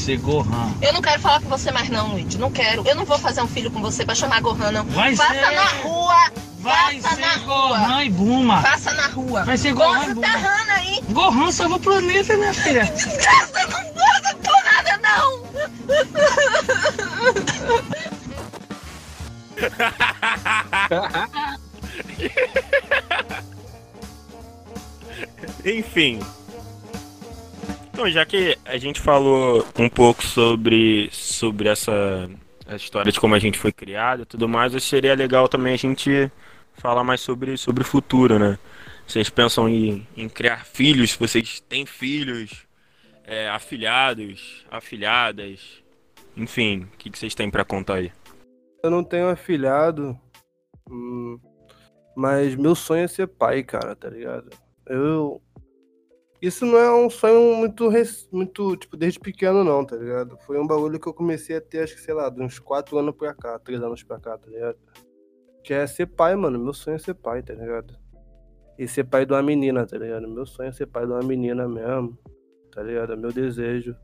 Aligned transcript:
ser 0.00 0.16
Gohan. 0.18 0.72
Eu 0.82 0.92
não 0.92 1.02
quero 1.02 1.20
falar 1.20 1.40
com 1.40 1.48
você 1.48 1.70
mais 1.70 1.88
não, 1.88 2.08
Luiz. 2.12 2.34
Não 2.36 2.50
quero. 2.50 2.86
Eu 2.86 2.94
não 2.94 3.04
vou 3.04 3.18
fazer 3.18 3.42
um 3.42 3.48
filho 3.48 3.70
com 3.70 3.80
você 3.80 4.04
pra 4.04 4.14
chamar 4.14 4.40
Gohan, 4.40 4.72
não. 4.72 4.84
Vai 4.86 5.14
Faça 5.14 5.34
ser. 5.34 5.50
na 5.54 5.64
rua. 5.82 6.16
Vai 6.60 7.00
Faça 7.00 7.14
ser 7.16 7.20
na 7.22 7.36
Gohan 7.38 7.78
rua. 7.86 8.04
e 8.04 8.10
Buma. 8.10 8.62
Faça 8.62 8.92
na 8.94 9.06
rua. 9.08 9.44
Vai 9.44 9.56
ser 9.56 9.72
Gohan 9.72 9.88
e 9.88 9.96
Gosta 9.98 10.14
Buma. 10.14 10.26
terrana 10.26 10.72
aí. 10.74 11.00
Gohan 11.10 11.50
salva 11.52 11.76
o 11.76 11.80
planeta, 11.80 12.36
minha 12.36 12.52
filha. 12.54 12.84
Desgraça, 12.92 13.66
não 13.68 13.92
gosta 13.92 14.36
por 14.42 14.64
nada, 14.64 15.00
não. 15.02 15.40
Enfim. 25.64 26.20
Então, 27.92 28.10
já 28.10 28.24
que 28.24 28.56
a 28.70 28.78
gente 28.78 29.00
falou 29.00 29.66
um 29.78 29.88
pouco 29.88 30.24
sobre, 30.24 31.08
sobre 31.12 31.68
essa 31.68 32.28
a 32.66 32.76
história 32.76 33.10
de 33.10 33.18
como 33.18 33.34
a 33.34 33.38
gente 33.38 33.58
foi 33.58 33.72
criado 33.72 34.22
e 34.22 34.26
tudo 34.26 34.48
mais, 34.48 34.72
que 34.72 34.80
seria 34.80 35.14
legal 35.14 35.48
também 35.48 35.74
a 35.74 35.78
gente 35.78 36.30
falar 36.74 37.02
mais 37.02 37.20
sobre, 37.20 37.56
sobre 37.56 37.82
o 37.82 37.86
futuro, 37.86 38.38
né? 38.38 38.58
Vocês 39.06 39.28
pensam 39.28 39.68
em, 39.68 40.06
em 40.16 40.28
criar 40.28 40.64
filhos? 40.64 41.16
Vocês 41.16 41.58
têm 41.68 41.84
filhos? 41.84 42.64
É, 43.24 43.48
afilhados? 43.48 44.64
Afilhadas? 44.70 45.82
Enfim, 46.36 46.86
o 46.94 46.96
que, 46.96 47.10
que 47.10 47.18
vocês 47.18 47.34
têm 47.34 47.50
pra 47.50 47.64
contar 47.64 47.94
aí? 47.94 48.12
Eu 48.84 48.90
não 48.90 49.02
tenho 49.02 49.28
afilhado, 49.28 50.16
hum, 50.88 51.38
mas 52.16 52.54
meu 52.54 52.74
sonho 52.76 53.04
é 53.04 53.08
ser 53.08 53.26
pai, 53.26 53.64
cara, 53.64 53.96
tá 53.96 54.08
ligado? 54.08 54.48
Eu. 54.86 55.42
Isso 56.40 56.64
não 56.64 56.78
é 56.78 56.90
um 56.94 57.10
sonho 57.10 57.54
muito, 57.54 57.90
muito, 58.32 58.76
tipo, 58.76 58.96
desde 58.96 59.20
pequeno, 59.20 59.62
não, 59.62 59.84
tá 59.84 59.94
ligado? 59.96 60.38
Foi 60.46 60.58
um 60.58 60.66
bagulho 60.66 60.98
que 60.98 61.06
eu 61.06 61.12
comecei 61.12 61.56
a 61.56 61.60
ter, 61.60 61.82
acho 61.82 61.94
que, 61.94 62.00
sei 62.00 62.14
lá, 62.14 62.30
de 62.30 62.40
uns 62.40 62.58
4 62.58 62.96
anos 62.96 63.14
pra 63.14 63.34
cá, 63.34 63.58
3 63.58 63.82
anos 63.82 64.02
pra 64.02 64.18
cá, 64.18 64.38
tá 64.38 64.48
ligado? 64.48 64.78
Que 65.62 65.74
é 65.74 65.86
ser 65.86 66.06
pai, 66.06 66.34
mano. 66.36 66.58
Meu 66.58 66.72
sonho 66.72 66.94
é 66.94 66.98
ser 66.98 67.12
pai, 67.12 67.42
tá 67.42 67.52
ligado? 67.52 67.94
E 68.78 68.88
ser 68.88 69.04
pai 69.04 69.26
de 69.26 69.34
uma 69.34 69.42
menina, 69.42 69.86
tá 69.86 69.98
ligado? 69.98 70.26
Meu 70.26 70.46
sonho 70.46 70.70
é 70.70 70.72
ser 70.72 70.86
pai 70.86 71.04
de 71.04 71.12
uma 71.12 71.22
menina 71.22 71.68
mesmo, 71.68 72.18
tá 72.72 72.82
ligado? 72.82 73.12
É 73.12 73.16
meu 73.16 73.30
desejo. 73.30 73.94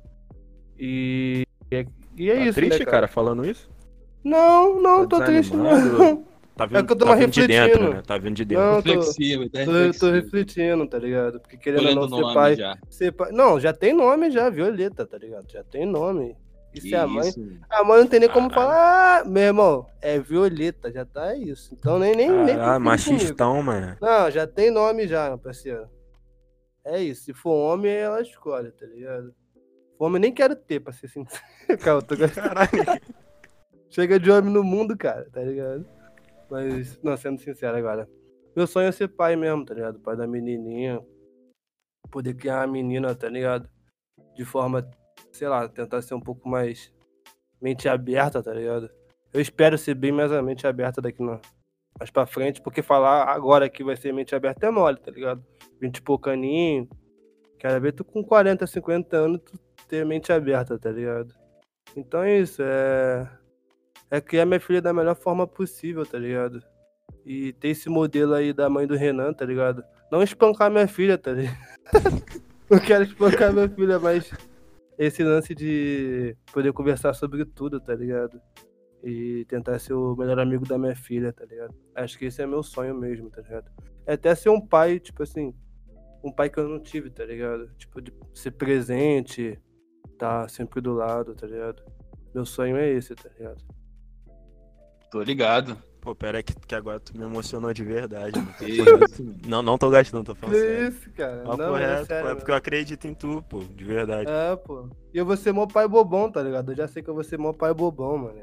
E. 0.79 1.45
E 1.70 1.77
é, 1.77 1.87
e 2.19 2.31
é 2.31 2.34
tá 2.34 2.41
isso, 2.42 2.55
triste, 2.55 2.81
né, 2.81 2.84
cara, 2.84 3.09
falando 3.09 3.47
isso? 3.47 3.70
Não, 4.23 4.81
não, 4.81 5.09
Tá 5.09 5.19
tô 5.19 5.25
triste, 5.25 5.57
não. 5.57 6.25
Tá 6.57 6.65
É 6.65 6.67
vindo, 6.69 6.87
que 6.87 6.93
eu 6.93 6.97
tô 6.97 7.05
tá 7.05 7.15
vindo 7.15 7.31
de 7.31 7.47
dentro, 7.47 7.69
refletindo. 7.69 7.95
né? 7.97 8.03
Tá 8.07 8.19
vindo 8.19 8.35
de 8.35 8.45
dentro. 8.47 8.65
Não, 8.65 8.83
tô, 8.83 8.89
Reflexivo, 8.91 9.51
tá 9.51 9.59
tô, 9.61 9.65
tô 9.67 9.73
reflexivo. 9.73 10.11
refletindo, 10.12 10.87
tá 10.89 10.98
ligado? 10.98 11.41
Porque 11.41 11.57
querendo 11.59 11.95
não 12.09 12.09
ser 12.29 12.35
pai, 12.35 12.57
já. 12.57 12.79
ser 12.89 13.13
pai. 13.13 13.31
Não, 13.33 13.61
já 13.61 13.73
tem 13.75 13.93
nome 13.93 14.31
já, 14.31 14.48
Violeta, 14.48 15.05
tá 15.07 15.19
ligado? 15.19 15.51
Já 15.53 15.63
tem 15.63 15.85
nome. 15.85 16.35
E 16.75 16.81
se 16.81 16.89
Que 16.89 16.95
a 16.95 17.07
mãe. 17.07 17.29
isso? 17.29 17.41
A 17.71 17.85
mãe 17.85 18.01
não 18.01 18.07
tem 18.07 18.21
nem 18.21 18.29
como 18.29 18.51
falar, 18.51 19.21
ah, 19.21 19.25
meu 19.25 19.43
irmão, 19.43 19.87
é 20.01 20.19
Violeta, 20.19 20.91
já 20.91 21.05
tá 21.05 21.35
isso. 21.37 21.75
Então 21.75 21.98
nem, 21.98 22.15
nem, 22.17 22.31
nem. 22.31 22.55
Ah, 22.57 22.79
machistão, 22.79 23.63
mano. 23.63 23.97
Não, 24.01 24.31
já 24.31 24.47
tem 24.47 24.70
nome 24.70 25.07
já, 25.07 25.29
meu 25.29 25.39
parceiro. 25.39 25.89
É 26.85 27.03
isso. 27.03 27.25
Se 27.25 27.33
for 27.35 27.51
homem, 27.73 27.91
ela 27.93 28.20
escolhe, 28.23 28.70
tá 28.73 28.87
ligado? 28.87 29.35
Homem 29.98 30.17
eu 30.17 30.20
nem 30.20 30.33
quero 30.33 30.55
ter, 30.57 30.81
pra 30.81 30.93
ser 30.93 31.09
sincero. 31.09 31.43
Eu 31.69 32.03
tô. 32.03 32.15
Chega 33.91 34.19
de 34.20 34.31
homem 34.31 34.53
no 34.53 34.63
mundo, 34.63 34.97
cara, 34.97 35.27
tá 35.33 35.41
ligado? 35.43 35.87
Mas, 36.50 37.00
não, 37.02 37.16
sendo 37.16 37.41
sincero 37.41 37.77
agora. 37.77 38.08
Meu 38.55 38.66
sonho 38.66 38.89
é 38.89 38.92
ser 38.92 39.08
pai 39.08 39.36
mesmo, 39.36 39.64
tá 39.64 39.75
ligado? 39.75 40.00
Pai 40.00 40.16
da 40.16 40.27
menininha. 40.27 41.00
Poder 42.11 42.34
criar 42.34 42.61
uma 42.61 42.72
menina, 42.72 43.14
tá 43.14 43.28
ligado? 43.28 43.69
De 44.34 44.44
forma, 44.44 44.89
sei 45.33 45.48
lá, 45.48 45.69
tentar 45.69 46.00
ser 46.02 46.14
um 46.14 46.20
pouco 46.20 46.48
mais 46.48 46.92
mente 47.61 47.89
aberta, 47.89 48.42
tá 48.42 48.52
ligado? 48.52 48.91
Eu 49.33 49.41
espero 49.41 49.77
ser 49.77 49.94
bem 49.94 50.12
mais 50.12 50.33
a 50.33 50.42
mente 50.42 50.67
aberta 50.67 51.02
daqui 51.02 51.22
na, 51.22 51.41
mais 51.98 52.11
pra 52.11 52.27
frente, 52.27 52.62
porque 52.62 52.83
falar 52.83 53.24
agora 53.29 53.68
que 53.68 53.83
vai 53.83 53.96
ser 53.96 54.12
mente 54.12 54.35
aberta 54.35 54.67
é 54.67 54.70
mole, 54.70 54.98
tá 54.98 55.11
ligado? 55.11 55.45
20 55.80 55.96
e 55.96 56.02
pouco 56.02 56.30
aninho. 56.30 56.89
Quero 57.58 57.80
ver 57.80 57.92
tu 57.92 58.05
com 58.05 58.23
40, 58.23 58.67
50 58.67 59.17
anos, 59.17 59.40
tu 59.42 59.58
ter 59.89 60.05
mente 60.06 60.33
aberta, 60.33 60.79
tá 60.79 60.90
ligado? 60.90 61.35
Então 61.96 62.23
é 62.23 62.39
isso, 62.39 62.62
é 62.62 63.29
é 64.11 64.20
criar 64.20 64.46
minha 64.46 64.61
filha 64.61 64.80
da 64.80 64.92
melhor 64.92 65.17
forma 65.17 65.46
possível, 65.46 66.05
tá 66.05 66.18
ligado? 66.18 66.62
E 67.24 67.52
ter 67.55 67.68
esse 67.68 67.89
modelo 67.89 68.34
aí 68.34 68.52
da 68.52 68.70
mãe 68.70 68.86
do 68.86 68.96
Renan, 68.96 69.33
tá 69.33 69.44
ligado? 69.44 69.84
Não 70.11 70.22
espancar 70.22 70.70
minha 70.70 70.86
filha, 70.86 71.18
tá 71.18 71.33
ligado? 71.33 71.56
Não 72.70 72.78
quero 72.78 73.05
espancar 73.05 73.52
minha 73.52 73.68
filha, 73.68 73.98
mas 73.98 74.33
esse 74.98 75.22
lance 75.22 75.55
de 75.55 76.36
poder 76.52 76.72
conversar 76.72 77.14
sobre 77.14 77.44
tudo, 77.44 77.80
tá 77.80 77.94
ligado? 77.94 78.40
E 79.05 79.44
tentar 79.46 79.78
ser 79.78 79.92
o 79.92 80.17
melhor 80.17 80.38
amigo 80.40 80.67
da 80.67 80.78
minha 80.78 80.96
filha, 80.96 81.33
tá 81.33 81.44
ligado? 81.44 81.74
Acho 81.94 82.18
que 82.18 82.24
esse 82.24 82.42
é 82.42 82.46
meu 82.46 82.62
sonho 82.62 82.94
mesmo, 82.94 83.30
tá 83.30 83.40
ligado? 83.40 83.70
É 84.06 84.14
até 84.14 84.34
ser 84.34 84.48
um 84.48 84.61
pai, 84.61 84.98
tipo 84.98 85.23
assim, 85.23 85.55
um 86.24 86.33
pai 86.33 86.50
que 86.50 86.58
eu 86.58 86.68
não 86.68 86.80
tive, 86.80 87.11
tá 87.11 87.24
ligado? 87.24 87.70
Tipo, 87.77 88.00
de 88.00 88.12
ser 88.34 88.52
presente, 88.52 89.61
tá 90.18 90.48
sempre 90.48 90.80
do 90.80 90.92
lado, 90.92 91.34
tá 91.34 91.46
ligado? 91.46 91.83
Meu 92.34 92.44
sonho 92.44 92.77
é 92.77 92.90
esse, 92.90 93.14
tá 93.14 93.28
ligado? 93.38 93.62
Tô 95.17 95.23
ligado. 95.23 95.79
Pô, 95.99 96.15
pera 96.15 96.39
aí 96.39 96.43
que, 96.43 96.55
que 96.55 96.75
agora 96.75 97.01
tu 97.01 97.17
me 97.17 97.25
emocionou 97.25 97.73
de 97.73 97.83
verdade. 97.83 98.39
mano. 98.39 98.53
Que 98.59 98.67
isso? 98.67 99.25
Não, 99.47 99.63
não 99.63 99.79
tô 99.79 99.89
gastando, 99.89 100.25
tô 100.25 100.35
falando 100.35 100.55
sério. 100.55 100.89
isso, 100.89 101.11
cara? 101.13 101.43
Não, 101.43 101.75
é 101.75 102.05
sério. 102.05 102.27
pô, 102.27 102.33
é 102.33 102.35
porque 102.35 102.51
eu 102.51 102.55
acredito 102.55 103.07
em 103.07 103.15
tu, 103.15 103.43
pô, 103.49 103.61
de 103.61 103.83
verdade. 103.83 104.31
É, 104.31 104.55
pô. 104.57 104.91
E 105.15 105.17
eu 105.17 105.25
vou 105.25 105.35
ser 105.35 105.53
mó 105.53 105.67
pai 105.67 105.89
bobão, 105.89 106.31
tá 106.31 106.43
ligado? 106.43 106.71
Eu 106.71 106.77
já 106.77 106.87
sei 106.87 107.03
que 107.03 107.09
eu 107.09 107.15
vou 107.15 107.25
ser 107.25 107.39
mó 107.39 107.55
pai 107.55 107.73
bobão, 107.73 108.19
mano. 108.19 108.41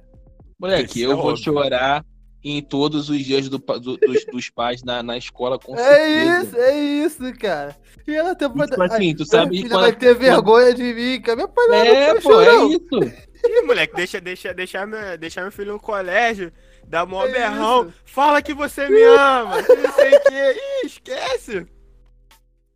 Moleque, 0.60 1.02
Isso 1.02 1.12
eu 1.12 1.12
é 1.12 1.16
vou 1.16 1.32
óbvio. 1.32 1.44
chorar 1.44 2.04
em 2.44 2.62
todos 2.62 3.10
os 3.10 3.24
dias 3.24 3.48
do 3.48 3.58
do- 3.58 3.98
dos, 3.98 4.26
dos 4.26 4.50
pais 4.50 4.84
na, 4.84 5.02
na 5.02 5.18
escola, 5.18 5.58
com 5.58 5.76
É 5.78 5.84
certeza. 5.84 6.44
isso, 6.44 6.58
é 6.58 6.76
isso, 6.78 7.40
cara. 7.40 7.76
E 8.06 8.14
ela 8.14 8.36
tem 8.36 8.50
tipo 8.50 8.62
assim, 8.84 9.16
tu 9.16 9.26
sabe 9.26 9.52
minha 9.52 9.62
filha 9.64 9.76
quando- 9.76 9.82
vai 9.82 9.94
ter 9.94 10.14
vergonha 10.16 10.74
de 10.74 10.94
mim, 10.94 11.22
cara. 11.22 11.38
Meu 11.38 11.48
pai 11.48 11.68
não 11.68 11.76
É, 11.76 12.14
não 12.14 12.22
pô, 12.22 12.42
é 12.42 12.56
isso. 12.66 13.24
Ih, 13.46 13.62
moleque, 13.64 13.96
deixa, 13.96 14.20
deixa, 14.22 14.54
deixar, 14.54 14.86
meu, 14.88 15.18
deixar 15.18 15.42
meu 15.42 15.52
filho 15.52 15.74
no 15.74 15.80
colégio, 15.80 16.52
dá 16.88 17.06
mó 17.06 17.26
É 17.26 17.32
berrão, 17.32 17.88
isso. 17.88 17.94
fala 18.06 18.42
que 18.42 18.54
você 18.54 18.88
me 18.90 19.02
ama, 19.04 19.56
não 19.62 19.94
sei 19.94 20.16
o 20.16 20.24
que. 20.24 20.52
Ih, 20.84 20.86
esquece. 20.86 21.66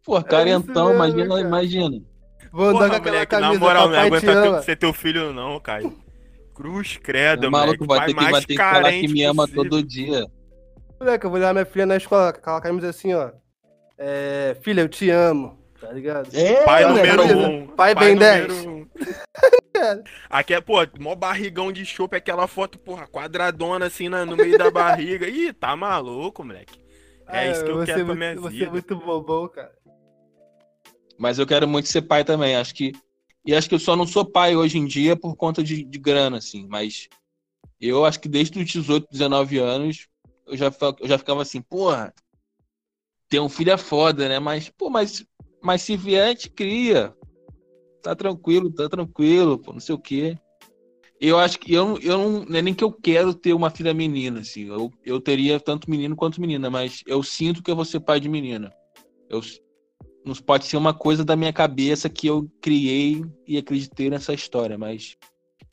Pô, 0.03 0.21
carentão, 0.23 0.89
É 0.89 0.93
mesmo, 0.93 1.19
imagina, 1.19 1.27
cara. 1.35 1.41
imagina. 1.47 2.01
Vou 2.51 2.67
andar 2.69 2.77
Porra, 2.77 2.89
com 2.89 2.95
aquela 2.95 3.11
moleque, 3.15 3.29
camisa, 3.31 3.53
na 3.53 3.59
moral, 3.59 3.89
não 3.89 3.99
aguenta 3.99 4.31
ama. 4.31 4.41
teu- 4.53 4.63
ser 4.63 4.75
teu 4.77 4.93
filho 4.93 5.33
não, 5.33 5.59
Caio. 5.59 5.93
Cruz 6.57 6.97
credo, 6.97 7.47
O 7.47 7.51
maluco 7.51 7.85
moleque, 7.85 7.87
vai 7.87 7.97
pai 7.99 8.07
ter, 8.07 8.13
que, 8.15 8.21
vai 8.23 8.31
mais 8.31 8.45
ter 8.45 8.53
que 8.53 8.57
falar 8.59 8.73
que 8.77 8.81
carente 8.83 9.13
me 9.13 9.23
ama 9.23 9.43
possível. 9.43 9.63
todo 9.69 9.83
dia. 9.83 10.25
Moleque, 10.99 11.25
eu 11.25 11.29
vou 11.29 11.39
levar 11.39 11.53
minha 11.53 11.65
filha 11.67 11.85
na 11.85 11.97
escola 11.97 12.33
com 12.33 12.39
aquela 12.39 12.61
camisa 12.61 12.89
assim, 12.89 13.13
ó. 13.13 13.29
É, 13.97 14.57
filha, 14.61 14.81
eu 14.81 14.89
te 14.89 15.07
amo, 15.11 15.59
tá 15.79 15.91
ligado? 15.91 16.29
É, 16.35 16.63
Pai 16.65 16.83
moleque, 16.85 17.15
número 17.15 17.37
um. 17.39 17.67
Pai 17.67 17.93
Ben 17.93 18.15
número 18.15 18.47
10. 18.47 18.65
um. 18.65 18.87
Cara. 19.71 20.03
Aqui 20.27 20.55
é, 20.55 20.59
pô, 20.61 20.77
mó 20.99 21.13
barrigão 21.13 21.71
de 21.71 21.85
chope, 21.85 22.15
aquela 22.17 22.47
foto, 22.47 22.79
porra, 22.79 23.05
quadradona 23.07 23.85
assim 23.85 24.09
na- 24.09 24.25
no 24.25 24.35
meio 24.35 24.57
da 24.57 24.71
barriga. 24.71 25.27
Ih, 25.27 25.53
tá 25.53 25.75
maluco, 25.75 26.43
moleque. 26.43 26.79
É 27.29 27.39
Ah, 27.39 27.47
isso 27.51 27.63
que 27.63 27.69
eu 27.69 27.75
quero 27.85 27.85
ser 27.85 27.93
pra 27.93 28.15
muito- 28.15 28.17
minha 28.17 28.35
Você 28.35 28.47
é 28.55 28.59
vida. 28.59 28.71
muito 28.71 28.95
bobão, 28.95 29.47
cara. 29.47 29.71
Mas 31.19 31.37
eu 31.37 31.45
quero 31.45 31.67
muito 31.67 31.87
ser 31.87 32.01
pai 32.01 32.23
também. 32.23 32.55
Acho 32.55 32.73
que. 32.73 32.93
E 33.47 33.55
acho 33.55 33.69
que 33.69 33.75
eu 33.75 33.79
só 33.79 33.95
não 33.95 34.05
sou 34.05 34.25
pai 34.25 34.57
hoje 34.57 34.77
em 34.77 34.85
dia 34.85 35.15
por 35.15 35.37
conta 35.37 35.63
de, 35.63 35.81
de 35.81 35.97
grana, 35.97 36.35
assim. 36.37 36.67
Mas 36.67 37.07
eu 37.79 38.03
acho 38.03 38.19
que 38.19 38.27
desde 38.27 38.59
os 38.59 38.65
18, 38.69 39.07
19 39.09 39.57
anos, 39.57 40.09
eu 40.45 40.57
já, 40.57 40.69
eu 40.99 41.07
já 41.07 41.17
ficava 41.17 41.43
assim, 41.43 41.61
porra, 41.61 42.13
ter 43.29 43.39
um 43.39 43.47
filho 43.47 43.71
é 43.71 43.77
foda, 43.77 44.27
né? 44.27 44.37
Mas, 44.37 44.67
pô, 44.67 44.89
mas, 44.89 45.25
mas 45.63 45.81
se 45.81 45.95
vier, 45.95 46.25
a 46.25 46.29
gente 46.31 46.49
cria. 46.49 47.15
Tá 48.03 48.13
tranquilo, 48.13 48.69
tá 48.69 48.89
tranquilo, 48.89 49.57
pô, 49.57 49.71
não 49.71 49.79
sei 49.79 49.95
o 49.95 49.99
quê. 49.99 50.37
Eu 51.17 51.39
acho 51.39 51.57
que 51.57 51.73
eu, 51.73 51.97
eu 52.01 52.17
não, 52.17 52.45
não 52.45 52.59
é 52.59 52.61
nem 52.61 52.73
que 52.73 52.83
eu 52.83 52.91
quero 52.91 53.33
ter 53.33 53.53
uma 53.53 53.69
filha 53.69 53.93
menina, 53.93 54.41
assim. 54.41 54.67
Eu, 54.67 54.91
eu 55.05 55.21
teria 55.21 55.57
tanto 55.57 55.89
menino 55.89 56.17
quanto 56.17 56.41
menina, 56.41 56.69
mas 56.69 57.01
eu 57.07 57.23
sinto 57.23 57.63
que 57.63 57.71
eu 57.71 57.77
vou 57.77 57.85
ser 57.85 58.01
pai 58.01 58.19
de 58.19 58.27
menina. 58.27 58.73
Eu, 59.29 59.41
não 60.27 60.35
pode 60.35 60.65
ser 60.65 60.77
uma 60.77 60.93
coisa 60.93 61.23
da 61.23 61.35
minha 61.35 61.53
cabeça 61.53 62.09
que 62.09 62.27
eu 62.27 62.49
criei 62.61 63.23
e 63.47 63.57
acreditei 63.57 64.09
nessa 64.09 64.33
história, 64.33 64.77
mas 64.77 65.17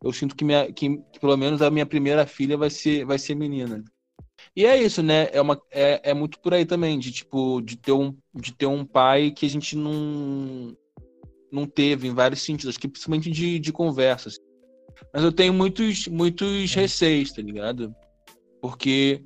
eu 0.02 0.12
sinto 0.12 0.36
que, 0.36 0.44
minha, 0.44 0.72
que, 0.72 0.96
que 1.12 1.20
pelo 1.20 1.36
menos 1.36 1.60
a 1.60 1.70
minha 1.70 1.86
primeira 1.86 2.26
filha 2.26 2.56
vai 2.56 2.70
ser, 2.70 3.04
vai 3.04 3.18
ser 3.18 3.34
menina. 3.34 3.82
E 4.54 4.64
é 4.64 4.80
isso, 4.80 5.02
né? 5.02 5.28
É, 5.32 5.40
uma, 5.40 5.60
é, 5.70 6.10
é 6.10 6.14
muito 6.14 6.38
por 6.38 6.54
aí 6.54 6.64
também, 6.64 6.98
de 6.98 7.10
tipo, 7.10 7.60
de 7.60 7.76
ter 7.76 7.92
um, 7.92 8.16
de 8.34 8.52
ter 8.52 8.66
um 8.66 8.84
pai 8.84 9.32
que 9.32 9.44
a 9.46 9.50
gente 9.50 9.76
não, 9.76 10.76
não 11.50 11.66
teve 11.66 12.06
em 12.06 12.14
vários 12.14 12.42
sentidos, 12.42 12.76
que 12.76 12.86
principalmente 12.86 13.30
de, 13.30 13.58
de 13.58 13.72
conversas. 13.72 14.38
Mas 15.12 15.24
eu 15.24 15.32
tenho 15.32 15.52
muitos, 15.52 16.06
muitos 16.06 16.72
receios, 16.74 17.32
tá 17.32 17.42
ligado? 17.42 17.94
Porque 18.60 19.24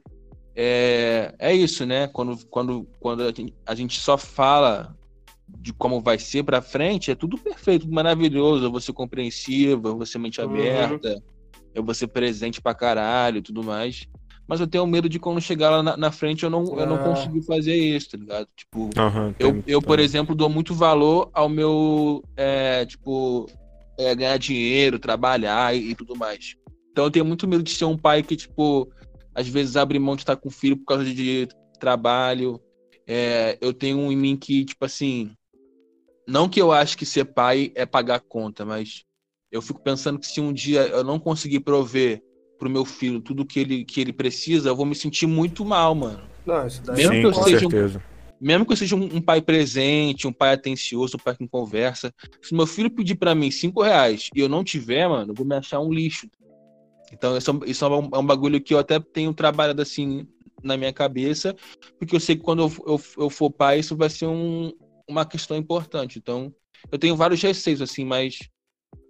é, 0.57 1.35
é 1.39 1.55
isso, 1.55 1.85
né? 1.85 2.09
Quando, 2.09 2.47
quando, 2.47 2.89
quando 2.99 3.23
a 3.67 3.75
gente 3.75 4.01
só 4.01 4.17
fala 4.17 4.98
de 5.49 5.73
como 5.73 6.01
vai 6.01 6.19
ser 6.19 6.43
pra 6.45 6.61
frente, 6.61 7.11
é 7.11 7.15
tudo 7.15 7.39
perfeito, 7.39 7.83
tudo 7.83 7.95
maravilhoso. 7.95 8.65
Eu 8.65 8.71
vou 8.71 8.81
ser 8.81 8.93
compreensivo, 8.93 9.89
eu 9.89 9.97
vou 9.97 10.07
ser 10.07 10.19
mente 10.19 10.41
Uhum. 10.41 10.47
aberta, 10.47 11.23
eu 11.75 11.83
vou 11.83 11.95
ser 11.95 12.09
presente 12.09 12.61
pra 12.61 12.75
caralho 12.75 13.39
e 13.39 13.43
tudo 13.43 13.63
mais. 13.63 14.07
Mas 14.47 14.61
eu 14.61 14.67
tenho 14.67 14.87
medo 14.87 15.09
de 15.09 15.19
quando 15.19 15.41
chegar 15.41 15.71
lá 15.71 15.83
na, 15.83 15.97
na 15.97 16.11
frente 16.11 16.43
eu 16.43 16.51
não, 16.51 16.79
eu 16.79 16.87
não 16.87 16.97
Ah. 16.97 16.99
conseguir 17.01 17.43
fazer 17.45 17.77
isso, 17.77 18.11
tá 18.11 18.17
ligado? 18.19 18.49
Tipo, 18.57 18.91
Aham, 18.97 19.35
eu, 19.39 19.63
eu, 19.67 19.83
por 19.83 19.99
exemplo, 19.99 20.35
dou 20.35 20.49
muito 20.49 20.75
valor 20.75 21.31
ao 21.35 21.49
meu, 21.51 22.25
é, 22.35 22.87
tipo, 22.87 23.47
é, 23.99 24.15
ganhar 24.15 24.39
dinheiro, 24.39 24.99
trabalhar 24.99 25.77
e, 25.77 25.91
e 25.91 25.95
tudo 25.95 26.17
mais. 26.17 26.57
Então 26.91 27.05
eu 27.05 27.11
tenho 27.11 27.25
muito 27.27 27.47
medo 27.47 27.63
de 27.63 27.71
ser 27.71 27.85
um 27.85 27.97
pai 27.97 28.23
que, 28.23 28.37
tipo, 28.37 28.91
às 29.35 29.47
vezes 29.47 29.77
abre 29.77 29.99
mão 29.99 30.17
de 30.17 30.23
estar 30.23 30.37
com 30.37 30.49
o 30.49 30.53
filho 30.53 30.79
por 30.79 30.87
causa 30.87 31.05
de 31.05 31.47
trabalho. 31.79 32.59
É, 33.07 33.57
eu 33.61 33.73
tenho 33.73 33.99
um 33.99 34.11
em 34.11 34.17
mim 34.17 34.37
que, 34.37 34.65
tipo 34.65 34.85
assim, 34.85 35.31
não 36.29 36.49
que 36.49 36.61
eu 36.61 36.71
acho 36.71 36.97
que 36.97 37.07
ser 37.07 37.25
pai 37.25 37.73
é 37.75 37.87
pagar 37.87 38.21
conta, 38.21 38.65
mas 38.65 39.03
eu 39.51 39.63
fico 39.63 39.81
pensando 39.81 40.19
que 40.19 40.27
se 40.27 40.41
um 40.41 40.53
dia 40.53 40.83
eu 40.87 41.03
não 41.03 41.19
conseguir 41.19 41.61
prover 41.61 42.23
pro 42.59 42.69
meu 42.69 42.85
filho 42.85 43.21
tudo 43.21 43.47
que 43.47 43.59
ele, 43.59 43.85
que 43.85 44.01
ele 44.01 44.13
precisa, 44.13 44.69
eu 44.69 44.77
vou 44.77 44.85
me 44.85 44.95
sentir 44.95 45.27
muito 45.27 45.65
mal, 45.65 45.95
mano. 45.95 46.29
Não, 46.45 46.67
isso 46.67 46.83
daí 46.85 46.97
Mesmo 46.97 47.15
Sim, 47.15 47.21
que 47.21 47.27
eu 47.27 47.33
com 47.33 47.43
seja 47.45 47.67
um- 47.67 47.71
certeza. 47.71 48.03
mesmo 48.41 48.67
que 48.67 48.73
eu 48.73 48.77
seja 48.77 48.95
um, 48.95 49.05
um 49.17 49.21
pai 49.23 49.41
presente, 49.41 50.27
um 50.27 50.33
pai 50.33 50.53
atencioso, 50.53 51.17
um 51.17 51.21
pai 51.23 51.35
que 51.37 51.49
conversa, 51.49 52.13
se 52.43 52.55
meu 52.55 52.67
filho 52.67 52.91
pedir 52.91 53.15
pra 53.15 53.35
mim 53.35 53.51
cinco 53.51 53.83
reais 53.83 54.29
e 54.35 54.41
eu 54.41 54.49
não 54.49 54.63
tiver, 54.63 55.09
mano, 55.09 55.31
eu 55.33 55.35
vou 55.35 55.47
me 55.47 55.57
achar 55.57 55.81
um 55.81 55.91
lixo. 55.93 56.29
Então, 57.11 57.37
isso, 57.39 57.51
é 57.51 57.55
um- 57.55 57.65
isso 57.65 57.85
é, 57.85 57.89
um, 57.89 58.11
é 58.13 58.19
um 58.19 58.27
bagulho 58.27 58.61
que 58.61 58.75
eu 58.75 58.79
até 58.79 59.01
tenho 59.01 59.33
trabalhado 59.33 59.81
assim 59.81 60.27
na 60.63 60.77
minha 60.77 60.93
cabeça, 60.93 61.55
porque 61.99 62.15
eu 62.15 62.21
sei 62.21 62.37
que 62.37 62.43
quando 62.43 62.63
eu, 62.63 62.73
eu, 62.87 63.01
eu 63.25 63.31
for 63.31 63.51
pai, 63.51 63.79
isso 63.79 63.97
vai 63.97 64.11
ser 64.11 64.27
um, 64.27 64.73
uma 65.09 65.25
questão 65.25 65.57
importante. 65.57 66.19
Então, 66.19 66.55
eu 66.91 66.99
tenho 66.99 67.17
vários 67.17 67.43
receios, 67.43 67.83
assim, 67.83 68.05
mas 68.05 68.39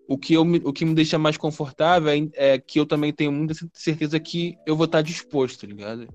o 0.08 0.16
que, 0.16 0.34
eu, 0.34 0.42
o 0.42 0.72
que 0.72 0.84
me 0.84 0.94
deixa 0.94 1.18
mais 1.18 1.36
confortável 1.36 2.10
é, 2.10 2.54
é 2.54 2.58
que 2.58 2.80
eu 2.80 2.86
também 2.86 3.12
tenho 3.12 3.30
muita 3.30 3.54
certeza 3.74 4.18
que 4.18 4.56
eu 4.66 4.74
vou 4.74 4.86
estar 4.86 5.02
disposto, 5.02 5.60
tá 5.60 5.66
ligado? 5.66 6.08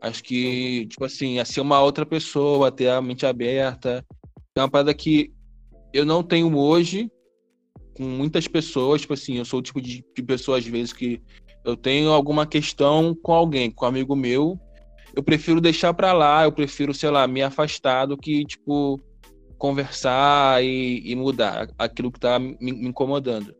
Acho 0.00 0.22
que, 0.22 0.86
tipo 0.86 1.04
assim, 1.04 1.38
a 1.38 1.44
ser 1.44 1.60
uma 1.60 1.80
outra 1.80 2.04
pessoa, 2.04 2.70
ter 2.70 2.88
a 2.88 3.00
mente 3.00 3.24
aberta. 3.24 4.04
É 4.54 4.60
uma 4.60 4.70
parada 4.70 4.92
que 4.94 5.32
eu 5.92 6.04
não 6.04 6.22
tenho 6.22 6.56
hoje 6.56 7.10
com 7.96 8.04
muitas 8.04 8.48
pessoas. 8.48 9.02
Tipo 9.02 9.14
assim, 9.14 9.36
eu 9.38 9.44
sou 9.44 9.60
o 9.60 9.62
tipo 9.62 9.80
de, 9.80 10.04
de 10.14 10.22
pessoa, 10.22 10.58
às 10.58 10.66
vezes, 10.66 10.92
que 10.92 11.22
eu 11.64 11.76
tenho 11.76 12.10
alguma 12.10 12.46
questão 12.46 13.14
com 13.14 13.32
alguém, 13.32 13.70
com 13.70 13.84
um 13.84 13.88
amigo 13.88 14.16
meu. 14.16 14.58
Eu 15.14 15.22
prefiro 15.22 15.60
deixar 15.60 15.92
pra 15.92 16.12
lá, 16.12 16.44
eu 16.44 16.52
prefiro, 16.52 16.94
sei 16.94 17.10
lá, 17.10 17.26
me 17.26 17.42
afastar 17.42 18.06
do 18.06 18.16
que, 18.16 18.44
tipo, 18.44 18.98
conversar 19.60 20.64
e, 20.64 21.02
e 21.04 21.14
mudar 21.14 21.68
aquilo 21.78 22.10
que 22.10 22.18
tá 22.18 22.38
me, 22.38 22.56
me 22.58 22.88
incomodando. 22.88 23.54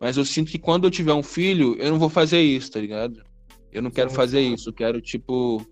Mas 0.00 0.16
eu 0.16 0.24
sinto 0.24 0.50
que 0.50 0.58
quando 0.58 0.84
eu 0.84 0.90
tiver 0.90 1.12
um 1.12 1.22
filho, 1.22 1.76
eu 1.78 1.90
não 1.92 1.98
vou 1.98 2.08
fazer 2.08 2.40
isso, 2.40 2.72
tá 2.72 2.80
ligado? 2.80 3.22
Eu 3.70 3.82
não 3.82 3.90
quero 3.90 4.10
Sim, 4.10 4.16
fazer 4.16 4.40
isso, 4.40 4.70
eu 4.70 4.72
quero, 4.72 5.00
tipo, 5.00 5.64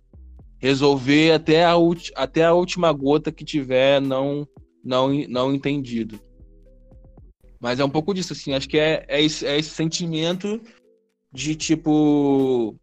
resolver 0.58 1.32
até 1.32 1.64
a, 1.64 1.76
ulti- 1.76 2.12
até 2.14 2.44
a 2.44 2.52
última 2.52 2.92
gota 2.92 3.32
que 3.32 3.44
tiver 3.44 4.00
não, 4.00 4.46
não, 4.84 5.08
não 5.28 5.52
entendido. 5.54 6.20
Mas 7.58 7.80
é 7.80 7.84
um 7.84 7.90
pouco 7.90 8.14
disso, 8.14 8.32
assim, 8.34 8.52
acho 8.52 8.68
que 8.68 8.78
é, 8.78 9.04
é, 9.08 9.22
esse, 9.22 9.46
é 9.46 9.58
esse 9.58 9.70
sentimento 9.70 10.60
de, 11.32 11.54
tipo, 11.54 12.76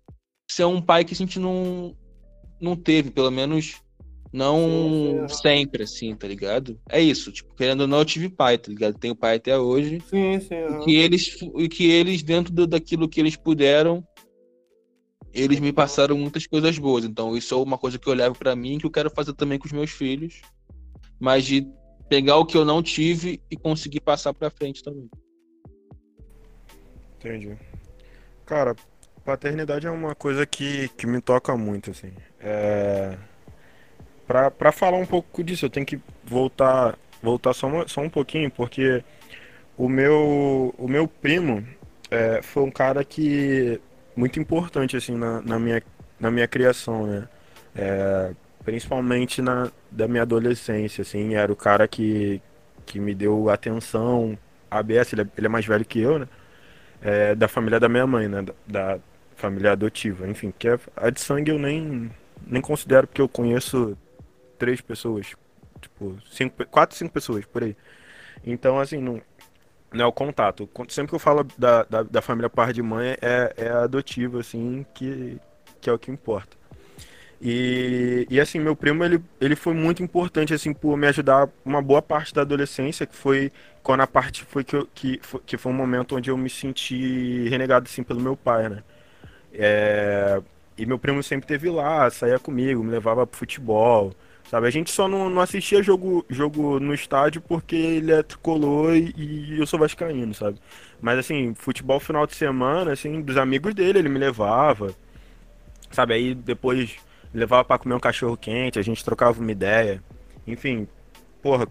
ser 0.49 0.65
um 0.65 0.81
pai 0.81 1.05
que 1.05 1.13
a 1.13 1.17
gente 1.17 1.39
não, 1.39 1.95
não 2.59 2.75
teve, 2.75 3.11
pelo 3.11 3.31
menos 3.31 3.81
não 4.31 4.59
Sim, 4.59 5.27
sim. 5.29 5.35
sempre, 5.41 5.83
assim, 5.83 6.15
tá 6.15 6.27
ligado? 6.27 6.79
É 6.89 7.01
isso, 7.01 7.31
tipo, 7.31 7.53
querendo 7.55 7.81
ou 7.81 7.87
não, 7.87 7.99
eu 7.99 8.05
tive 8.05 8.29
pai, 8.29 8.57
tá 8.57 8.69
ligado? 8.69 8.97
Tenho 8.97 9.15
pai 9.15 9.37
até 9.37 9.57
hoje. 9.57 10.01
Sim, 10.01 10.39
sim. 10.39 10.55
E 10.55 10.83
que 10.83 10.95
eles, 10.95 11.35
e 11.57 11.69
que 11.69 11.89
eles 11.89 12.21
dentro 12.23 12.53
do- 12.53 12.67
daquilo 12.67 13.07
que 13.09 13.19
eles 13.19 13.35
puderam, 13.35 14.03
eles 15.33 15.59
me 15.59 15.71
passaram 15.71 16.17
muitas 16.17 16.45
coisas 16.47 16.77
boas. 16.77 17.05
Então, 17.05 17.35
isso 17.37 17.53
é 17.53 17.57
uma 17.57 17.77
coisa 17.77 17.97
que 17.99 18.07
eu 18.07 18.13
levo 18.13 18.35
pra 18.37 18.55
mim, 18.55 18.77
que 18.79 18.85
eu 18.85 18.91
quero 18.91 19.09
fazer 19.09 19.33
também 19.33 19.57
com 19.59 19.65
os 19.67 19.71
meus 19.71 19.91
filhos. 19.91 20.41
Mas 21.19 21.45
de 21.45 21.67
pegar 22.09 22.37
o 22.37 22.45
que 22.45 22.57
eu 22.57 22.63
não 22.65 22.81
tive 22.81 23.41
e 23.51 23.55
conseguir 23.57 23.99
passar 24.01 24.33
pra 24.33 24.49
frente 24.49 24.83
também. 24.83 25.09
Entendi. 27.17 27.57
Cara, 28.45 28.75
paternidade 29.25 29.85
é 29.87 29.91
uma 29.91 30.15
coisa 30.15 30.45
que, 30.45 30.87
que 30.89 31.05
me 31.05 31.19
toca 31.21 31.55
muito, 31.57 31.91
assim. 31.91 32.11
É... 32.39 33.17
Pra 34.27 34.71
falar 34.71 34.97
um 34.97 35.05
pouco 35.05 35.43
disso, 35.43 35.65
eu 35.65 35.69
tenho 35.69 35.85
que 35.85 35.99
voltar, 36.23 36.97
voltar 37.23 37.53
só, 37.53 37.87
só 37.87 38.01
um 38.01 38.09
pouquinho, 38.09 38.51
porque 38.51 39.03
o 39.77 39.87
meu, 39.87 40.75
o 40.77 40.87
meu 40.87 41.07
primo 41.07 41.65
é, 42.11 42.41
foi 42.41 42.63
um 42.63 42.71
cara 42.71 43.03
que 43.05 43.79
muito 44.15 44.39
importante, 44.39 44.97
assim, 44.97 45.15
na, 45.15 45.41
na 45.41 45.57
minha, 45.57 45.81
na 46.19 46.29
minha 46.29 46.47
criação, 46.47 47.07
né? 47.07 47.27
É, 47.75 48.33
principalmente 48.65 49.41
na 49.41 49.71
da 49.89 50.07
minha 50.07 50.23
adolescência, 50.23 51.01
assim, 51.01 51.35
era 51.35 51.51
o 51.51 51.55
cara 51.55 51.87
que, 51.87 52.41
que 52.85 52.99
me 52.99 53.15
deu 53.15 53.49
atenção, 53.49 54.37
ABS, 54.69 55.13
ele 55.13 55.21
é, 55.21 55.27
ele 55.37 55.47
é 55.47 55.49
mais 55.49 55.65
velho 55.65 55.85
que 55.85 55.99
eu, 55.99 56.19
né? 56.19 56.27
é, 57.01 57.35
da 57.35 57.47
família 57.47 57.79
da 57.79 57.89
minha 57.89 58.07
mãe, 58.07 58.27
né? 58.27 58.41
Da, 58.41 58.53
da 58.67 58.99
família 59.35 59.71
adotiva, 59.71 60.27
enfim, 60.27 60.53
que 60.57 60.67
é, 60.67 60.79
a 60.95 61.09
de 61.09 61.21
sangue 61.21 61.51
eu 61.51 61.59
nem, 61.59 62.11
nem 62.45 62.61
considero 62.61 63.07
porque 63.07 63.21
eu 63.21 63.29
conheço 63.29 63.97
três 64.57 64.81
pessoas, 64.81 65.27
tipo, 65.81 66.17
cinco, 66.31 66.65
quatro, 66.67 66.95
cinco 66.95 67.13
pessoas 67.13 67.45
por 67.45 67.63
aí. 67.63 67.75
Então, 68.45 68.79
assim, 68.79 68.97
não, 68.99 69.21
não 69.91 70.05
é 70.05 70.07
o 70.07 70.11
contato. 70.11 70.69
Sempre 70.89 71.09
que 71.09 71.15
eu 71.15 71.19
falo 71.19 71.45
da, 71.57 71.83
da, 71.83 72.03
da 72.03 72.21
família 72.21 72.49
par 72.49 72.73
de 72.73 72.81
mãe, 72.81 73.17
é, 73.21 73.53
é 73.57 73.69
a 73.69 73.83
adotiva, 73.83 74.39
assim, 74.39 74.85
que, 74.93 75.39
que 75.81 75.89
é 75.89 75.93
o 75.93 75.99
que 75.99 76.11
importa. 76.11 76.57
E, 77.39 78.25
e 78.29 78.39
assim, 78.39 78.59
meu 78.59 78.75
primo, 78.75 79.03
ele, 79.03 79.23
ele 79.39 79.55
foi 79.55 79.73
muito 79.73 80.01
importante, 80.01 80.53
assim, 80.53 80.73
por 80.73 80.97
me 80.97 81.07
ajudar 81.07 81.47
uma 81.63 81.81
boa 81.81 82.01
parte 82.01 82.33
da 82.33 82.41
adolescência, 82.41 83.05
que 83.05 83.15
foi 83.15 83.51
quando 83.83 84.01
a 84.01 84.07
parte 84.07 84.43
foi 84.43 84.63
que, 84.63 84.75
eu, 84.75 84.87
que, 84.93 85.19
foi, 85.21 85.41
que 85.45 85.57
foi 85.57 85.71
um 85.71 85.75
momento 85.75 86.15
onde 86.15 86.31
eu 86.31 86.37
me 86.37 86.49
senti 86.49 87.47
renegado, 87.49 87.85
assim, 87.87 88.03
pelo 88.03 88.19
meu 88.19 88.35
pai, 88.35 88.69
né? 88.69 88.83
É, 89.53 90.41
e 90.77 90.85
meu 90.85 90.99
primo 90.99 91.23
sempre 91.23 91.47
teve 91.47 91.69
lá, 91.69 92.09
saía 92.09 92.39
comigo, 92.39 92.83
me 92.83 92.91
levava 92.91 93.25
pro 93.25 93.37
futebol, 93.37 94.13
sabe? 94.49 94.67
A 94.67 94.69
gente 94.69 94.91
só 94.91 95.07
não, 95.07 95.29
não 95.29 95.41
assistia 95.41 95.81
jogo, 95.83 96.25
jogo 96.29 96.79
no 96.79 96.93
estádio 96.93 97.41
porque 97.41 97.75
ele 97.75 98.11
é 98.11 98.23
tricolor 98.23 98.95
e, 98.95 99.13
e 99.17 99.59
eu 99.59 99.67
sou 99.67 99.79
vascaíno, 99.79 100.33
sabe? 100.33 100.59
Mas 101.01 101.19
assim, 101.19 101.53
futebol 101.55 101.99
final 101.99 102.25
de 102.25 102.35
semana, 102.35 102.91
assim, 102.91 103.21
dos 103.21 103.37
amigos 103.37 103.73
dele, 103.73 103.99
ele 103.99 104.09
me 104.09 104.19
levava, 104.19 104.93
sabe? 105.91 106.13
Aí 106.13 106.35
depois 106.35 106.95
levava 107.33 107.63
pra 107.63 107.77
comer 107.77 107.95
um 107.95 107.99
cachorro 107.99 108.37
quente, 108.37 108.79
a 108.79 108.81
gente 108.81 109.03
trocava 109.03 109.39
uma 109.39 109.51
ideia. 109.51 110.01
Enfim, 110.45 110.87
porra, 111.41 111.67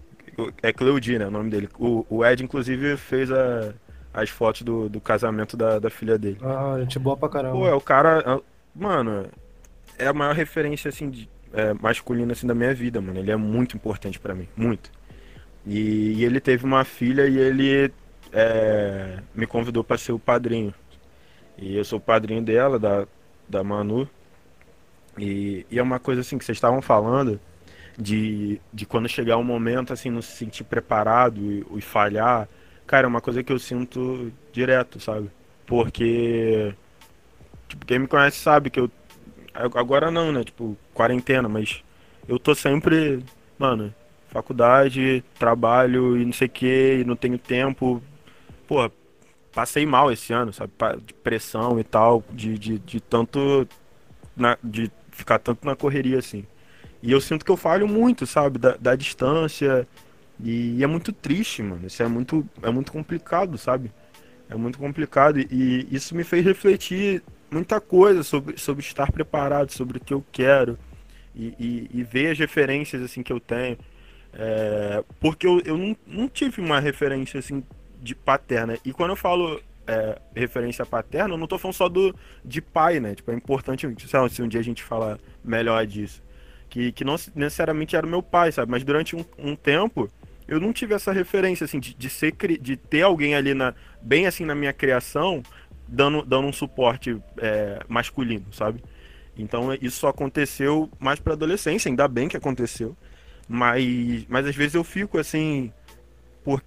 é 0.61 0.71
Cleudi, 0.71 1.17
né, 1.17 1.27
o 1.27 1.31
nome 1.31 1.49
dele. 1.49 1.69
O, 1.79 2.05
o 2.09 2.25
Ed, 2.25 2.43
inclusive, 2.43 2.95
fez 2.97 3.31
a, 3.31 3.73
as 4.13 4.29
fotos 4.29 4.61
do, 4.61 4.87
do 4.87 5.01
casamento 5.01 5.57
da, 5.57 5.79
da 5.79 5.89
filha 5.89 6.17
dele. 6.17 6.37
Ah, 6.41 6.77
gente 6.79 6.99
boa 6.99 7.17
pra 7.17 7.27
caramba. 7.29 7.55
Pô, 7.57 7.67
é 7.67 7.73
o 7.73 7.81
cara. 7.81 8.23
é- 8.25 8.57
Mano, 8.75 9.25
é 9.97 10.05
a 10.05 10.13
maior 10.13 10.35
referência, 10.35 10.89
assim, 10.89 11.09
de, 11.09 11.27
é, 11.53 11.73
masculina, 11.73 12.33
assim, 12.33 12.47
da 12.47 12.55
minha 12.55 12.73
vida, 12.73 13.01
mano. 13.01 13.19
Ele 13.19 13.31
é 13.31 13.35
muito 13.35 13.75
importante 13.75 14.19
pra 14.19 14.35
mim, 14.35 14.47
muito. 14.55 14.91
E, 15.65 16.13
e 16.13 16.25
ele 16.25 16.39
teve 16.39 16.65
uma 16.65 16.83
filha 16.83 17.27
e 17.27 17.37
ele 17.37 17.91
é, 18.31 19.19
me 19.35 19.45
convidou 19.45 19.83
pra 19.83 19.97
ser 19.97 20.11
o 20.11 20.19
padrinho. 20.19 20.73
E 21.57 21.75
eu 21.75 21.83
sou 21.83 21.97
o 21.99 22.01
padrinho 22.01 22.41
dela, 22.41 22.77
da, 22.79 23.07
da 23.49 23.63
Manu. 23.63 24.09
E, 25.17 25.65
e 25.71 25.79
é 25.79 25.83
uma 25.83 25.99
coisa, 25.99 26.21
assim, 26.21 26.37
que 26.37 26.45
vocês 26.45 26.57
estavam 26.57 26.81
falando, 26.81 27.39
de, 27.97 28.61
de 28.71 28.85
quando 28.85 29.09
chegar 29.09 29.37
um 29.37 29.43
momento, 29.43 29.91
assim, 29.91 30.09
não 30.09 30.21
se 30.21 30.33
sentir 30.33 30.63
preparado 30.63 31.41
e, 31.41 31.65
e 31.75 31.81
falhar. 31.81 32.47
Cara, 32.85 33.07
é 33.07 33.09
uma 33.09 33.21
coisa 33.21 33.43
que 33.43 33.51
eu 33.51 33.59
sinto 33.59 34.31
direto, 34.53 34.99
sabe? 34.99 35.29
Porque. 35.65 36.73
Tipo, 37.67 37.85
quem 37.85 37.99
me 37.99 38.07
conhece 38.07 38.37
sabe 38.37 38.69
que 38.69 38.79
eu. 38.79 38.89
Agora 39.57 40.11
não, 40.11 40.31
né? 40.31 40.43
Tipo, 40.43 40.77
quarentena, 40.93 41.49
mas 41.49 41.83
eu 42.27 42.37
tô 42.37 42.53
sempre. 42.53 43.23
Mano, 43.57 43.93
faculdade, 44.27 45.23
trabalho 45.39 46.15
e 46.15 46.25
não 46.25 46.33
sei 46.33 46.47
o 46.47 46.49
que, 46.49 46.99
e 47.01 47.03
não 47.03 47.15
tenho 47.15 47.39
tempo. 47.39 48.01
Pô, 48.67 48.89
passei 49.51 49.85
mal 49.85 50.11
esse 50.11 50.31
ano, 50.31 50.53
sabe? 50.53 50.71
De 51.03 51.13
pressão 51.15 51.79
e 51.79 51.83
tal, 51.83 52.23
de, 52.31 52.57
de, 52.57 52.79
de 52.79 53.01
tanto. 53.01 53.67
Na, 54.35 54.57
de 54.63 54.91
ficar 55.11 55.39
tanto 55.39 55.65
na 55.65 55.75
correria 55.75 56.19
assim. 56.19 56.45
E 57.01 57.11
eu 57.11 57.19
sinto 57.19 57.43
que 57.43 57.51
eu 57.51 57.57
falho 57.57 57.87
muito, 57.87 58.27
sabe? 58.27 58.59
Da, 58.59 58.77
da 58.77 58.95
distância. 58.95 59.87
E, 60.43 60.83
é 60.83 60.87
muito 60.87 61.11
triste, 61.11 61.63
mano. 61.63 61.87
Isso 61.87 62.03
é 62.03 62.07
muito, 62.07 62.47
é 62.61 62.69
muito 62.69 62.91
complicado, 62.91 63.57
sabe? 63.57 63.91
É 64.49 64.55
muito 64.55 64.77
complicado. 64.77 65.39
E, 65.39 65.47
e 65.51 65.87
isso 65.91 66.15
me 66.15 66.23
fez 66.23 66.45
refletir 66.45 67.23
muita 67.51 67.79
coisa 67.79 68.23
sobre, 68.23 68.57
sobre 68.57 68.83
estar 68.83 69.11
preparado, 69.11 69.71
sobre 69.71 69.97
o 69.97 70.01
que 70.01 70.13
eu 70.13 70.23
quero. 70.31 70.77
E, 71.35 71.53
e, 71.59 71.99
e 71.99 72.03
ver 72.03 72.31
as 72.31 72.39
referências 72.39 73.01
assim 73.01 73.21
que 73.21 73.31
eu 73.31 73.39
tenho. 73.39 73.77
É, 74.33 75.03
porque 75.19 75.45
eu, 75.45 75.61
eu 75.65 75.77
não, 75.77 75.95
não 76.05 76.27
tive 76.27 76.61
uma 76.61 76.79
referência 76.79 77.39
assim 77.39 77.63
de 78.01 78.15
paterna. 78.15 78.77
E 78.83 78.91
quando 78.91 79.11
eu 79.11 79.15
falo 79.15 79.61
é, 79.87 80.19
referência 80.35 80.85
paterna, 80.85 81.33
eu 81.33 81.37
não 81.37 81.47
tô 81.47 81.57
falando 81.57 81.75
só 81.75 81.87
do, 81.87 82.15
de 82.43 82.61
pai, 82.61 82.99
né? 82.99 83.15
Tipo, 83.15 83.31
é 83.31 83.35
importante, 83.35 83.87
sei 84.07 84.19
lá, 84.19 84.29
se 84.29 84.41
um 84.41 84.47
dia 84.47 84.59
a 84.59 84.63
gente 84.63 84.83
falar 84.83 85.17
melhor 85.43 85.85
disso. 85.85 86.21
Que, 86.69 86.91
que 86.91 87.05
não 87.05 87.15
necessariamente 87.33 87.95
era 87.95 88.05
meu 88.05 88.21
pai, 88.21 88.51
sabe? 88.51 88.69
Mas 88.69 88.83
durante 88.83 89.15
um, 89.15 89.23
um 89.37 89.55
tempo, 89.55 90.11
eu 90.47 90.59
não 90.59 90.73
tive 90.73 90.93
essa 90.93 91.11
referência, 91.11 91.63
assim, 91.63 91.79
de, 91.79 91.93
de, 91.93 92.09
ser, 92.09 92.33
de 92.59 92.75
ter 92.75 93.01
alguém 93.01 93.35
ali, 93.35 93.53
na, 93.53 93.73
bem 94.01 94.27
assim 94.27 94.43
na 94.45 94.53
minha 94.53 94.73
criação, 94.73 95.41
dando, 95.87 96.23
dando 96.23 96.47
um 96.47 96.53
suporte 96.53 97.21
é, 97.37 97.79
masculino, 97.87 98.45
sabe? 98.51 98.83
Então 99.37 99.73
isso 99.81 99.99
só 99.99 100.09
aconteceu 100.09 100.89
mais 100.99 101.19
pra 101.19 101.33
adolescência, 101.33 101.89
ainda 101.89 102.07
bem 102.07 102.27
que 102.27 102.37
aconteceu. 102.37 102.95
Mas, 103.47 104.25
mas 104.27 104.45
às 104.45 104.55
vezes 104.55 104.75
eu 104.75 104.83
fico 104.83 105.17
assim, 105.17 105.71
por, 106.43 106.61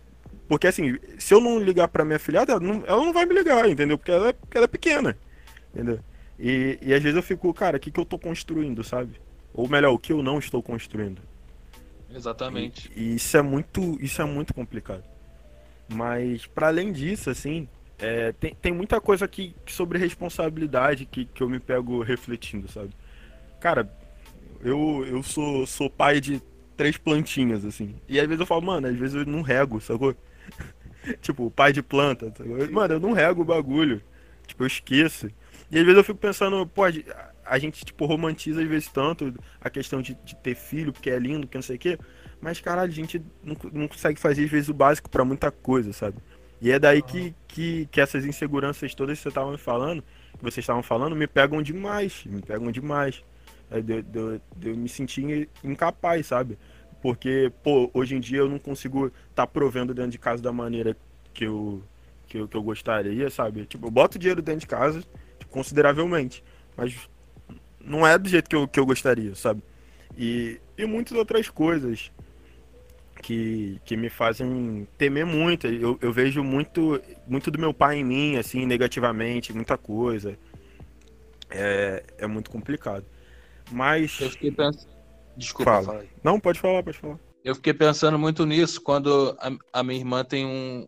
porque 0.49 0.67
assim, 0.67 0.99
se 1.19 1.35
eu 1.35 1.41
não 1.41 1.59
ligar 1.59 1.89
pra 1.89 2.05
minha 2.05 2.19
filhada, 2.19 2.53
ela 2.53 2.61
não, 2.61 2.83
ela 2.87 3.05
não 3.05 3.13
vai 3.13 3.27
me 3.27 3.35
ligar, 3.35 3.69
entendeu? 3.69 3.99
Porque 3.99 4.11
ela, 4.11 4.29
é, 4.29 4.33
porque 4.33 4.57
ela 4.57 4.65
é 4.65 4.69
pequena, 4.69 5.19
entendeu? 5.75 6.01
E, 6.39 6.79
e 6.81 6.95
às 6.95 7.03
vezes 7.03 7.17
eu 7.17 7.23
fico, 7.23 7.53
cara, 7.53 7.77
o 7.77 7.81
que, 7.81 7.91
que 7.91 8.01
eu 8.01 8.05
tô 8.05 8.19
construindo, 8.19 8.83
sabe? 8.83 9.21
Ou 9.53 9.69
melhor, 9.69 9.93
o 9.93 9.99
que 9.99 10.13
eu 10.13 10.23
não 10.23 10.39
estou 10.39 10.63
construindo. 10.63 11.21
Exatamente. 12.13 12.91
E, 12.97 13.03
e 13.03 13.15
isso 13.17 13.37
é 13.37 13.43
muito, 13.43 13.99
isso 14.01 14.23
é 14.23 14.25
muito 14.25 14.55
complicado. 14.55 15.05
Mas 15.93 16.47
para 16.47 16.69
além 16.69 16.93
disso, 16.93 17.29
assim, 17.29 17.69
é, 18.01 18.33
tem, 18.33 18.55
tem 18.55 18.73
muita 18.73 19.01
coisa 19.01 19.25
aqui 19.25 19.55
sobre 19.67 19.99
responsabilidade 19.99 21.05
que, 21.05 21.27
que 21.27 21.43
eu 21.43 21.49
me 21.49 21.61
pego 21.61 22.03
refletindo, 22.03 22.71
sabe? 22.71 22.91
Cara, 23.61 23.91
eu, 24.63 25.05
eu 25.07 25.23
sou, 25.23 25.67
sou 25.67 25.91
pai 25.91 26.21
de 26.21 26.43
três 26.77 26.97
plantinhas, 26.97 27.65
assim. 27.65 27.95
E 28.09 28.19
às 28.19 28.27
vezes 28.27 28.41
eu 28.41 28.47
falo, 28.47 28.63
mano, 28.63 28.87
às 28.87 28.97
vezes 28.97 29.15
eu 29.15 29.27
não 29.27 29.43
rego, 29.43 29.81
sacou? 29.81 30.17
tipo, 31.21 31.51
pai 31.51 31.73
de 31.73 31.83
planta. 31.83 32.31
Tá 32.31 32.43
Mano, 32.71 32.95
eu 32.95 33.01
não 33.01 33.13
rego 33.13 33.43
o 33.43 33.45
bagulho. 33.45 34.03
Tipo, 34.47 34.63
eu 34.63 34.67
esqueço. 34.67 35.31
E 35.71 35.79
às 35.79 35.85
vezes 35.85 35.99
eu 35.99 36.05
fico 36.05 36.19
pensando, 36.19 36.67
pô, 36.67 36.85
a 37.45 37.59
gente, 37.59 37.85
tipo, 37.85 38.07
romantiza 38.07 38.63
às 38.63 38.69
vezes 38.69 38.89
tanto 38.89 39.35
a 39.61 39.69
questão 39.69 40.01
de, 40.01 40.15
de 40.25 40.35
ter 40.37 40.55
filho, 40.55 40.93
porque 40.93 41.11
é 41.11 41.19
lindo, 41.19 41.47
que 41.47 41.57
não 41.57 41.63
sei 41.63 41.77
o 41.77 41.79
quê. 41.79 41.99
Mas, 42.41 42.61
caralho, 42.61 42.91
a 42.91 42.95
gente 42.95 43.23
não, 43.45 43.55
não 43.73 43.87
consegue 43.87 44.19
fazer, 44.19 44.45
às 44.45 44.51
vezes, 44.51 44.69
o 44.71 44.75
básico 44.75 45.11
para 45.11 45.25
muita 45.25 45.51
coisa, 45.51 45.93
sabe? 45.93 46.17
E 46.61 46.71
é 46.71 46.79
daí 46.79 47.01
que, 47.03 47.35
que, 47.49 47.87
que 47.87 48.01
essas 48.01 48.25
inseguranças 48.27 48.95
todas 48.95 49.19
que 49.19 49.23
você 49.23 49.29
estavam 49.29 49.57
falando, 49.57 50.03
que 50.37 50.43
vocês 50.43 50.59
estavam 50.59 50.83
falando, 50.83 51.17
me 51.17 51.27
pegam 51.27 51.63
demais. 51.63 52.23
Me 52.27 52.43
pegam 52.43 52.71
demais. 52.71 53.25
É, 53.71 53.81
de, 53.81 54.03
de, 54.03 54.41
de 54.57 54.69
eu 54.71 54.77
me 54.77 54.89
sentir 54.89 55.49
incapaz, 55.63 56.27
sabe? 56.27 56.59
Porque, 57.01 57.53
pô, 57.63 57.91
hoje 57.95 58.17
em 58.17 58.21
dia 58.21 58.39
eu 58.39 58.49
não 58.49 58.59
consigo 58.59 59.07
estar 59.07 59.15
tá 59.35 59.47
provendo 59.47 59.95
dentro 59.95 60.11
de 60.11 60.19
casa 60.19 60.43
da 60.43 60.53
maneira 60.53 60.97
que 61.33 61.45
eu, 61.45 61.83
que 62.27 62.39
eu, 62.39 62.49
que 62.49 62.57
eu 62.57 62.63
gostaria, 62.63 63.31
sabe? 63.31 63.65
Tipo, 63.67 63.87
eu 63.87 63.91
boto 63.91 64.19
dinheiro 64.19 64.43
dentro 64.43 64.61
de 64.61 64.67
casa, 64.67 65.01
tipo, 65.39 65.51
consideravelmente, 65.51 66.45
mas 66.77 67.09
não 67.81 68.07
é 68.07 68.19
do 68.19 68.29
jeito 68.29 68.51
que 68.51 68.57
eu, 68.57 68.69
que 68.69 68.79
eu 68.79 68.85
gostaria, 68.85 69.35
sabe? 69.35 69.63
E, 70.17 70.61
e 70.77 70.85
muitas 70.85 71.17
outras 71.17 71.49
coisas 71.49 72.11
que, 73.23 73.81
que 73.85 73.97
me 73.97 74.09
fazem 74.09 74.87
temer 74.97 75.27
muito. 75.27 75.67
Eu, 75.67 75.99
eu 76.01 76.13
vejo 76.13 76.43
muito, 76.43 77.01
muito 77.27 77.51
do 77.51 77.59
meu 77.59 77.73
pai 77.73 77.99
em 77.99 78.05
mim, 78.05 78.37
assim, 78.37 78.67
negativamente, 78.67 79.53
muita 79.53 79.77
coisa. 79.77 80.39
É, 81.51 82.05
é 82.19 82.27
muito 82.27 82.51
complicado. 82.51 83.05
Mas. 83.71 84.21
Eu 84.21 84.31
fiquei 84.31 84.51
pensando 84.51 84.91
Desculpa, 85.37 85.71
fala. 85.71 85.85
fala 85.85 86.05
Não, 86.23 86.41
pode 86.41 86.59
falar, 86.59 86.83
pode 86.83 86.99
falar. 86.99 87.19
Eu 87.45 87.55
fiquei 87.55 87.73
pensando 87.73 88.19
muito 88.19 88.45
nisso 88.45 88.81
quando 88.81 89.37
a, 89.39 89.81
a 89.81 89.83
minha 89.83 89.99
irmã 89.99 90.25
tem 90.25 90.45
um, 90.45 90.87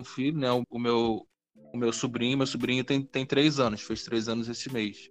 um 0.00 0.04
filho, 0.04 0.38
né? 0.38 0.50
O, 0.52 0.62
o, 0.70 0.78
meu, 0.78 1.26
o 1.72 1.76
meu 1.76 1.92
sobrinho, 1.92 2.38
meu 2.38 2.46
sobrinho 2.46 2.84
tem, 2.84 3.02
tem 3.02 3.26
três 3.26 3.58
anos, 3.58 3.82
fez 3.82 4.04
três 4.04 4.28
anos 4.28 4.48
esse 4.48 4.72
mês. 4.72 5.10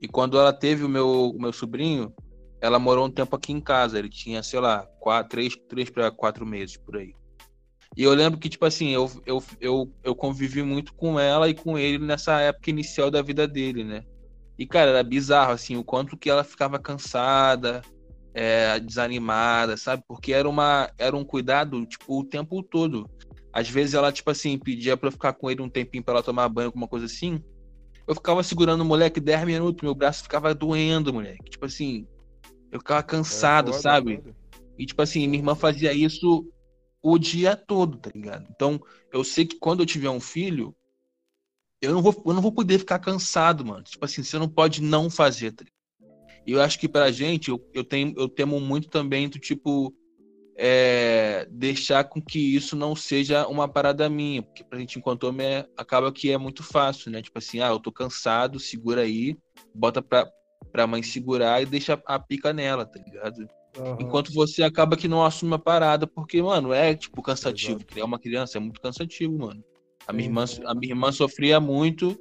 E 0.00 0.08
quando 0.08 0.38
ela 0.38 0.52
teve 0.52 0.84
o 0.84 0.88
meu, 0.88 1.30
o 1.30 1.40
meu 1.40 1.52
sobrinho, 1.52 2.12
ela 2.66 2.78
morou 2.78 3.06
um 3.06 3.10
tempo 3.10 3.34
aqui 3.36 3.52
em 3.52 3.60
casa. 3.60 3.98
Ele 3.98 4.08
tinha, 4.08 4.42
sei 4.42 4.60
lá, 4.60 4.86
quatro, 5.00 5.30
três, 5.30 5.56
três 5.68 5.88
para 5.88 6.10
quatro 6.10 6.44
meses 6.44 6.76
por 6.76 6.96
aí. 6.96 7.14
E 7.96 8.02
eu 8.02 8.12
lembro 8.12 8.38
que, 8.38 8.48
tipo 8.48 8.64
assim, 8.66 8.90
eu, 8.90 9.10
eu, 9.24 9.42
eu, 9.60 9.92
eu 10.04 10.14
convivi 10.14 10.62
muito 10.62 10.92
com 10.92 11.18
ela 11.18 11.48
e 11.48 11.54
com 11.54 11.78
ele 11.78 11.98
nessa 11.98 12.40
época 12.40 12.70
inicial 12.70 13.10
da 13.10 13.22
vida 13.22 13.46
dele, 13.48 13.84
né? 13.84 14.02
E, 14.58 14.66
cara, 14.66 14.90
era 14.90 15.02
bizarro, 15.02 15.52
assim, 15.52 15.76
o 15.76 15.84
quanto 15.84 16.16
que 16.16 16.28
ela 16.28 16.44
ficava 16.44 16.78
cansada, 16.78 17.82
é, 18.34 18.78
desanimada, 18.80 19.76
sabe? 19.76 20.02
Porque 20.06 20.32
era, 20.32 20.48
uma, 20.48 20.90
era 20.98 21.16
um 21.16 21.24
cuidado, 21.24 21.86
tipo, 21.86 22.20
o 22.20 22.24
tempo 22.24 22.62
todo. 22.62 23.08
Às 23.50 23.70
vezes 23.70 23.94
ela, 23.94 24.12
tipo 24.12 24.30
assim, 24.30 24.58
pedia 24.58 24.96
pra 24.96 25.08
eu 25.08 25.12
ficar 25.12 25.32
com 25.32 25.50
ele 25.50 25.62
um 25.62 25.68
tempinho 25.68 26.04
pra 26.04 26.14
ela 26.14 26.22
tomar 26.22 26.48
banho, 26.48 26.68
alguma 26.68 26.88
coisa 26.88 27.06
assim. 27.06 27.42
Eu 28.06 28.14
ficava 28.14 28.42
segurando 28.42 28.82
o 28.82 28.84
moleque 28.84 29.20
10 29.20 29.44
minutos, 29.44 29.82
meu 29.82 29.94
braço 29.94 30.22
ficava 30.22 30.54
doendo, 30.54 31.14
moleque. 31.14 31.50
Tipo 31.50 31.64
assim, 31.64 32.06
eu 32.70 32.80
ficava 32.80 33.02
cansado, 33.02 33.70
é 33.70 33.72
foda, 33.72 33.82
sabe? 33.82 34.16
Foda. 34.16 34.36
E, 34.78 34.86
tipo 34.86 35.00
assim, 35.02 35.26
minha 35.26 35.40
irmã 35.40 35.54
fazia 35.54 35.92
isso 35.92 36.46
o 37.02 37.18
dia 37.18 37.56
todo, 37.56 37.98
tá 37.98 38.10
ligado? 38.14 38.46
Então, 38.50 38.80
eu 39.12 39.22
sei 39.22 39.46
que 39.46 39.58
quando 39.58 39.80
eu 39.80 39.86
tiver 39.86 40.10
um 40.10 40.20
filho, 40.20 40.74
eu 41.80 41.92
não 41.92 42.02
vou, 42.02 42.22
eu 42.26 42.34
não 42.34 42.42
vou 42.42 42.52
poder 42.52 42.78
ficar 42.78 42.98
cansado, 42.98 43.64
mano. 43.64 43.82
Tipo 43.82 44.04
assim, 44.04 44.22
você 44.22 44.38
não 44.38 44.48
pode 44.48 44.82
não 44.82 45.08
fazer, 45.08 45.52
tá 45.52 45.64
ligado? 45.64 45.76
E 46.46 46.52
eu 46.52 46.62
acho 46.62 46.78
que 46.78 46.88
pra 46.88 47.10
gente, 47.10 47.48
eu, 47.48 47.64
eu, 47.74 47.84
tenho, 47.84 48.14
eu 48.16 48.28
temo 48.28 48.60
muito 48.60 48.88
também 48.88 49.28
do 49.28 49.38
tipo. 49.38 49.94
É, 50.58 51.46
deixar 51.50 52.04
com 52.04 52.18
que 52.18 52.38
isso 52.38 52.74
não 52.74 52.96
seja 52.96 53.46
uma 53.46 53.68
parada 53.68 54.08
minha, 54.08 54.42
porque 54.42 54.64
pra 54.64 54.78
gente, 54.78 54.98
enquanto 54.98 55.24
homem, 55.24 55.46
é, 55.46 55.68
acaba 55.76 56.10
que 56.10 56.30
é 56.30 56.38
muito 56.38 56.62
fácil, 56.62 57.10
né? 57.10 57.20
Tipo 57.20 57.38
assim, 57.38 57.60
ah, 57.60 57.68
eu 57.68 57.78
tô 57.78 57.92
cansado, 57.92 58.58
segura 58.58 59.02
aí, 59.02 59.36
bota 59.74 60.00
pra, 60.00 60.26
pra 60.72 60.86
mãe 60.86 61.02
segurar 61.02 61.62
e 61.62 61.66
deixa 61.66 62.00
a 62.06 62.18
pica 62.18 62.52
nela, 62.52 62.84
tá 62.84 63.00
ligado? 63.04 63.48
Uhum. 63.78 63.96
Enquanto 64.00 64.32
você 64.32 64.62
acaba 64.62 64.96
que 64.96 65.08
não 65.08 65.24
assume 65.24 65.54
a 65.54 65.58
parada, 65.58 66.06
porque, 66.06 66.40
mano, 66.42 66.72
é, 66.72 66.94
tipo, 66.94 67.22
cansativo. 67.22 67.78
Exato. 67.78 67.86
Criar 67.86 68.04
uma 68.04 68.18
criança 68.18 68.58
é 68.58 68.60
muito 68.60 68.80
cansativo, 68.80 69.36
mano. 69.38 69.62
A 70.06 70.12
minha, 70.12 70.28
irmã, 70.28 70.44
a 70.64 70.74
minha 70.74 70.92
irmã 70.92 71.10
sofria 71.12 71.58
muito 71.60 72.18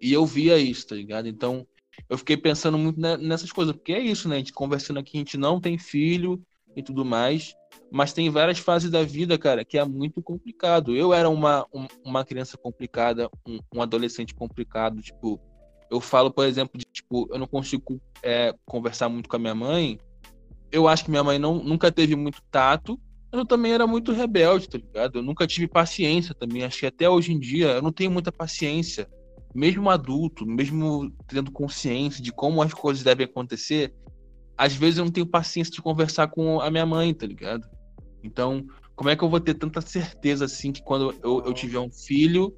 e 0.00 0.12
eu 0.12 0.24
via 0.24 0.56
isso, 0.58 0.86
tá 0.86 0.94
ligado? 0.94 1.28
Então, 1.28 1.66
eu 2.08 2.18
fiquei 2.18 2.36
pensando 2.36 2.78
muito 2.78 3.00
nessas 3.00 3.50
coisas, 3.50 3.74
porque 3.74 3.92
é 3.92 4.00
isso, 4.00 4.28
né? 4.28 4.36
A 4.36 4.38
gente 4.38 4.52
conversando 4.52 4.98
aqui, 4.98 5.16
a 5.16 5.20
gente 5.20 5.36
não 5.36 5.60
tem 5.60 5.78
filho 5.78 6.42
e 6.76 6.82
tudo 6.82 7.04
mais, 7.04 7.54
mas 7.90 8.12
tem 8.12 8.28
várias 8.30 8.58
fases 8.58 8.90
da 8.90 9.02
vida, 9.02 9.38
cara, 9.38 9.64
que 9.64 9.78
é 9.78 9.84
muito 9.84 10.22
complicado. 10.22 10.94
Eu 10.94 11.12
era 11.12 11.28
uma, 11.28 11.66
uma 12.04 12.24
criança 12.24 12.56
complicada, 12.56 13.28
um, 13.46 13.58
um 13.74 13.82
adolescente 13.82 14.34
complicado, 14.34 15.00
tipo, 15.00 15.40
eu 15.90 16.00
falo, 16.00 16.32
por 16.32 16.46
exemplo, 16.46 16.78
de, 16.78 16.93
tipo, 17.14 17.28
eu 17.32 17.38
não 17.38 17.46
consigo 17.46 18.00
é, 18.22 18.52
conversar 18.66 19.08
muito 19.08 19.28
com 19.28 19.36
a 19.36 19.38
minha 19.38 19.54
mãe. 19.54 19.98
Eu 20.72 20.88
acho 20.88 21.04
que 21.04 21.10
minha 21.10 21.22
mãe 21.22 21.38
não, 21.38 21.62
nunca 21.62 21.92
teve 21.92 22.16
muito 22.16 22.42
tato, 22.50 23.00
eu 23.30 23.44
também 23.44 23.72
era 23.72 23.86
muito 23.86 24.12
rebelde, 24.12 24.68
tá 24.68 24.78
ligado? 24.78 25.18
Eu 25.18 25.22
nunca 25.22 25.46
tive 25.46 25.66
paciência 25.66 26.34
também. 26.34 26.64
Acho 26.64 26.80
que 26.80 26.86
até 26.86 27.08
hoje 27.08 27.32
em 27.32 27.38
dia 27.38 27.68
eu 27.68 27.82
não 27.82 27.92
tenho 27.92 28.10
muita 28.10 28.30
paciência 28.30 29.08
mesmo 29.54 29.88
adulto, 29.88 30.44
mesmo 30.44 31.12
tendo 31.28 31.50
consciência 31.52 32.22
de 32.22 32.32
como 32.32 32.60
as 32.60 32.74
coisas 32.74 33.04
devem 33.04 33.24
acontecer, 33.24 33.94
às 34.58 34.74
vezes 34.74 34.98
eu 34.98 35.04
não 35.04 35.12
tenho 35.12 35.26
paciência 35.26 35.72
de 35.72 35.82
conversar 35.82 36.28
com 36.28 36.60
a 36.60 36.70
minha 36.70 36.84
mãe, 36.84 37.14
tá 37.14 37.24
ligado? 37.24 37.64
Então, 38.22 38.66
como 38.96 39.10
é 39.10 39.16
que 39.16 39.22
eu 39.22 39.28
vou 39.28 39.38
ter 39.38 39.54
tanta 39.54 39.80
certeza 39.80 40.44
assim 40.44 40.72
que 40.72 40.82
quando 40.82 41.14
eu, 41.22 41.44
eu 41.44 41.52
tiver 41.52 41.78
um 41.78 41.90
filho, 41.90 42.52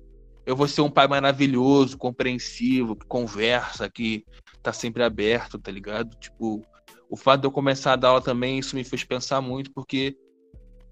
eu 0.47 0.55
vou 0.55 0.69
ser 0.69 0.81
um 0.81 0.91
pai 0.91 1.09
maravilhoso, 1.09 1.99
compreensivo, 1.99 2.95
que 2.95 3.05
conversa, 3.05 3.91
que 3.91 4.25
tá 4.67 4.73
sempre 4.73 5.05
aberto, 5.05 5.61
tá 5.61 5.71
ligado? 5.71 6.17
Tipo, 6.17 6.61
o 7.09 7.17
fato 7.17 7.43
de 7.43 7.47
eu 7.47 7.53
começar 7.53 7.93
a 7.93 7.97
dar 7.97 8.09
aula 8.09 8.21
também, 8.21 8.59
isso 8.59 8.75
me 8.75 8.83
fez 8.83 9.05
pensar 9.05 9.41
muito, 9.41 9.71
porque 9.73 10.17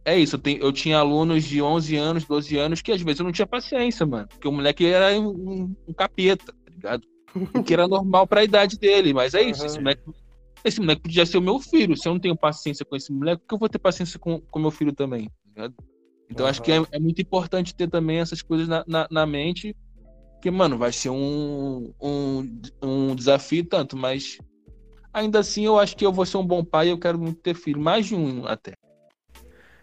é 0.04 0.16
isso, 0.16 0.36
eu, 0.36 0.38
tenho, 0.38 0.62
eu, 0.62 0.72
tinha 0.72 0.98
alunos 0.98 1.42
de 1.42 1.60
11 1.60 1.96
anos, 1.96 2.24
12 2.24 2.56
anos, 2.56 2.82
que 2.82 2.92
às 2.92 3.02
vezes 3.02 3.18
eu 3.18 3.24
não 3.24 3.32
tinha 3.32 3.46
paciência, 3.46 4.06
mano. 4.06 4.28
Porque 4.28 4.46
o 4.46 4.52
moleque 4.52 4.86
era 4.86 5.18
um, 5.18 5.74
um 5.88 5.92
capeta, 5.92 6.52
tá 6.52 6.70
ligado? 6.70 7.02
O 7.34 7.64
que 7.64 7.74
era 7.74 7.88
normal 7.88 8.28
pra 8.28 8.44
idade 8.44 8.78
dele, 8.78 9.12
mas 9.12 9.34
é 9.34 9.42
isso. 9.42 9.62
Uhum. 9.62 9.66
Esse, 9.66 9.78
moleque, 9.78 10.02
esse 10.64 10.80
moleque 10.80 11.02
podia 11.02 11.26
ser 11.26 11.38
o 11.38 11.42
meu 11.42 11.58
filho. 11.58 11.96
Se 11.96 12.06
eu 12.06 12.12
não 12.12 12.20
tenho 12.20 12.36
paciência 12.36 12.84
com 12.84 12.94
esse 12.94 13.12
moleque, 13.12 13.42
que 13.48 13.54
eu 13.54 13.58
vou 13.58 13.68
ter 13.68 13.80
paciência 13.80 14.20
com 14.20 14.40
o 14.52 14.58
meu 14.60 14.70
filho 14.70 14.92
também, 14.92 15.28
tá 15.28 15.48
ligado? 15.48 15.74
Então 16.30 16.44
uhum. 16.44 16.50
acho 16.50 16.62
que 16.62 16.70
é, 16.70 16.80
é, 16.92 17.00
muito 17.00 17.20
importante 17.20 17.74
ter 17.74 17.90
também 17.90 18.18
essas 18.18 18.40
coisas 18.40 18.68
na, 18.68 18.84
na, 18.86 19.08
na 19.10 19.26
mente. 19.26 19.74
Porque, 20.44 20.54
mano, 20.54 20.76
vai 20.76 20.92
ser 20.92 21.08
um, 21.08 21.90
um, 21.98 22.60
um 22.82 23.14
desafio 23.14 23.64
tanto, 23.64 23.96
mas 23.96 24.36
ainda 25.10 25.38
assim 25.38 25.64
eu 25.64 25.78
acho 25.78 25.96
que 25.96 26.04
eu 26.04 26.12
vou 26.12 26.26
ser 26.26 26.36
um 26.36 26.46
bom 26.46 26.62
pai 26.62 26.88
e 26.88 26.90
eu 26.90 26.98
quero 26.98 27.18
muito 27.18 27.40
ter 27.40 27.54
filho. 27.54 27.80
Mais 27.80 28.04
de 28.04 28.14
um 28.14 28.46
até. 28.46 28.74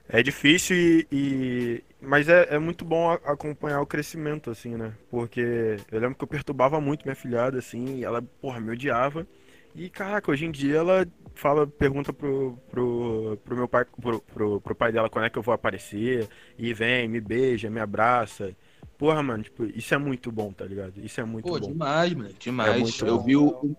É 0.07 0.21
difícil 0.21 0.77
e, 0.77 1.07
e... 1.11 1.83
mas 1.99 2.29
é, 2.29 2.47
é, 2.51 2.59
muito 2.59 2.85
bom 2.85 3.09
acompanhar 3.09 3.81
o 3.81 3.87
crescimento, 3.87 4.51
assim, 4.51 4.75
né? 4.75 4.93
Porque 5.09 5.77
eu 5.91 5.99
lembro 5.99 6.15
que 6.15 6.23
eu 6.23 6.27
perturbava 6.27 6.79
muito 6.79 7.05
minha 7.05 7.15
filhada, 7.15 7.57
assim, 7.57 8.03
ela, 8.03 8.21
porra, 8.21 8.59
me 8.59 8.69
odiava. 8.69 9.25
E, 9.73 9.89
caraca, 9.89 10.29
hoje 10.29 10.45
em 10.45 10.51
dia 10.51 10.75
ela 10.75 11.07
fala, 11.33 11.65
pergunta 11.65 12.13
pro, 12.13 12.55
pro, 12.69 13.35
pro 13.43 13.55
meu 13.55 13.67
pai, 13.67 13.83
pro, 13.99 14.21
pro, 14.21 14.61
pro 14.61 14.75
pai 14.75 14.91
dela 14.91 15.09
quando 15.09 15.25
é 15.25 15.29
que 15.31 15.39
eu 15.39 15.43
vou 15.43 15.55
aparecer, 15.55 16.29
e 16.55 16.71
vem, 16.71 17.07
me 17.07 17.19
beija, 17.19 17.67
me 17.67 17.79
abraça. 17.79 18.55
Porra, 19.01 19.23
mano, 19.23 19.41
tipo, 19.41 19.65
isso 19.65 19.95
é 19.95 19.97
muito 19.97 20.31
bom, 20.31 20.53
tá 20.53 20.63
ligado? 20.63 21.03
Isso 21.03 21.19
é 21.19 21.23
muito 21.23 21.49
Pô, 21.49 21.59
bom. 21.59 21.69
demais, 21.69 22.13
moleque, 22.13 22.37
demais. 22.37 23.01
É 23.01 23.09
eu 23.09 23.17
bom. 23.17 23.23
vi 23.23 23.35
o, 23.35 23.75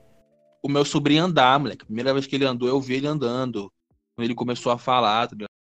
o 0.60 0.68
meu 0.68 0.84
sobrinho 0.84 1.22
andar, 1.22 1.60
moleque. 1.60 1.84
Primeira 1.84 2.12
vez 2.12 2.26
que 2.26 2.34
ele 2.34 2.44
andou, 2.44 2.68
eu 2.68 2.80
vi 2.80 2.94
ele 2.94 3.06
andando. 3.06 3.72
Quando 4.16 4.24
ele 4.24 4.34
começou 4.34 4.72
a 4.72 4.78
falar, 4.78 5.28
tá 5.28 5.36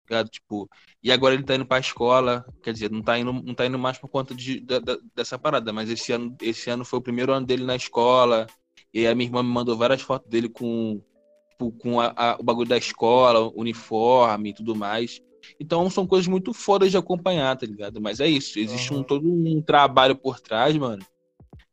ligado? 0.09 0.29
Tipo, 0.29 0.69
e 1.03 1.11
agora 1.11 1.33
ele 1.33 1.43
tá 1.43 1.55
indo 1.55 1.65
pra 1.65 1.77
escola. 1.77 2.45
Quer 2.63 2.71
dizer, 2.71 2.89
não 2.89 3.01
tá 3.01 3.19
indo, 3.19 3.33
não 3.33 3.53
tá 3.53 3.65
indo 3.65 3.77
mais 3.77 3.97
por 3.97 4.07
conta 4.07 4.33
de, 4.33 4.61
da- 4.61 4.79
da- 4.79 4.97
dessa 5.13 5.37
parada, 5.37 5.73
mas 5.73 5.89
esse 5.89 6.13
ano, 6.13 6.33
esse 6.41 6.69
ano 6.69 6.85
foi 6.85 6.99
o 6.99 7.03
primeiro 7.03 7.33
ano 7.33 7.45
dele 7.45 7.65
na 7.65 7.75
escola. 7.75 8.47
E 8.93 9.05
a 9.05 9.13
minha 9.13 9.27
irmã 9.27 9.43
me 9.43 9.49
mandou 9.49 9.75
várias 9.75 10.01
fotos 10.01 10.29
dele 10.29 10.47
com, 10.47 11.01
tipo, 11.49 11.69
com 11.73 11.99
a- 11.99 12.13
a- 12.15 12.37
o 12.39 12.43
bagulho 12.43 12.69
da 12.69 12.77
escola, 12.77 13.51
uniforme 13.57 14.51
e 14.51 14.53
tudo 14.53 14.73
mais. 14.73 15.19
Então 15.59 15.89
são 15.89 16.05
coisas 16.07 16.27
muito 16.27 16.53
fodas 16.53 16.91
de 16.91 16.97
acompanhar, 16.97 17.55
tá 17.57 17.65
ligado? 17.65 18.01
Mas 18.01 18.19
é 18.19 18.27
isso, 18.27 18.59
existe 18.59 18.93
um, 18.93 18.97
Aham. 18.97 19.05
todo 19.05 19.27
um 19.27 19.61
trabalho 19.61 20.15
por 20.15 20.39
trás, 20.39 20.75
mano. 20.75 21.03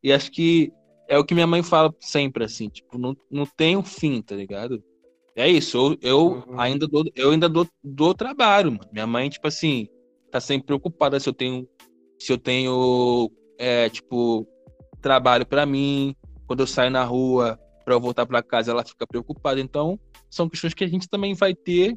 E 0.03 0.13
acho 0.13 0.31
que 0.31 0.73
é 1.09 1.19
o 1.19 1.25
que 1.25 1.35
minha 1.35 1.47
mãe 1.47 1.63
fala 1.63 1.93
sempre, 2.01 2.45
assim, 2.45 2.69
tipo, 2.69 2.97
não, 2.99 3.17
não 3.31 3.45
tem 3.45 3.77
um 3.77 3.83
fim, 3.83 4.23
tá 4.23 4.35
ligado? 4.35 4.83
É 5.35 5.49
isso, 5.49 5.77
eu, 5.77 5.99
eu 6.03 6.27
Uhum. 6.49 6.61
ainda 6.61 6.87
dou, 6.87 7.05
eu 7.15 7.31
ainda 7.31 7.49
dou, 7.49 7.67
dou 7.83 8.15
trabalho, 8.15 8.73
mano. 8.73 8.89
Minha 8.93 9.07
mãe, 9.07 9.29
tipo 9.29 9.47
assim, 9.47 9.89
tá 10.31 10.41
sempre 10.41 10.67
preocupada 10.67 11.19
se 11.19 11.29
eu 11.29 11.33
tenho, 11.33 11.69
se 12.19 12.33
eu 12.33 12.39
tenho, 12.39 13.31
é, 13.59 13.89
tipo, 13.89 14.47
trabalho 15.01 15.47
pra 15.47 15.67
mim, 15.67 16.15
quando 16.47 16.61
eu 16.61 16.67
saio 16.67 16.91
na 16.91 17.05
rua, 17.05 17.59
pra 17.85 17.95
eu 17.95 18.01
voltar 18.01 18.27
pra 18.27 18.43
casa, 18.43 18.71
ela 18.71 18.85
fica 18.85 19.07
preocupada. 19.07 19.61
Então, 19.61 19.99
são 20.31 20.49
questões 20.49 20.75
que 20.75 20.85
a 20.85 20.89
gente 20.89 21.09
também 21.09 21.35
vai 21.35 21.55
ter 21.55 21.97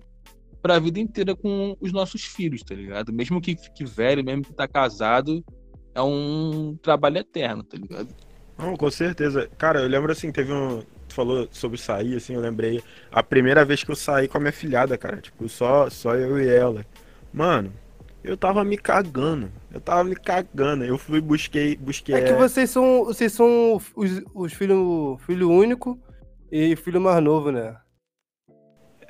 pra 0.63 0.79
vida 0.79 0.97
inteira 0.97 1.35
com 1.35 1.75
os 1.81 1.91
nossos 1.91 2.23
filhos, 2.23 2.63
tá 2.63 2.73
ligado? 2.73 3.11
Mesmo 3.11 3.41
que 3.41 3.57
fique 3.57 3.83
velho, 3.83 4.23
mesmo 4.23 4.43
que 4.43 4.53
tá 4.53 4.65
casado, 4.65 5.43
é 5.93 6.01
um 6.01 6.79
trabalho 6.81 7.17
eterno, 7.17 7.63
tá 7.63 7.77
ligado? 7.77 8.07
Não, 8.57 8.77
com 8.77 8.89
certeza. 8.89 9.49
Cara, 9.57 9.81
eu 9.81 9.89
lembro 9.89 10.11
assim, 10.13 10.31
teve 10.31 10.53
um. 10.53 10.81
Tu 11.09 11.13
falou 11.13 11.47
sobre 11.51 11.77
sair, 11.77 12.15
assim, 12.15 12.33
eu 12.33 12.39
lembrei. 12.39 12.81
A 13.11 13.21
primeira 13.21 13.65
vez 13.65 13.83
que 13.83 13.91
eu 13.91 13.95
saí 13.95 14.29
com 14.29 14.37
a 14.37 14.39
minha 14.39 14.53
filhada, 14.53 14.97
cara. 14.97 15.17
Tipo, 15.17 15.49
só, 15.49 15.89
só 15.89 16.15
eu 16.15 16.39
e 16.39 16.47
ela. 16.47 16.85
Mano, 17.33 17.73
eu 18.23 18.37
tava 18.37 18.63
me 18.63 18.77
cagando. 18.77 19.51
Eu 19.71 19.81
tava 19.81 20.05
me 20.05 20.15
cagando. 20.15 20.85
Eu 20.85 20.97
fui, 20.97 21.19
busquei, 21.19 21.75
busquei. 21.75 22.15
É 22.15 22.21
que 22.21 22.33
vocês 22.33 22.69
são, 22.69 23.03
vocês 23.03 23.33
são 23.33 23.81
os, 23.95 24.21
os 24.33 24.53
filho, 24.53 25.19
filho 25.25 25.51
único 25.51 25.99
e 26.49 26.73
filho 26.77 27.01
mais 27.01 27.21
novo, 27.21 27.51
né? 27.51 27.75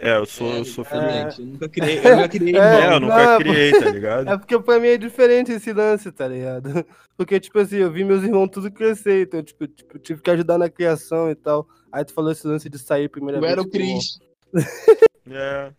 É, 0.05 0.17
eu 0.17 0.25
sou, 0.25 0.53
eu 0.57 0.65
sou 0.65 0.83
filho. 0.83 1.01
exatamente. 1.01 1.39
Eu 1.41 1.47
nunca 1.47 1.69
criei, 1.69 1.97
eu 1.99 2.15
nunca 2.15 2.29
criei 2.29 2.55
É, 2.55 2.59
É, 2.59 2.93
eu 2.93 2.99
nunca 2.99 3.25
não, 3.25 3.37
criei, 3.39 3.71
tá 3.71 3.89
ligado? 3.89 4.29
É 4.29 4.37
porque 4.37 4.59
pra 4.59 4.79
mim 4.79 4.87
é 4.89 4.97
diferente 4.97 5.51
esse 5.51 5.71
lance, 5.73 6.11
tá 6.11 6.27
ligado? 6.27 6.85
Porque, 7.15 7.39
tipo 7.39 7.57
assim, 7.59 7.77
eu 7.77 7.91
vi 7.91 8.03
meus 8.03 8.23
irmãos 8.23 8.49
tudo 8.49 8.71
crescer, 8.71 9.23
então, 9.27 9.41
tipo, 9.43 9.65
tipo, 9.67 9.97
tive 9.99 10.21
que 10.21 10.29
ajudar 10.31 10.57
na 10.57 10.69
criação 10.69 11.29
e 11.31 11.35
tal. 11.35 11.67
Aí 11.91 12.03
tu 12.03 12.13
falou 12.13 12.31
esse 12.31 12.45
lance 12.47 12.67
de 12.69 12.77
sair 12.79 13.07
primeira 13.07 13.37
Eu 13.37 13.41
vez. 13.41 13.51
era 13.53 13.61
o 13.61 13.69
Cris. 13.69 14.19
É. 15.31 15.71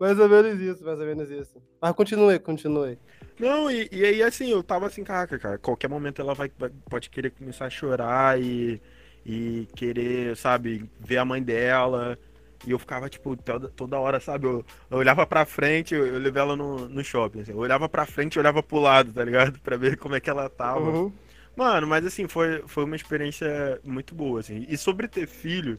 Mais 0.00 0.18
ou 0.18 0.28
menos 0.28 0.60
isso, 0.60 0.84
mais 0.84 0.98
ou 0.98 1.06
menos 1.06 1.30
isso. 1.30 1.62
Mas 1.80 1.92
continue, 1.92 2.38
continue. 2.38 2.98
Não, 3.38 3.70
e, 3.70 3.88
e 3.92 4.04
aí 4.04 4.22
assim, 4.22 4.50
eu 4.50 4.62
tava 4.62 4.86
assim, 4.86 5.04
caraca, 5.04 5.38
cara, 5.38 5.58
qualquer 5.58 5.88
momento 5.88 6.20
ela 6.20 6.34
vai, 6.34 6.50
vai- 6.58 6.70
pode 6.88 7.10
querer 7.10 7.30
começar 7.30 7.66
a 7.66 7.70
chorar 7.70 8.40
e, 8.40 8.80
e 9.24 9.68
querer, 9.76 10.36
sabe, 10.36 10.88
ver 10.98 11.18
a 11.18 11.24
mãe 11.24 11.42
dela. 11.42 12.18
E 12.66 12.70
eu 12.70 12.78
ficava, 12.78 13.08
tipo, 13.08 13.36
toda, 13.36 13.68
toda 13.68 13.98
hora, 13.98 14.20
sabe? 14.20 14.46
Eu, 14.46 14.64
eu 14.90 14.98
olhava 14.98 15.26
pra 15.26 15.44
frente, 15.44 15.94
eu, 15.94 16.06
eu 16.06 16.18
levei 16.18 16.40
ela 16.40 16.56
no, 16.56 16.88
no 16.88 17.04
shopping, 17.04 17.40
assim, 17.40 17.52
eu 17.52 17.58
olhava 17.58 17.88
pra 17.88 18.06
frente 18.06 18.36
e 18.36 18.38
olhava 18.38 18.62
pro 18.62 18.78
lado, 18.78 19.12
tá 19.12 19.24
ligado? 19.24 19.58
Pra 19.64 19.76
ver 19.76 19.96
como 19.96 20.14
é 20.14 20.20
que 20.20 20.30
ela 20.30 20.48
tava. 20.48 20.90
Uhum. 20.90 21.12
Mano, 21.56 21.86
mas 21.86 22.04
assim, 22.04 22.26
foi, 22.26 22.62
foi 22.66 22.84
uma 22.84 22.96
experiência 22.96 23.80
muito 23.84 24.14
boa, 24.14 24.40
assim. 24.40 24.64
E 24.68 24.76
sobre 24.76 25.06
ter 25.06 25.26
filho, 25.26 25.78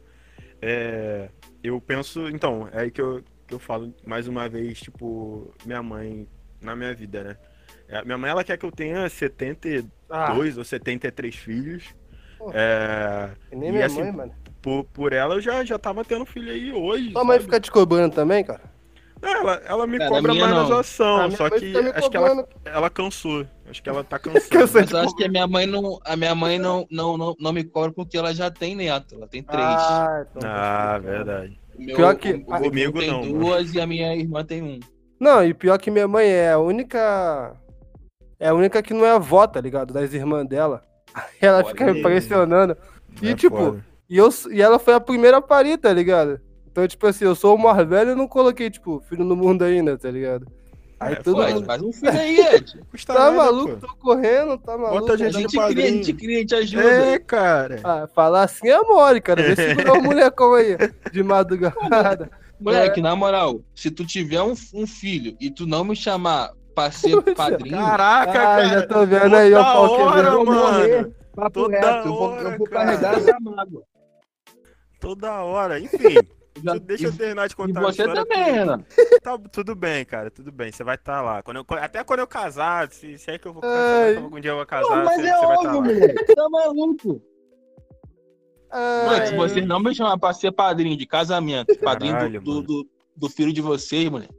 é, 0.62 1.30
eu 1.63 1.80
penso. 1.82 2.30
Então, 2.30 2.69
é 2.71 2.82
aí 2.82 2.91
que 2.91 3.02
eu, 3.02 3.21
que 3.48 3.54
eu 3.54 3.60
falo 3.60 3.93
mais 4.06 4.28
uma 4.28 4.48
vez, 4.48 4.80
tipo, 4.80 5.54
minha 5.65 5.84
mãe 5.84 6.28
na 6.62 6.76
minha 6.76 6.93
vida, 6.93 7.24
né? 7.24 7.38
É, 7.88 8.04
minha 8.04 8.17
mãe, 8.17 8.32
ela 8.32 8.43
quer 8.43 8.58
que 8.58 8.65
eu 8.65 8.71
tenha 8.71 9.08
72 9.08 9.86
Ah, 10.10 10.34
ou 10.58 10.63
73 10.63 11.36
filhos. 11.36 11.95
Pô. 12.38 12.52
É, 12.54 13.32
nem 13.52 13.71
minha 13.71 13.86
assim, 13.86 14.02
mãe, 14.02 14.12
mano. 14.12 14.36
Por, 14.65 14.84
por 14.86 15.13
ela, 15.13 15.36
eu 15.36 15.41
já, 15.41 15.63
já 15.63 15.78
tava 15.78 16.04
tendo 16.04 16.25
filho 16.25 16.51
aí 16.51 16.73
hoje. 16.73 17.12
Tua 17.12 17.23
mãe 17.23 17.36
sabe? 17.38 17.43
fica 17.45 17.60
te 17.60 17.69
cobrando 17.71 18.15
também, 18.15 18.43
cara? 18.43 18.62
Não, 19.21 19.30
ela, 19.30 19.62
ela 19.63 19.88
me 19.88 19.99
Cara, 19.99 20.10
cobra 20.10 20.34
mais 20.34 20.49
na 20.49 20.60
não. 20.62 20.65
zoação, 20.65 21.17
Ah, 21.21 21.28
minha 21.28 21.38
só 21.38 21.49
que 21.51 21.78
acho 21.95 22.10
que 22.10 22.17
ela, 22.17 22.47
ela 22.65 22.89
cansou. 22.89 23.45
Acho 23.69 23.82
que 23.84 23.88
ela 23.89 24.04
tá 24.04 24.17
cansada. 24.19 24.67
Mas 24.73 24.91
eu 24.91 24.97
acho 24.99 25.15
que 25.15 25.23
a 25.23 25.30
minha 25.30 25.45
mãe 25.47 25.67
não, 25.67 25.99
a 26.04 26.15
minha 26.15 26.34
mãe 26.34 26.58
não, 26.58 26.88
não, 26.89 27.15
não, 27.15 27.36
não 27.39 27.54
me 27.54 27.63
cobra 27.63 27.91
porque 27.91 28.17
ela 28.17 28.34
já 28.34 28.49
tem 28.49 28.75
neto, 28.75 29.13
ela 29.13 29.28
tem 29.28 29.43
três. 29.43 29.63
Ah, 29.63 30.25
então 30.30 30.41
Ah, 30.43 30.56
tá 30.56 30.97
explicado. 30.97 31.04
verdade. 31.04 31.60
Meu, 31.78 31.95
pior 31.95 32.15
que- 32.15 32.34
o, 32.34 32.39
o 32.56 32.60
Comigo 32.60 32.99
tem 32.99 33.12
não, 33.12 33.21
mano. 33.21 33.39
duas 33.39 33.73
e 33.73 33.80
a 33.80 33.86
minha 33.86 34.15
irmã 34.15 34.43
tem 34.43 34.63
um. 34.63 34.80
Não, 35.19 35.45
e 35.45 35.54
pior 35.54 35.78
que 35.78 35.91
minha 35.91 36.08
mãe 36.08 36.25
é 36.28 36.51
a 36.54 36.58
única. 36.60 37.56
É 38.39 38.47
a 38.49 38.54
única 38.54 38.82
que 38.82 38.93
não 38.95 39.06
é 39.06 39.12
avó, 39.12 39.45
tá 39.45 39.62
ligado? 39.62 39.93
Das 39.93 40.12
irmãs 40.13 40.47
dela. 40.47 40.82
Ela 41.39 41.58
Olha 41.60 41.65
fica 41.67 41.86
me 41.93 41.99
impressionando. 41.99 42.75
E, 43.21 43.30
É 43.30 43.36
tipo, 43.36 43.56
foda. 43.58 43.86
E, 44.10 44.18
eu, 44.18 44.30
e 44.52 44.62
ela 44.62 44.78
foi 44.80 44.94
a 44.94 45.00
primeira 45.00 45.38
a 45.38 45.41
parir, 45.41 45.78
tá 45.78 45.91
ligado? 45.91 46.39
Então, 46.72 46.88
tipo 46.88 47.08
assim, 47.08 47.26
eu 47.26 47.36
sou 47.36 47.56
o 47.56 47.58
mais 47.62 47.88
velho 47.88 48.12
e 48.12 48.15
não 48.15 48.28
coloquei, 48.28 48.70
tipo, 48.70 49.02
filho 49.08 49.24
no 49.24 49.36
mundo 49.36 49.63
ainda, 49.63 49.98
tá 49.98 50.12
ligado? 50.12 50.46
Aí 51.00 51.13
É, 51.13 51.15
todo 51.18 51.41
mundo. 51.41 51.65
faz 51.65 51.82
um 51.82 51.91
filho 51.94 52.12
aí, 52.12 52.39
Ed. 52.39 52.80
Custa 52.91 53.13
Tá 53.13 53.20
nada, 53.20 53.32
maluco? 53.38 53.78
pô. 53.78 53.88
Tô 53.88 53.96
correndo, 53.96 54.58
tá 54.58 54.78
maluco. 54.78 55.00
Bota 55.02 55.12
a 55.12 55.15
A 55.15 55.18
gente 55.18 55.34
gente 55.34 55.52
de 55.52 55.58
cria, 55.58 55.86
a 55.86 55.88
gente 55.91 56.13
cria, 56.13 56.38
a 56.38 56.39
gente 56.41 56.56
ajuda. 56.56 56.84
É, 56.84 57.20
cara. 57.20 57.80
Ah, 57.84 58.08
falar 58.13 58.44
assim 58.44 58.70
é 58.70 58.82
mole, 58.82 59.20
cara. 59.22 59.41
Vê 59.41 59.56
se 59.56 59.70
segurar 59.70 59.94
um 59.94 60.02
molecão 60.04 60.54
aí 60.54 60.78
de 61.12 61.24
madrugada. 61.24 62.30
Moleque, 62.60 63.02
na 63.02 63.13
moral, 63.18 63.60
se 63.76 63.91
tu 63.91 64.06
tiver 64.06 64.41
um, 64.41 64.54
um 64.74 64.88
filho 64.88 65.36
e 65.41 65.52
tu 65.52 65.68
não 65.68 65.84
me 65.84 65.94
chamar 65.96 66.52
pra 66.74 66.89
ser 66.89 67.22
padrinho, 67.36 67.76
Caraca, 67.78 68.32
Ah, 68.32 68.34
cara. 68.34 68.68
já 68.70 68.88
tô 68.88 69.06
vendo 69.06 69.36
aí, 69.36 69.54
ó, 69.54 69.58
Toda 69.62 69.74
pau 69.74 69.91
hora, 69.91 70.15
quebrando. 70.15 70.38
eu 70.39 70.46
vou 70.46 70.56
morrer. 70.56 71.12
papo 71.36 71.52
toda 71.62 71.76
reto, 71.78 72.08
eu 72.08 72.13
vou, 72.13 72.22
hora, 72.30 72.50
eu 72.50 72.58
vou 72.58 72.68
carregar 72.70 73.15
essa 73.18 73.38
mágoa. 73.41 73.84
Toda 75.06 75.32
hora. 75.44 75.80
Enfim, 75.80 76.15
Já- 76.63 76.78
deixa 76.78 77.08
eu 77.08 77.13
terminar 77.15 77.48
de 77.48 77.54
E 77.54 77.56
contar 77.58 77.80
a 77.80 77.84
você 77.84 78.02
história. 78.02 78.24
também, 78.26 78.44
Renan. 78.54 78.84
Tá, 79.22 79.38
tudo 79.52 79.76
bem, 79.76 80.06
cara, 80.06 80.32
tudo 80.32 80.52
bem. 80.54 80.72
Você 80.72 80.84
vai 80.86 80.96
estar 80.96 81.22
lá. 81.22 81.44
Quando 81.44 81.58
eu- 81.58 81.65
até 81.78 82.04
quando 82.04 82.22
eu 82.22 82.28
casar, 82.28 82.89
se, 82.91 83.18
se 83.18 83.30
é 83.32 83.38
que 83.38 83.46
eu 83.48 83.54
vou 83.54 83.62
casar, 83.62 84.18
algum 84.18 84.39
dia 84.39 84.52
eu 84.52 84.56
vou 84.56 84.65
casar, 84.65 84.88
Pô, 84.88 84.96
mas 84.96 85.22
você, 85.22 85.28
é 85.28 85.36
você 85.38 85.46
vai 85.46 85.56
estar 85.58 85.76
óbvio, 85.76 85.91
lá. 85.94 86.00
moleque. 86.00 86.36
Tá 86.36 86.50
maluco. 86.50 87.22
Moleque, 89.06 89.28
se 89.28 89.36
vocês 89.36 89.65
não 89.65 89.80
me 89.80 89.94
chamar 89.96 90.18
pra 90.18 90.34
ser 90.34 90.52
padrinho 90.52 90.98
de 90.98 91.06
casamento, 91.06 91.78
padrinho 91.80 92.13
do, 92.13 92.18
Caralho, 92.18 92.41
do, 92.41 92.52
mano. 92.56 92.63
do, 92.63 92.89
do 93.15 93.30
filho 93.30 93.54
de 93.54 93.62
vocês, 93.62 94.10
moleque. 94.10 94.34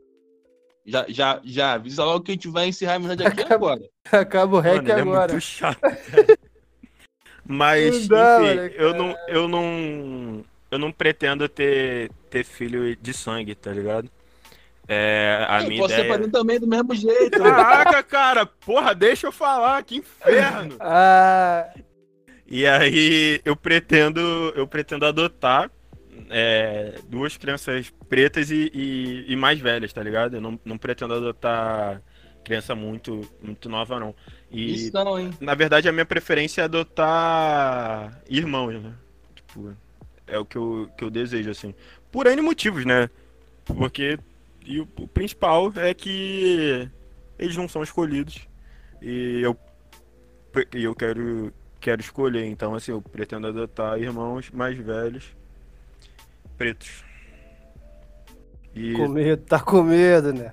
Já, 0.86 1.04
já, 1.08 1.40
já 1.44 1.72
avisa 1.74 2.04
logo 2.04 2.24
que 2.24 2.30
a 2.30 2.34
gente 2.34 2.48
vai 2.48 2.66
encerrar 2.68 2.92
a 2.92 2.96
amizade 2.96 3.24
aqui 3.26 3.40
Acaba- 3.42 3.72
agora. 3.72 3.90
Acaba 4.12 4.56
o 4.56 4.60
rec 4.60 4.76
Mano, 4.76 4.88
ele 4.88 4.98
é 4.98 5.02
agora. 5.02 5.32
muito 5.32 5.44
chato. 5.44 5.78
Mas, 7.48 8.08
Não 8.08 8.16
dá, 8.18 8.42
enfim, 8.42 8.56
mano, 8.56 8.68
eu 8.74 8.94
não, 8.94 9.16
eu 9.28 9.48
não, 9.48 10.44
eu 10.70 10.78
não 10.78 10.92
pretendo 10.92 11.48
ter, 11.48 12.10
ter 12.30 12.44
filho 12.44 12.96
de 12.96 13.12
sangue, 13.14 13.54
tá 13.54 13.72
ligado? 13.72 14.10
É, 14.88 15.44
a 15.48 15.62
minha 15.62 15.84
ser 15.84 16.04
ideia. 16.04 16.04
padrinho 16.04 16.30
também 16.30 16.60
do 16.60 16.66
mesmo 16.66 16.94
jeito. 16.94 17.42
Caraca, 17.42 18.02
cara, 18.02 18.46
porra, 18.46 18.94
deixa 18.94 19.26
eu 19.26 19.32
falar, 19.32 19.82
que 19.84 19.96
inferno. 19.96 20.76
Ah, 20.80 21.74
E 22.46 22.66
aí 22.66 23.40
eu 23.44 23.56
pretendo, 23.56 24.20
eu 24.54 24.66
pretendo 24.68 25.04
adotar 25.06 25.70
é, 26.30 27.00
duas 27.08 27.36
crianças 27.36 27.92
pretas 28.08 28.50
e, 28.50 28.70
e, 28.74 29.32
e 29.32 29.36
mais 29.36 29.58
velhas, 29.60 29.92
tá 29.92 30.02
ligado? 30.02 30.36
Eu 30.36 30.40
não, 30.40 30.60
não 30.64 30.78
pretendo 30.78 31.14
adotar 31.14 32.02
criança 32.44 32.74
muito, 32.74 33.28
muito 33.42 33.68
nova, 33.68 33.98
não. 33.98 34.14
E 34.50 34.74
Isso 34.74 34.92
não, 34.92 35.18
hein? 35.18 35.36
na 35.40 35.54
verdade 35.54 35.88
a 35.88 35.92
minha 35.92 36.06
preferência 36.06 36.62
é 36.62 36.64
adotar 36.64 38.22
irmãos, 38.28 38.80
né? 38.82 38.94
Tipo, 39.34 39.76
é 40.26 40.38
o 40.38 40.44
que 40.44 40.56
eu, 40.56 40.88
que 40.96 41.04
eu 41.04 41.10
desejo, 41.10 41.50
assim. 41.50 41.74
Por 42.10 42.26
N 42.26 42.40
motivos, 42.42 42.84
né? 42.84 43.08
Porque 43.64 44.18
e 44.66 44.80
o, 44.80 44.88
o 44.98 45.06
principal 45.06 45.72
é 45.76 45.94
que 45.94 46.90
eles 47.38 47.56
não 47.56 47.68
são 47.68 47.82
escolhidos. 47.82 48.48
E 49.00 49.40
eu, 49.40 49.56
e 50.74 50.82
eu 50.82 50.94
quero, 50.94 51.52
quero 51.80 52.00
escolher. 52.00 52.44
Então, 52.46 52.74
assim, 52.74 52.90
eu 52.90 53.00
pretendo 53.00 53.46
adotar 53.46 53.98
irmãos 53.98 54.50
mais 54.50 54.76
velhos, 54.76 55.24
pretos. 56.58 57.04
E 58.74 58.92
com 58.94 59.08
medo, 59.08 59.42
tá 59.44 59.60
com 59.60 59.82
medo, 59.82 60.32
né? 60.32 60.52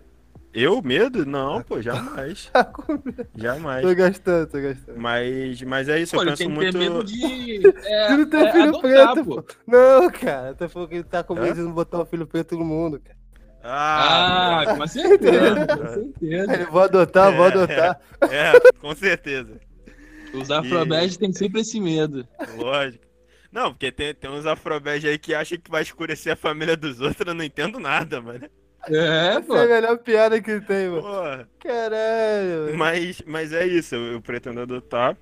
Eu, 0.53 0.81
medo? 0.81 1.25
Não, 1.25 1.61
pô, 1.63 1.81
jamais. 1.81 2.49
Tá 2.53 2.63
com 2.63 2.93
medo. 2.93 3.27
Jamais. 3.35 3.81
Tô 3.81 3.95
gastando, 3.95 4.47
tô 4.47 4.61
gastando. 4.61 4.99
Mas, 4.99 5.61
mas 5.63 5.89
é 5.89 5.99
isso, 5.99 6.15
Pô, 6.15 6.17
eu 6.21 6.27
ele 6.27 6.31
penso 6.31 6.37
tem 6.43 6.49
que 6.49 6.53
muito. 6.55 6.71
ter 6.71 6.77
medo 6.79 7.03
de. 7.03 7.63
É, 7.85 8.13
Ele 8.13 8.25
tem 8.27 8.47
é, 8.47 8.51
filho 8.51 8.69
adotar, 8.69 9.13
preto, 9.13 9.25
pô. 9.25 9.45
Não, 9.67 10.11
cara. 10.11 10.53
Tá 10.53 10.69
falando 10.69 10.89
que 10.89 10.95
ele 10.95 11.03
tá 11.03 11.23
com 11.23 11.33
medo 11.35 11.55
de 11.55 11.61
não 11.61 11.71
botar 11.71 12.01
um 12.01 12.05
filho 12.05 12.27
preto 12.27 12.57
no 12.57 12.63
mundo, 12.65 12.99
cara. 12.99 13.17
Ah, 13.63 14.61
Ah, 14.61 14.75
com 14.77 14.87
certeza, 14.87 15.67
com 15.67 15.87
certeza. 15.87 16.53
Ele, 16.53 16.65
vou 16.65 16.81
adotar, 16.81 17.33
vou 17.35 17.45
É. 17.45 17.47
adotar. 17.47 18.01
é, 18.29 18.59
com 18.79 18.93
certeza. 18.95 19.59
Os 20.33 20.51
afrobedes 20.51 21.17
têm 21.17 21.31
sempre 21.31 21.61
esse 21.61 21.79
medo. 21.79 22.27
Lógico. 22.57 23.03
Não, 23.51 23.71
porque 23.71 23.91
tem, 23.91 24.13
tem 24.15 24.29
uns 24.31 24.45
afrobege 24.47 25.07
aí 25.07 25.17
que 25.17 25.33
acham 25.33 25.57
que 25.59 25.69
vai 25.69 25.83
escurecer 25.83 26.33
a 26.33 26.35
família 26.35 26.75
dos 26.75 26.99
outros, 26.99 27.25
eu 27.27 27.33
não 27.35 27.43
entendo 27.43 27.79
nada, 27.79 28.19
mano. 28.19 28.49
É, 28.87 29.39
pô. 29.41 29.55
Essa 29.55 29.63
é 29.63 29.65
a 29.65 29.81
melhor 29.81 29.97
piada 29.99 30.41
que 30.41 30.59
tem, 30.61 30.89
mano. 30.89 31.01
Porra. 31.01 31.49
Caralho. 31.59 32.77
Mas, 32.77 33.21
mas 33.25 33.53
é 33.53 33.65
isso, 33.65 33.95
eu, 33.95 34.13
eu 34.13 34.21
pretendo 34.21 34.59
adotar. 34.61 35.17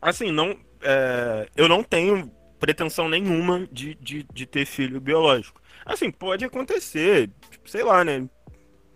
Assim, 0.00 0.30
não. 0.30 0.56
é, 0.82 1.48
eu 1.56 1.68
não 1.68 1.82
tenho 1.82 2.30
pretensão 2.58 3.08
nenhuma 3.08 3.66
de, 3.72 3.94
de, 3.94 4.26
de 4.32 4.46
ter 4.46 4.66
filho 4.66 5.00
biológico. 5.00 5.60
Assim, 5.84 6.10
pode 6.10 6.44
acontecer, 6.44 7.30
tipo, 7.50 7.68
sei 7.68 7.82
lá, 7.82 8.04
né? 8.04 8.28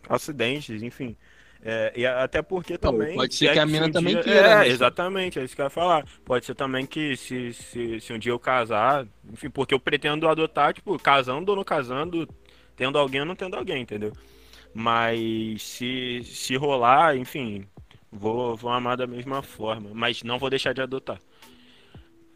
Acidentes, 0.08 0.82
enfim. 0.82 1.16
É, 1.66 1.92
e 1.96 2.06
até 2.06 2.42
porque 2.42 2.76
também. 2.76 3.14
pode 3.16 3.32
se 3.32 3.46
ser 3.46 3.54
que 3.54 3.58
a 3.58 3.64
mina 3.64 3.86
um 3.86 3.90
também 3.90 4.12
dia- 4.12 4.22
queira, 4.22 4.48
É, 4.48 4.54
né? 4.56 4.68
exatamente, 4.68 5.38
é 5.38 5.44
isso 5.44 5.54
que 5.56 5.62
eu 5.62 5.64
ia 5.64 5.70
falar. 5.70 6.04
Pode 6.22 6.44
ser 6.44 6.54
também 6.54 6.84
que 6.84 7.16
se, 7.16 7.54
se, 7.54 8.00
se 8.00 8.12
um 8.12 8.18
dia 8.18 8.32
eu 8.32 8.38
casar, 8.38 9.06
enfim, 9.32 9.48
porque 9.48 9.72
eu 9.72 9.80
pretendo 9.80 10.28
adotar, 10.28 10.74
tipo, 10.74 10.98
casando 10.98 11.48
ou 11.52 11.56
não 11.56 11.64
casando, 11.64 12.28
tendo 12.76 12.98
alguém 12.98 13.20
ou 13.20 13.26
não 13.26 13.36
tendo 13.36 13.56
alguém, 13.56 13.82
entendeu? 13.82 14.12
Mas 14.74 15.62
se, 15.62 16.22
se 16.24 16.56
rolar, 16.56 17.16
enfim, 17.16 17.64
vou, 18.10 18.56
vou 18.56 18.70
amar 18.70 18.96
da 18.96 19.06
mesma 19.06 19.42
forma. 19.42 19.90
Mas 19.94 20.22
não 20.22 20.38
vou 20.38 20.50
deixar 20.50 20.72
de 20.72 20.82
adotar. 20.82 21.20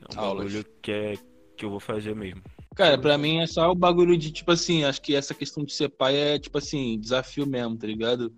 É 0.01 0.20
um 0.20 0.37
bagulho 0.37 0.64
que, 0.81 0.92
é, 0.92 1.14
que 1.57 1.64
eu 1.64 1.70
vou 1.70 1.81
fazer 1.81 2.14
mesmo. 2.14 2.42
Cara, 2.74 2.96
pra 2.96 3.18
mim 3.18 3.38
é 3.38 3.46
só 3.46 3.72
o 3.72 3.74
bagulho 3.74 4.16
de, 4.16 4.31
tipo 4.31 4.53
assim, 4.53 4.85
acho 4.85 5.03
que 5.03 5.16
essa 5.16 5.35
questão 5.35 5.64
de 5.64 5.72
ser 5.72 5.88
pai 5.88 6.16
é, 6.16 6.38
tipo 6.38 6.59
assim, 6.59 6.96
desafio 6.98 7.44
mesmo, 7.44 7.77
tá 7.77 7.88
ligado? 7.88 8.33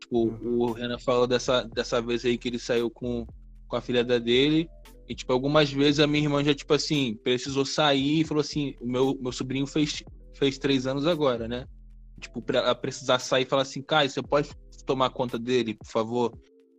Tipo, 0.00 0.26
o 0.42 0.72
Renan 0.72 0.98
falou 0.98 1.26
dessa, 1.26 1.62
dessa 1.62 2.02
vez 2.02 2.22
aí 2.24 2.36
que 2.36 2.46
ele 2.46 2.58
saiu 2.58 2.90
com, 2.90 3.26
com 3.66 3.76
a 3.76 3.80
filha 3.80 4.04
da 4.04 4.18
dele. 4.18 4.68
E, 5.08 5.14
tipo, 5.14 5.32
algumas 5.32 5.72
vezes 5.72 6.00
a 6.00 6.06
minha 6.06 6.24
irmã 6.24 6.44
já, 6.44 6.54
tipo 6.54 6.74
assim, 6.74 7.14
precisou 7.24 7.64
sair 7.64 8.20
e 8.20 8.24
falou 8.24 8.42
assim: 8.42 8.74
o 8.80 8.86
meu, 8.86 9.16
meu 9.20 9.32
sobrinho 9.32 9.66
fez, 9.66 10.02
fez 10.38 10.58
três 10.58 10.86
anos 10.86 11.06
agora, 11.06 11.46
né? 11.48 11.66
Tipo, 12.20 12.40
pra 12.40 12.74
precisar 12.74 13.18
sair 13.18 13.42
e 13.42 13.48
falar 13.48 13.62
assim: 13.62 13.82
Caio, 13.82 14.08
você 14.08 14.22
pode 14.22 14.50
tomar 14.86 15.10
conta 15.10 15.38
dele, 15.38 15.74
por 15.74 15.86
favor? 15.86 16.32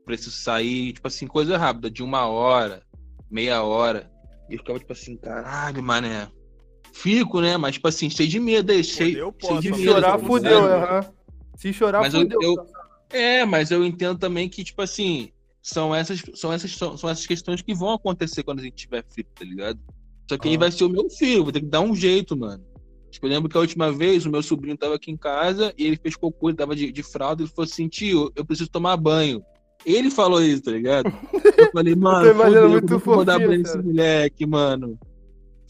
Preciso 0.05 0.31
sair, 0.31 0.93
tipo 0.93 1.07
assim, 1.07 1.27
coisa 1.27 1.57
rápida, 1.57 1.91
de 1.91 2.01
uma 2.01 2.25
hora, 2.27 2.81
meia 3.29 3.61
hora. 3.61 4.09
E 4.49 4.53
eu 4.53 4.59
ficava, 4.59 4.79
tipo 4.79 4.93
assim, 4.93 5.17
caralho, 5.17 5.83
mané. 5.83 6.29
Fico, 6.93 7.41
né? 7.41 7.57
Mas, 7.57 7.73
tipo 7.75 7.87
assim, 7.87 8.09
cheio 8.09 8.29
de 8.29 8.39
medo 8.39 8.71
aí, 8.71 8.83
cheio, 8.83 9.17
eu 9.19 9.35
cheio 9.39 9.59
de 9.61 9.67
Se 9.73 9.79
medo. 9.79 9.83
chorar, 9.91 10.11
tá 10.17 10.19
fudeu, 10.25 10.63
aham. 10.65 11.01
Se 11.57 11.73
chorar, 11.73 11.99
Mas 12.01 12.13
eu- 12.13 12.21
fudeu. 12.21 12.41
eu- 12.41 12.65
É, 13.09 13.45
mas 13.45 13.71
eu 13.71 13.85
entendo 13.85 14.17
também 14.17 14.49
que, 14.49 14.63
tipo 14.63 14.81
assim, 14.81 15.29
são 15.61 15.93
essas, 15.93 16.21
são 16.35 16.51
essas, 16.51 16.71
são, 16.75 16.97
são 16.97 17.09
essas 17.09 17.25
questões 17.27 17.61
que 17.61 17.73
vão 17.73 17.91
acontecer 17.93 18.43
quando 18.43 18.59
a 18.59 18.63
gente 18.63 18.75
tiver 18.75 19.03
filho, 19.13 19.27
tá 19.35 19.45
ligado? 19.45 19.79
Só 20.29 20.37
que 20.37 20.47
aí 20.49 20.55
Ah. 20.55 20.59
vai 20.59 20.71
ser 20.71 20.83
o 20.85 20.89
meu 20.89 21.09
filho, 21.09 21.43
vou 21.43 21.51
ter 21.53 21.59
que 21.61 21.67
dar 21.67 21.81
um 21.81 21.95
jeito, 21.95 22.35
mano. 22.35 22.65
Tipo, 23.09 23.25
eu 23.25 23.29
lembro 23.29 23.49
que 23.49 23.57
a 23.57 23.61
última 23.61 23.91
vez 23.91 24.25
o 24.25 24.29
meu 24.29 24.43
sobrinho 24.43 24.77
tava 24.77 24.95
aqui 24.95 25.09
em 25.11 25.17
casa 25.17 25.73
e 25.77 25.85
ele 25.85 25.95
fez 25.97 26.15
cocô, 26.15 26.49
ele 26.49 26.57
tava 26.57 26.75
de, 26.75 26.91
de 26.91 27.03
fralda, 27.03 27.41
ele 27.41 27.49
falou 27.49 27.65
assim, 27.69 27.87
tio, 27.87 28.31
eu 28.35 28.45
preciso 28.45 28.69
tomar 28.69 28.97
banho. 28.97 29.41
Ele 29.85 30.11
falou 30.11 30.41
isso, 30.41 30.63
tá 30.63 30.71
ligado? 30.71 31.11
Eu 31.57 31.71
falei, 31.71 31.95
mano, 31.95 32.27
eu 32.27 32.35
vou 32.99 33.23
dar 33.23 33.35
fofinho, 33.35 33.47
banho 33.47 33.61
nesse 33.61 33.77
moleque, 33.77 34.45
mano. 34.45 34.99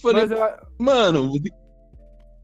Falei, 0.02 0.24
eu, 0.24 0.38
mano, 0.80 1.32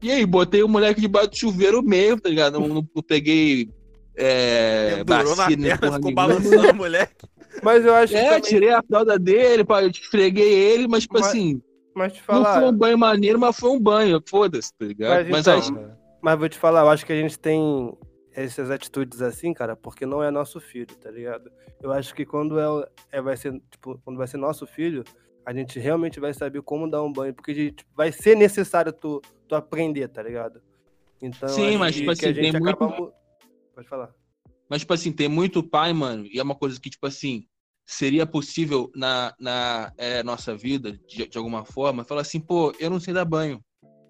e 0.02 0.10
aí, 0.10 0.26
botei 0.26 0.62
o 0.62 0.68
moleque 0.68 1.00
debaixo 1.00 1.30
do 1.30 1.36
chuveiro 1.36 1.82
mesmo, 1.82 2.20
tá 2.20 2.28
ligado? 2.28 2.60
Não, 2.60 2.68
não- 2.68 2.88
não 2.94 3.02
peguei 3.02 3.70
é, 4.16 5.02
Pendurou 5.04 5.34
na 5.36 5.46
perna, 5.46 5.92
ficou 5.92 6.12
balançando, 6.14 6.74
moleque. 6.74 7.14
mas 7.62 7.84
eu 7.84 7.94
acho 7.94 8.12
que 8.12 8.18
É, 8.18 8.26
também, 8.26 8.40
tirei 8.42 8.70
a 8.70 8.82
fralda 8.82 9.18
dele, 9.18 9.64
pá, 9.64 9.82
eu 9.82 9.90
esfreguei 9.90 10.52
ele, 10.52 10.86
mas, 10.86 11.02
tipo 11.02 11.14
Mas- 11.14 11.26
assim, 11.28 11.60
mas 11.94 12.12
te 12.12 12.18
não 12.18 12.24
falar, 12.24 12.60
foi 12.60 12.68
um 12.68 12.76
banho 12.76 12.98
maneiro, 12.98 13.38
mas 13.38 13.58
foi 13.58 13.70
um 13.70 13.80
banho, 13.80 14.22
foda-se, 14.28 14.72
tá 14.76 14.84
ligado? 14.84 15.28
Mas 15.30 15.46
Mas, 15.46 15.68
então, 15.68 15.78
aí, 15.80 15.90
Mas 16.22 16.38
vou 16.38 16.48
te 16.48 16.58
falar, 16.58 16.80
eu 16.80 16.88
acho 16.88 17.04
que 17.04 17.12
a 17.12 17.20
gente 17.20 17.38
tem 17.38 17.96
essas 18.32 18.70
atitudes 18.70 19.20
assim, 19.22 19.52
cara, 19.54 19.76
porque 19.76 20.04
não 20.06 20.22
é 20.22 20.30
nosso 20.30 20.60
filho, 20.60 20.94
tá 20.96 21.10
ligado? 21.10 21.50
Eu 21.82 21.92
acho 21.92 22.14
que 22.14 22.24
quando 22.24 22.58
é, 22.58 22.88
é- 23.12 23.20
vai 23.22 23.36
ser, 23.36 23.52
tipo, 23.70 23.98
quando 24.04 24.16
vai 24.16 24.26
ser 24.26 24.38
nosso 24.38 24.66
filho, 24.66 25.04
a 25.46 25.52
gente 25.52 25.78
realmente 25.78 26.18
vai 26.18 26.32
saber 26.32 26.62
como 26.62 26.90
dar 26.90 27.02
um 27.02 27.12
banho, 27.12 27.34
porque 27.34 27.54
tipo, 27.72 27.90
vai 27.94 28.10
ser 28.10 28.34
necessário 28.36 28.92
tu, 28.92 29.20
tu 29.46 29.54
aprender, 29.54 30.08
tá 30.08 30.22
ligado? 30.22 30.60
Então, 31.22 31.48
Sim, 31.48 31.76
mas, 31.76 31.94
tipo 31.94 32.10
assim, 32.10 32.22
tem 32.32 32.34
gente 32.34 32.58
muito- 32.58 32.68
acaba 32.82 32.96
mu- 32.96 33.12
Pode 33.74 33.88
falar. 33.88 34.10
mas, 34.68 34.80
tipo 34.80 34.92
assim, 34.94 35.12
tem 35.12 35.28
muito 35.28 35.62
pai, 35.62 35.92
mano, 35.92 36.26
e 36.26 36.38
é 36.38 36.42
uma 36.42 36.54
coisa 36.54 36.80
que, 36.80 36.88
tipo 36.90 37.06
assim, 37.06 37.46
seria 37.86 38.26
possível 38.26 38.90
na, 38.94 39.34
na 39.38 39.92
é, 39.96 40.22
nossa 40.22 40.56
vida, 40.56 40.98
de, 41.06 41.26
de 41.26 41.38
alguma 41.38 41.64
forma, 41.64 42.04
falar 42.04 42.22
assim, 42.22 42.40
pô, 42.40 42.72
eu 42.78 42.90
não 42.90 43.00
sei 43.00 43.12
dar 43.12 43.24
banho. 43.24 43.62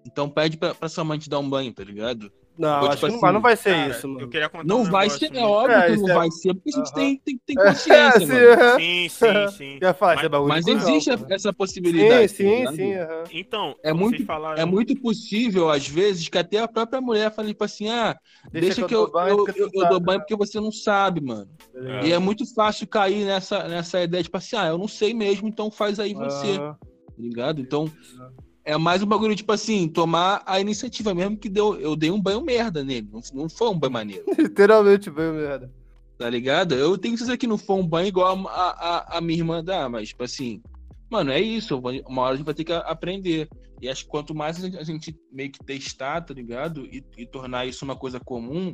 Então 0.05 0.29
pede 0.29 0.57
pra, 0.57 0.73
pra 0.73 0.87
sua 0.87 1.03
mãe 1.03 1.19
te 1.19 1.29
dar 1.29 1.39
um 1.39 1.49
banho, 1.49 1.73
tá 1.73 1.83
ligado? 1.83 2.31
Não, 2.57 2.81
Ou, 2.83 2.89
tipo 2.89 3.01
não, 3.01 3.13
assim, 3.13 3.19
vai- 3.21 3.33
não 3.33 3.41
vai 3.41 3.57
ser 3.57 3.69
Cara, 3.71 3.89
isso, 3.89 4.07
Eu 4.07 4.09
mano. 4.13 4.31
Não 4.63 4.81
um 4.81 4.83
vai 4.89 5.07
negócio, 5.07 5.27
ser, 5.27 5.35
é 5.35 5.43
óbvio 5.45 5.77
É, 5.77 5.85
que 5.87 5.97
não 5.97 6.09
é- 6.09 6.13
vai 6.13 6.31
ser, 6.31 6.53
porque 6.53 6.69
a 6.69 6.71
gente 6.77 6.85
Aham. 6.87 6.95
tem, 6.95 7.17
tem, 7.25 7.39
tem 7.45 7.55
É, 7.59 7.67
consciência, 7.73 8.19
sim, 8.19 8.27
mano. 8.27 8.51
aham. 8.53 8.79
Sim, 8.79 9.09
sim, 9.09 9.47
sim. 9.57 9.79
Mas- 9.81 10.23
é 10.23 10.29
bagulho 10.29 10.47
Mas 10.47 10.67
existe 10.67 11.09
cara. 11.09 11.27
essa 11.35 11.53
possibilidade. 11.53 12.27
Sim, 12.31 12.63
tá 12.63 12.71
sim, 12.71 12.75
sim, 12.77 12.93
aham. 12.95 13.23
Então, 13.33 13.75
É 13.83 13.91
muito- 13.93 14.25
falaram... 14.25 14.61
É 14.61 14.65
muito 14.65 14.95
possível, 15.01 15.69
às 15.69 15.87
vezes, 15.87 16.29
que 16.29 16.37
até 16.37 16.59
a 16.59 16.67
própria 16.67 17.01
mulher 17.01 17.33
fale, 17.33 17.49
tipo 17.49 17.63
assim, 17.63 17.89
ah, 17.89 18.17
deixa, 18.51 18.75
que 18.87 18.95
eu, 18.95 19.03
dou 19.03 19.11
banho 19.11 19.29
eu, 19.31 19.43
porque 19.45 19.61
eu, 19.61 19.69
eu 19.73 19.89
dou 19.89 19.99
banho 19.99 20.19
porque 20.21 20.35
você 20.35 20.59
não 20.59 20.71
sabe, 20.71 21.19
mano. 21.21 21.49
É. 21.75 22.07
E 22.07 22.13
é 22.13 22.19
muito 22.19 22.45
fácil 22.53 22.87
cair 22.87 23.25
nessa, 23.25 23.67
nessa 23.67 24.01
ideia, 24.01 24.23
tipo 24.23 24.37
assim, 24.37 24.55
ah, 24.55 24.67
eu 24.67 24.77
não 24.77 24.87
sei 24.87 25.13
mesmo, 25.13 25.47
então 25.47 25.69
faz 25.69 25.99
aí 25.99 26.13
você, 26.13 26.57
tá 26.57 26.77
ligado? 27.17 27.59
Então, 27.59 27.91
é 28.65 28.75
mais 28.77 29.03
um 29.03 29.05
bagulho, 29.05 29.35
tipo 29.35 29.51
assim, 29.51 29.87
tomar 29.87 30.41
a 30.45 30.59
iniciativa 30.59 31.13
mesmo 31.13 31.37
que 31.37 31.47
deu, 31.47 31.79
eu 31.79 31.95
dei 31.95 32.09
um 32.09 32.19
banho 32.19 32.41
merda 32.41 32.83
nele, 32.83 33.07
não, 33.11 33.21
não 33.33 33.47
foi 33.47 33.69
um 33.69 33.77
banho 33.77 33.93
maneiro, 33.93 34.25
Literalmente, 34.37 35.09
veio 35.09 35.33
merda. 35.33 35.71
tá 36.17 36.27
ligado? 36.29 36.73
Eu 36.73 36.97
tenho 36.97 37.13
que 37.13 37.21
dizer 37.21 37.37
que 37.37 37.45
não 37.47 37.57
foi 37.57 37.75
um 37.75 37.87
banho 37.87 38.07
igual 38.07 38.47
a, 38.47 38.51
a, 38.51 39.17
a 39.17 39.21
minha 39.21 39.39
irmã 39.39 39.63
dá, 39.63 39.87
mas, 39.87 40.09
tipo 40.09 40.23
assim, 40.23 40.63
mano, 41.09 41.31
é 41.31 41.39
isso, 41.39 41.79
uma 42.07 42.23
hora 42.23 42.33
a 42.33 42.37
gente 42.37 42.45
vai 42.45 42.55
ter 42.55 42.63
que 42.63 42.73
aprender. 42.73 43.47
E 43.81 43.89
acho 43.89 44.05
que 44.05 44.09
quanto 44.09 44.33
mais 44.33 44.57
a 44.57 44.61
gente, 44.61 44.77
a 44.77 44.83
gente 44.83 45.15
meio 45.31 45.51
que 45.51 45.59
testar, 45.63 46.21
tá 46.21 46.33
ligado? 46.33 46.85
E, 46.85 47.03
e 47.17 47.25
tornar 47.25 47.67
isso 47.67 47.85
uma 47.85 47.95
coisa 47.95 48.19
comum, 48.19 48.71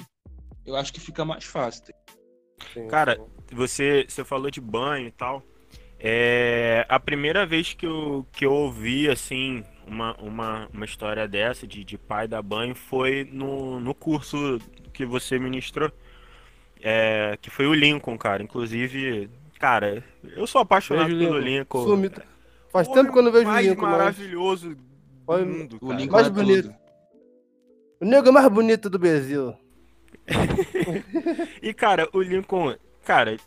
eu 0.65 0.75
acho 0.75 0.93
que 0.93 0.99
fica 0.99 1.25
mais 1.25 1.43
fácil. 1.43 1.83
tá 1.83 1.93
Sim, 2.73 2.87
Cara, 2.87 3.15
sim. 3.15 3.55
Você, 3.55 4.05
você 4.07 4.23
falou 4.23 4.49
de 4.51 4.61
banho 4.61 5.07
e 5.07 5.11
tal. 5.11 5.43
É, 5.99 6.85
a 6.87 6.99
primeira 6.99 7.45
vez 7.45 7.73
que 7.73 7.85
eu, 7.85 8.25
que 8.31 8.45
eu 8.45 8.53
ouvi, 8.53 9.09
assim, 9.09 9.63
uma, 9.87 10.15
uma, 10.21 10.69
uma 10.73 10.85
história 10.85 11.27
dessa, 11.27 11.67
de, 11.67 11.83
de 11.83 11.97
pai 11.97 12.27
dar 12.27 12.41
banho, 12.41 12.73
foi 12.75 13.27
no, 13.31 13.79
no 13.79 13.93
curso 13.93 14.59
que 14.93 15.05
você 15.05 15.37
ministrou, 15.39 15.91
é, 16.81 17.37
que 17.41 17.49
foi 17.49 17.67
o 17.67 17.73
Lincoln, 17.73 18.17
cara. 18.17 18.41
Inclusive, 18.43 19.29
cara, 19.59 20.03
eu 20.35 20.45
sou 20.47 20.61
apaixonado 20.61 21.07
Beijo, 21.07 21.19
pelo 21.25 21.39
Lincoln. 21.39 21.79
Lincoln. 21.79 21.83
Sumi- 21.85 22.11
Faz 22.69 22.87
Homem 22.87 23.01
tempo 23.01 23.13
que 23.13 23.19
eu 23.19 23.23
não 23.23 23.31
vejo 23.31 23.45
o 23.45 23.47
mais 23.49 23.65
Lincoln, 23.67 23.81
mas... 23.85 23.91
maravilhoso 23.97 24.75
do 24.75 24.81
Olha, 25.27 25.45
mundo, 25.45 25.77
O. 25.81 25.91
Lincoln 25.91 26.11
Mais 26.15 26.27
é 26.27 26.29
bonito. 26.29 26.63
tudo. 26.69 26.75
O 27.99 28.05
nego 28.05 28.31
mais 28.31 28.47
bonito 28.49 28.89
do 28.89 28.97
Brasil. 28.99 29.55
E, 31.61 31.73
cara, 31.73 32.07
o 32.13 32.21
Lincoln, 32.21 32.75
cara, 33.03 33.37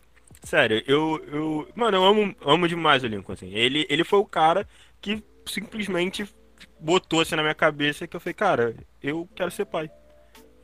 sério, 0.43 0.83
eu, 0.87 1.21
eu, 1.33 1.69
mano, 1.75 1.97
eu 1.97 2.05
amo, 2.05 2.35
amo 2.45 2.69
demais 2.69 3.03
o 3.03 3.07
Lincoln, 3.07 3.33
assim. 3.33 3.51
Ele, 3.53 3.87
ele 3.89 4.05
foi 4.05 4.19
o 4.19 4.25
cara 4.25 4.67
que 5.01 5.23
simplesmente 5.47 6.27
botou 6.81 7.21
assim 7.21 7.37
na 7.37 7.43
minha 7.43 7.55
cabeça 7.55 8.07
que 8.07 8.17
eu 8.17 8.21
falei, 8.21 8.35
cara, 8.35 8.77
eu 9.03 9.29
quero 9.35 9.51
ser 9.51 9.65
pai. 9.65 9.91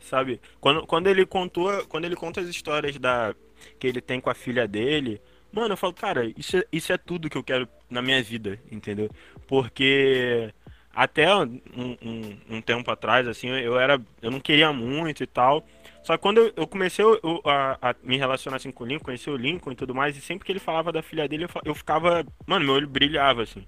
Sabe? 0.01 0.41
Quando, 0.61 0.87
quando 0.87 1.07
ele 1.09 1.27
contou, 1.27 1.85
quando 1.87 2.05
ele 2.05 2.17
conta 2.17 2.41
as 2.41 2.49
histórias 2.49 2.99
da 2.99 3.35
que 3.79 3.87
ele 3.87 4.01
tem 4.01 4.21
com 4.21 4.31
a 4.31 4.35
filha 4.35 4.67
dele, 4.67 5.21
mano, 5.53 5.75
eu 5.75 5.77
falo, 5.77 5.93
cara, 5.93 6.25
isso 6.37 6.57
é, 6.57 6.65
isso 6.73 6.93
é 6.93 6.97
tudo 6.97 7.29
que 7.29 7.37
eu 7.37 7.45
quero 7.45 7.69
na 7.91 8.01
minha 8.01 8.23
vida, 8.23 8.59
entendeu? 8.71 9.11
Porque 9.47 10.53
até 10.93 11.35
um, 11.35 11.61
um, 11.77 12.39
um 12.57 12.61
tempo 12.61 12.91
atrás, 12.91 13.29
assim, 13.29 13.49
eu 13.49 13.79
era, 13.79 14.01
eu 14.23 14.31
não 14.31 14.41
queria 14.41 14.73
muito 14.73 15.23
e 15.23 15.27
tal. 15.27 15.65
Só 16.03 16.17
que 16.17 16.23
quando 16.23 16.53
eu, 16.57 16.67
comecei 16.67 17.05
a, 17.45 17.91
a 17.91 17.95
me 18.03 18.17
relacionar 18.17 18.57
assim 18.57 18.71
com 18.71 18.85
o 18.85 18.87
Lincoln, 18.87 19.05
conhecer 19.05 19.31
o 19.31 19.37
Lincoln 19.37 19.73
e 19.73 19.77
tudo 19.77 19.95
mais, 19.95 20.17
e 20.17 20.21
sempre 20.21 20.45
que 20.45 20.53
ele 20.53 20.59
falava 20.59 20.91
da 20.91 21.03
filha 21.03 21.29
dele, 21.29 21.45
eu, 21.45 21.51
eu 21.65 21.75
ficava, 21.75 22.25
mano, 22.47 22.65
meu 22.65 22.75
olho 22.75 22.89
brilhava, 22.89 23.43
assim. 23.43 23.65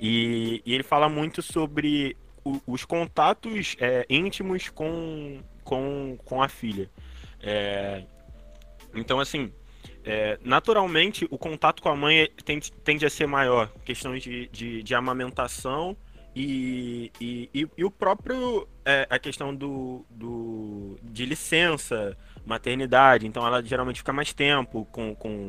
E, 0.00 0.62
e 0.66 0.74
ele 0.74 0.84
fala 0.84 1.08
muito 1.10 1.42
sobre 1.42 2.16
o- 2.44 2.62
os 2.66 2.84
contatos 2.86 3.76
é, 3.80 4.06
íntimos 4.10 4.70
com, 4.70 5.42
com, 5.64 6.18
com 6.24 6.42
a 6.42 6.48
filha. 6.48 6.90
É, 7.42 8.04
Então, 8.94 9.20
assim, 9.20 9.52
é, 10.04 10.38
naturalmente 10.44 11.26
o 11.30 11.38
contato 11.38 11.82
com 11.82 11.88
a 11.88 11.96
mãe 11.96 12.28
tende, 12.44 12.72
tende 12.84 13.06
a 13.06 13.10
ser 13.10 13.26
maior. 13.26 13.70
Questões 13.84 14.22
de, 14.22 14.48
de, 14.48 14.82
de 14.82 14.94
amamentação 14.94 15.96
e, 16.34 17.12
e, 17.20 17.50
e, 17.54 17.68
e 17.76 17.84
o 17.84 17.90
próprio. 17.90 18.68
é, 18.84 19.06
a 19.10 19.18
questão 19.18 19.54
do, 19.54 20.04
do, 20.10 20.98
de 21.02 21.24
licença, 21.26 22.16
maternidade. 22.44 23.26
Então 23.26 23.46
ela 23.46 23.62
geralmente 23.62 23.98
fica 23.98 24.12
mais 24.12 24.32
tempo 24.32 24.84
com, 24.86 25.14
com, 25.14 25.48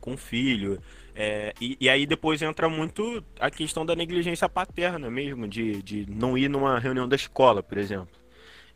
com 0.00 0.14
o 0.14 0.16
filho. 0.16 0.80
É, 1.20 1.52
e, 1.60 1.76
e 1.80 1.88
aí 1.88 2.06
depois 2.06 2.40
entra 2.42 2.68
muito 2.68 3.24
a 3.40 3.50
questão 3.50 3.84
da 3.84 3.96
negligência 3.96 4.48
paterna 4.48 5.10
mesmo, 5.10 5.48
de, 5.48 5.82
de 5.82 6.06
não 6.08 6.38
ir 6.38 6.48
numa 6.48 6.78
reunião 6.78 7.08
da 7.08 7.16
escola, 7.16 7.60
por 7.60 7.76
exemplo. 7.76 8.08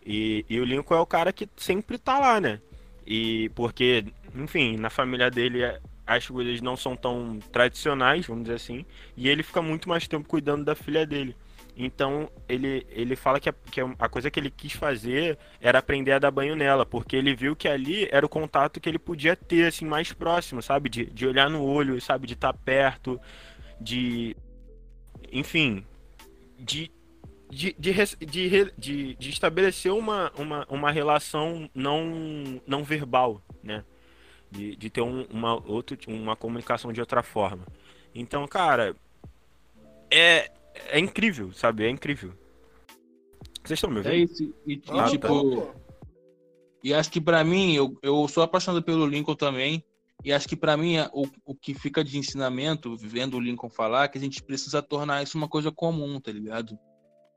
E, 0.04 0.44
e 0.50 0.60
o 0.60 0.64
Lincoln 0.64 0.96
é 0.96 1.00
o 1.00 1.06
cara 1.06 1.32
que 1.32 1.48
sempre 1.56 1.98
tá 1.98 2.18
lá, 2.18 2.40
né? 2.40 2.60
E 3.06 3.48
porque, 3.54 4.04
enfim, 4.34 4.76
na 4.76 4.90
família 4.90 5.30
dele 5.30 5.62
é- 5.62 5.80
as 6.04 6.26
coisas 6.26 6.60
não 6.60 6.76
são 6.76 6.96
tão 6.96 7.38
tradicionais, 7.52 8.26
vamos 8.26 8.44
dizer 8.44 8.56
assim, 8.56 8.84
e 9.16 9.28
ele 9.28 9.44
fica 9.44 9.62
muito 9.62 9.88
mais 9.88 10.08
tempo 10.08 10.28
cuidando 10.28 10.64
da 10.64 10.74
filha 10.74 11.06
dele. 11.06 11.36
Então 11.76 12.30
ele, 12.48 12.86
ele 12.90 13.16
fala 13.16 13.40
que, 13.40 13.48
a, 13.48 13.52
que 13.52 13.80
a 13.80 14.08
coisa 14.08 14.30
que 14.30 14.38
ele 14.38 14.50
quis 14.50 14.72
fazer 14.72 15.38
era 15.60 15.78
aprender 15.78 16.12
a 16.12 16.18
dar 16.18 16.30
banho 16.30 16.54
nela, 16.54 16.84
porque 16.84 17.16
ele 17.16 17.34
viu 17.34 17.56
que 17.56 17.66
ali 17.66 18.08
era 18.10 18.26
o 18.26 18.28
contato 18.28 18.80
que 18.80 18.88
ele 18.88 18.98
podia 18.98 19.34
ter, 19.34 19.66
assim, 19.66 19.86
mais 19.86 20.12
próximo, 20.12 20.62
sabe? 20.62 20.88
De, 20.88 21.06
de 21.06 21.26
olhar 21.26 21.48
no 21.48 21.64
olho, 21.64 22.00
sabe? 22.00 22.26
De 22.26 22.34
estar 22.34 22.52
perto, 22.52 23.20
de. 23.80 24.36
Enfim, 25.32 25.84
de 26.58 26.90
de, 27.52 27.76
de, 27.78 27.92
de, 28.18 28.72
de, 28.78 29.14
de 29.14 29.28
estabelecer 29.28 29.92
uma, 29.92 30.32
uma, 30.38 30.66
uma 30.70 30.90
relação 30.90 31.68
não, 31.74 32.62
não 32.66 32.82
verbal, 32.82 33.42
né? 33.62 33.84
De, 34.50 34.74
de 34.74 34.88
ter 34.88 35.02
um, 35.02 35.26
uma, 35.30 35.54
outro, 35.68 35.98
uma 36.08 36.34
comunicação 36.34 36.94
de 36.94 37.00
outra 37.00 37.22
forma. 37.22 37.66
Então, 38.14 38.48
cara, 38.48 38.96
é, 40.10 40.50
é 40.90 40.98
incrível, 40.98 41.52
sabe? 41.52 41.84
É 41.84 41.90
incrível. 41.90 42.32
Vocês 43.64 43.78
estão 43.78 43.90
me 43.90 43.98
ouvindo? 43.98 44.12
É 44.12 44.16
isso. 44.16 44.54
E, 44.66 44.74
e, 44.74 44.82
Ah, 44.88 45.04
tá. 45.04 45.10
tipo, 45.10 45.72
e 46.82 46.92
acho 46.92 47.10
que 47.10 47.20
pra 47.20 47.44
mim, 47.44 47.74
eu, 47.74 47.96
eu 48.02 48.26
sou 48.28 48.42
apaixonado 48.42 48.82
pelo 48.82 49.06
Lincoln 49.06 49.34
também. 49.34 49.84
E 50.24 50.32
acho 50.32 50.48
que 50.48 50.54
pra 50.56 50.76
mim, 50.76 50.96
é 50.96 51.10
o, 51.12 51.26
o 51.44 51.54
que 51.54 51.74
fica 51.74 52.04
de 52.04 52.16
ensinamento, 52.16 52.96
vendo 52.96 53.36
o 53.36 53.40
Lincoln 53.40 53.68
falar, 53.68 54.04
é 54.04 54.08
que 54.08 54.18
a 54.18 54.20
gente 54.20 54.42
precisa 54.42 54.80
tornar 54.80 55.22
isso 55.22 55.36
uma 55.36 55.48
coisa 55.48 55.72
comum, 55.72 56.20
tá 56.20 56.30
ligado? 56.30 56.78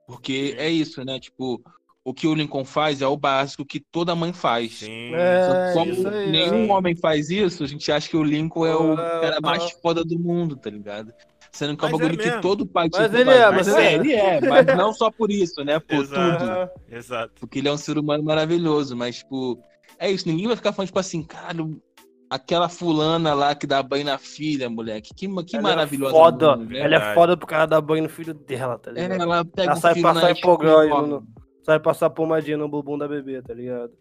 Porque 0.07 0.51
Sim. 0.51 0.57
é 0.57 0.69
isso, 0.69 1.03
né? 1.03 1.19
Tipo, 1.19 1.63
o 2.03 2.13
que 2.13 2.27
o 2.27 2.35
Lincoln 2.35 2.63
faz 2.63 3.01
é 3.01 3.07
o 3.07 3.17
básico 3.17 3.65
que 3.65 3.79
toda 3.79 4.15
mãe 4.15 4.31
faz. 4.31 4.79
Sim. 4.79 5.11
É, 5.15 5.73
Como 5.73 5.91
isso 5.91 6.07
aí, 6.07 6.29
nenhum 6.31 6.67
é. 6.69 6.73
homem 6.73 6.95
faz 6.95 7.31
isso, 7.31 7.63
a 7.63 7.67
gente 7.67 7.91
acha 7.91 8.07
que 8.07 8.15
o 8.15 8.23
Lincoln 8.23 8.67
é 8.67 8.75
o 8.75 8.95
cara 8.95 9.41
mais 9.41 9.71
foda 9.81 10.03
do 10.03 10.19
mundo, 10.19 10.55
tá 10.55 10.69
ligado? 10.69 11.11
Sendo 11.55 11.77
que 11.77 11.85
é 11.85 11.87
um 11.87 11.89
é 11.89 11.91
bagulho 11.93 12.17
que 12.17 12.41
todo 12.41 12.65
pai 12.65 12.89
Mas 12.91 13.03
tipo, 13.05 13.15
ele 13.15 13.25
faz. 13.25 13.37
é, 13.39 13.45
mas 13.51 13.67
mas 13.67 13.67
ele 13.77 13.81
é, 13.81 13.85
é. 13.85 13.95
ele 13.95 14.13
é, 14.13 14.41
mas 14.49 14.65
não 14.77 14.91
só 14.93 15.09
por 15.09 15.31
isso, 15.31 15.63
né? 15.63 15.79
Por 15.79 15.95
Exato. 16.03 16.37
tudo. 16.39 16.51
Ah, 16.51 16.69
Exato. 16.91 17.33
Porque 17.39 17.59
ele 17.59 17.69
é 17.69 17.71
um 17.71 17.77
ser 17.77 17.97
humano 17.97 18.23
maravilhoso, 18.23 18.95
mas, 18.95 19.19
tipo, 19.19 19.57
é 19.97 20.11
isso, 20.11 20.27
ninguém 20.27 20.47
vai 20.47 20.57
ficar 20.57 20.73
falando, 20.73 20.87
tipo 20.87 20.99
assim, 20.99 21.23
caralho, 21.23 21.81
aquela 22.29 22.67
fulana 22.67 23.33
lá 23.33 23.55
que 23.55 23.65
dá 23.65 23.81
banho 23.81 24.03
na 24.05 24.17
filha, 24.17 24.69
moleque, 24.69 25.13
que, 25.15 25.27
que 25.45 25.55
ela 25.55 25.63
maravilhosa. 25.63 26.13
É 26.13 26.19
foda. 26.19 26.55
mulher, 26.57 26.89
né? 26.89 26.95
Ela 26.97 27.11
é 27.11 27.13
foda 27.13 27.37
pro 27.37 27.47
cara 27.47 27.65
dar 27.65 27.79
banho 27.79 28.03
no 28.03 28.09
filho 28.09 28.33
dela, 28.33 28.77
tá 28.77 28.91
É, 28.91 28.93
ligado? 28.95 29.21
ela 29.21 29.45
pega 29.45 29.69
Ela 29.71 29.77
o 29.77 29.81
sai 29.81 29.93
filho 29.93 30.03
passar 30.03 30.21
na 30.23 30.31
em 30.31 30.41
pogão, 30.41 30.83
escola. 30.83 31.07
no- 31.07 31.27
Sai 31.63 31.79
passar 31.79 32.09
pomadinha 32.09 32.57
no 32.57 32.67
bumbum 32.67 32.97
da 32.97 33.07
bebê, 33.07 33.41
tá 33.41 33.53
ligado? 33.53 33.91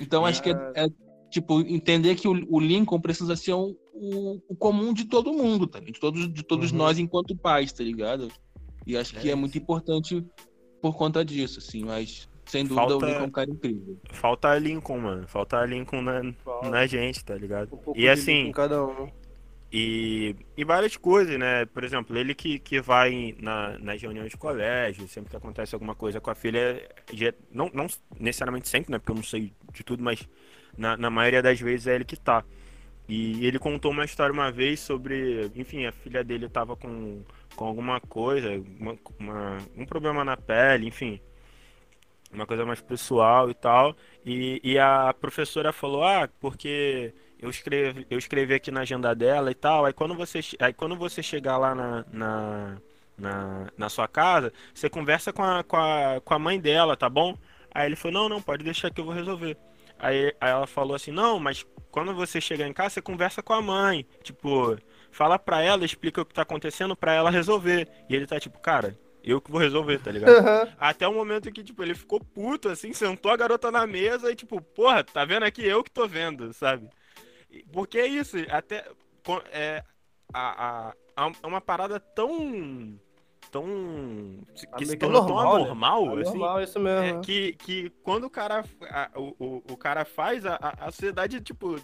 Então, 0.00 0.24
acho 0.26 0.40
que 0.42 0.50
é, 0.50 0.72
é, 0.76 0.86
tipo, 1.30 1.60
entender 1.62 2.14
que 2.14 2.28
o, 2.28 2.46
o 2.48 2.60
Lincoln 2.60 3.00
precisa 3.00 3.34
ser 3.34 3.54
um- 3.54 3.74
o, 4.00 4.40
o 4.48 4.56
comum 4.56 4.94
de 4.94 5.04
todo 5.04 5.32
mundo, 5.32 5.66
tá? 5.66 5.78
De 5.78 5.92
todos, 5.92 6.32
de 6.32 6.42
todos 6.42 6.72
Uhum. 6.72 6.78
nós 6.78 6.98
enquanto 6.98 7.36
pais, 7.36 7.70
tá 7.72 7.84
ligado? 7.84 8.28
E 8.86 8.96
acho 8.96 9.14
que 9.16 9.28
É 9.28 9.32
é, 9.32 9.34
muito 9.34 9.58
importante 9.58 10.24
por 10.80 10.96
conta 10.96 11.22
disso, 11.24 11.58
assim, 11.58 11.84
mas 11.84 12.28
sem 12.46 12.64
dúvida 12.64 12.88
Falta- 12.88 13.06
o 13.06 13.08
Lincoln 13.08 13.22
é 13.24 13.26
um 13.26 13.30
cara 13.30 13.50
incrível. 13.50 13.98
Falta 14.10 14.58
Lincoln, 14.58 14.98
mano. 14.98 15.28
Falta 15.28 15.64
Lincoln 15.66 16.00
na, 16.02 16.32
Falta. 16.44 16.70
na 16.70 16.86
gente, 16.86 17.22
tá 17.24 17.34
ligado? 17.34 17.74
Um 17.74 17.76
pouco 17.76 17.98
E 17.98 18.02
de 18.04 18.08
assim, 18.08 18.50
cada 18.52 18.84
um. 18.86 19.08
E, 19.72 20.34
e 20.56 20.64
várias 20.64 20.96
coisas, 20.96 21.38
né? 21.38 21.64
Por 21.66 21.84
exemplo, 21.84 22.16
ele 22.18 22.34
que, 22.34 22.58
que 22.58 22.80
vai 22.80 23.36
na, 23.38 23.78
nas 23.78 24.02
reuniões 24.02 24.30
de 24.30 24.36
colégio, 24.36 25.06
sempre 25.06 25.30
que 25.30 25.36
acontece 25.36 25.74
alguma 25.76 25.94
coisa 25.94 26.20
com 26.20 26.28
a 26.28 26.34
filha, 26.34 26.88
já- 27.12 27.32
não, 27.52 27.70
não 27.72 27.86
necessariamente 28.18 28.68
sempre, 28.68 28.90
né? 28.90 28.98
Porque 28.98 29.12
eu 29.12 29.16
não 29.16 29.22
sei 29.22 29.52
de 29.72 29.84
tudo, 29.84 30.02
mas 30.02 30.26
na, 30.76 30.96
na 30.96 31.08
maioria 31.08 31.40
das 31.40 31.60
vezes 31.60 31.86
é 31.86 31.94
ele 31.94 32.04
que 32.04 32.16
tá. 32.16 32.44
E 33.10 33.44
ele 33.46 33.58
contou 33.58 33.90
uma 33.92 34.04
história 34.04 34.32
uma 34.32 34.52
vez 34.52 34.80
sobre, 34.80 35.50
enfim, 35.56 35.86
a 35.86 35.92
filha 35.92 36.22
dele 36.24 36.48
tava 36.48 36.76
com, 36.76 37.22
com 37.56 37.64
alguma 37.66 38.00
coisa, 38.00 38.50
uma, 38.78 38.96
uma- 39.18 39.58
um 39.76 39.86
problema 39.86 40.24
na 40.24 40.36
pele, 40.36 40.86
enfim, 40.88 41.20
uma 42.32 42.46
coisa 42.46 42.64
mais 42.64 42.80
pessoal 42.80 43.50
e 43.50 43.54
tal. 43.54 43.96
E, 44.24 44.60
e 44.62 44.78
a 44.78 45.14
professora 45.18 45.72
falou, 45.72 46.04
ah, 46.04 46.28
porque 46.40 47.12
eu 47.38 47.50
escrevi, 47.50 48.06
eu 48.10 48.18
escrevi 48.18 48.54
aqui 48.54 48.70
na 48.70 48.80
agenda 48.80 49.14
dela 49.14 49.50
e 49.50 49.54
tal. 49.54 49.84
Aí 49.84 49.92
quando 49.92 50.14
você, 50.14 50.40
aí 50.60 50.72
quando 50.72 50.96
você 50.96 51.22
chegar 51.22 51.56
lá 51.58 51.74
na, 51.74 52.04
na, 52.12 52.78
na, 53.18 53.66
na 53.76 53.88
sua 53.88 54.06
casa, 54.08 54.52
você 54.74 54.88
conversa 54.88 55.32
com 55.32 55.42
a, 55.42 55.64
com 55.64 55.76
a, 55.76 56.20
com 56.24 56.34
a 56.34 56.38
mãe 56.38 56.60
dela, 56.60 56.96
tá 56.96 57.08
bom? 57.08 57.36
Aí 57.74 57.86
ele 57.86 57.96
falou, 57.96 58.22
não, 58.22 58.28
não, 58.28 58.42
pode 58.42 58.64
deixar 58.64 58.90
que 58.90 59.00
eu 59.00 59.04
vou 59.04 59.14
resolver. 59.14 59.56
Aí, 59.98 60.34
aí 60.40 60.50
ela 60.50 60.66
falou 60.66 60.94
assim, 60.96 61.10
não, 61.12 61.38
mas 61.38 61.64
quando 61.90 62.14
você 62.14 62.40
chegar 62.40 62.66
em 62.68 62.72
casa, 62.72 62.90
você 62.94 63.02
conversa 63.02 63.42
com 63.42 63.52
a 63.52 63.62
mãe. 63.62 64.06
Tipo, 64.22 64.76
fala 65.10 65.38
pra 65.38 65.62
ela, 65.62 65.84
explica 65.84 66.20
o 66.22 66.24
que 66.26 66.34
tá 66.34 66.42
acontecendo 66.42 66.96
pra 66.96 67.12
ela 67.14 67.30
resolver. 67.30 67.88
E 68.08 68.14
ele 68.16 68.26
tá 68.26 68.38
tipo, 68.40 68.58
cara, 68.60 68.98
eu 69.22 69.40
que 69.40 69.50
vou 69.50 69.60
resolver, 69.60 69.98
tá 70.00 70.10
ligado? 70.10 70.40
Até 70.78 71.06
o 71.06 71.12
momento 71.14 71.50
que, 71.52 71.62
tipo, 71.64 71.82
ele 71.82 71.94
ficou 71.94 72.20
puto, 72.20 72.68
assim, 72.68 72.92
sentou 72.92 73.30
a 73.30 73.36
garota 73.36 73.70
na 73.70 73.86
mesa 73.86 74.30
e, 74.30 74.36
tipo, 74.36 74.60
porra, 74.60 75.04
tá 75.04 75.24
vendo 75.24 75.44
aqui? 75.44 75.64
Eu 75.66 75.84
que 75.84 75.90
tô 75.90 76.06
vendo, 76.08 76.52
sabe? 76.54 76.88
Porque 77.72 77.98
é 77.98 78.06
isso, 78.06 78.36
até. 78.50 78.86
É, 79.52 79.84
a, 80.32 80.88
a, 80.88 80.94
a- 81.16 81.32
é 81.42 81.46
uma 81.46 81.60
parada 81.60 81.98
tão. 82.00 82.98
Tão. 83.50 83.64
que 84.76 84.86
se 84.86 84.94
é 84.94 84.96
tornou 84.96 85.26
tão 85.26 85.34
normal, 85.36 85.54
né? 85.58 85.62
anormal, 85.64 86.18
É 86.18 86.22
assim. 86.22 86.30
normal 86.38 86.62
isso 86.62 86.78
mesmo. 86.80 87.04
é, 87.04 87.12
né? 87.14 87.20
que, 87.22 87.52
que 87.54 87.90
quando 88.02 88.24
o 88.24 88.30
cara, 88.30 88.64
a- 88.90 89.10
o, 89.16 89.34
o, 89.38 89.62
o 89.72 89.76
cara 89.76 90.04
faz, 90.04 90.44
a, 90.46 90.56
a 90.78 90.90
sociedade, 90.90 91.40
tipo, 91.40 91.76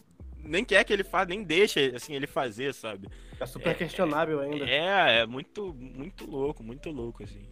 nem 0.43 0.65
quer 0.65 0.85
que 0.85 0.93
ele 0.93 1.05
faça, 1.05 1.27
nem 1.27 1.43
deixa, 1.43 1.81
assim, 1.95 2.15
ele 2.15 2.27
fazer, 2.27 2.73
sabe? 2.73 3.09
É 3.41 3.47
super 3.47 3.71
é- 3.71 3.75
questionável 3.75 4.41
ainda. 4.41 4.65
É, 4.65 5.21
é 5.21 5.27
muito, 5.27 5.75
muito 5.75 6.29
louco, 6.31 6.63
muito 6.63 6.91
louco, 6.91 7.23
assim. 7.23 7.45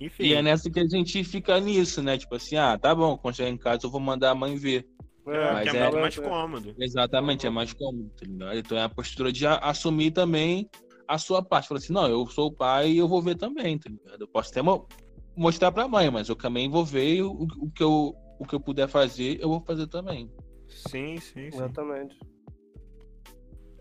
Enfim. 0.00 0.22
E 0.24 0.32
é 0.34 0.40
nessa 0.40 0.70
que 0.70 0.78
a 0.78 0.86
gente 0.86 1.22
fica 1.24 1.58
nisso, 1.58 2.00
né? 2.02 2.16
Tipo 2.16 2.36
assim, 2.36 2.56
ah, 2.56 2.78
tá 2.78 2.94
bom, 2.94 3.16
quando 3.18 3.34
chegar 3.36 3.50
em 3.50 3.56
casa 3.56 3.80
eu 3.84 3.90
vou 3.90 4.00
mandar 4.00 4.30
a 4.30 4.34
mãe 4.34 4.56
ver. 4.56 4.86
É, 5.26 5.52
Mas 5.52 5.70
que 5.70 5.76
é, 5.76 5.80
é- 5.80 5.90
mais 5.90 6.16
cômodo. 6.18 6.74
Exatamente, 6.78 7.46
é 7.46 7.50
mais 7.50 7.72
cômodo, 7.74 8.08
tá 8.18 8.24
ligado? 8.24 8.56
Então 8.58 8.78
é 8.78 8.82
a 8.84 8.88
postura 8.88 9.30
de 9.30 9.44
assumir 9.46 10.12
também 10.12 10.70
a 11.08 11.18
sua 11.18 11.42
parte. 11.42 11.68
Falar 11.68 11.78
assim, 11.78 11.92
não, 11.92 12.06
eu 12.06 12.26
sou 12.28 12.48
o 12.48 12.52
pai 12.52 12.90
e 12.90 12.98
eu 12.98 13.08
vou 13.08 13.22
ver 13.22 13.36
também, 13.36 13.78
tá 13.78 13.88
ligado? 13.88 14.20
Eu 14.20 14.28
posso 14.28 14.50
até 14.50 14.60
mo- 14.62 14.86
mostrar 15.34 15.72
pra 15.72 15.88
mãe, 15.88 16.10
mas 16.10 16.28
eu 16.28 16.36
também 16.36 16.68
vou 16.68 16.84
ver 16.84 17.14
e 17.16 17.22
o, 17.22 17.32
o 17.58 17.70
que 17.70 17.82
eu, 17.82 18.14
o 18.38 18.44
que 18.46 18.54
eu 18.54 18.60
puder 18.60 18.88
fazer, 18.88 19.40
eu 19.40 19.48
vou 19.48 19.60
fazer 19.62 19.86
também. 19.86 20.30
Sim, 20.68 21.16
sim, 21.18 21.50
sim. 21.50 21.56
Exatamente. 21.56 22.18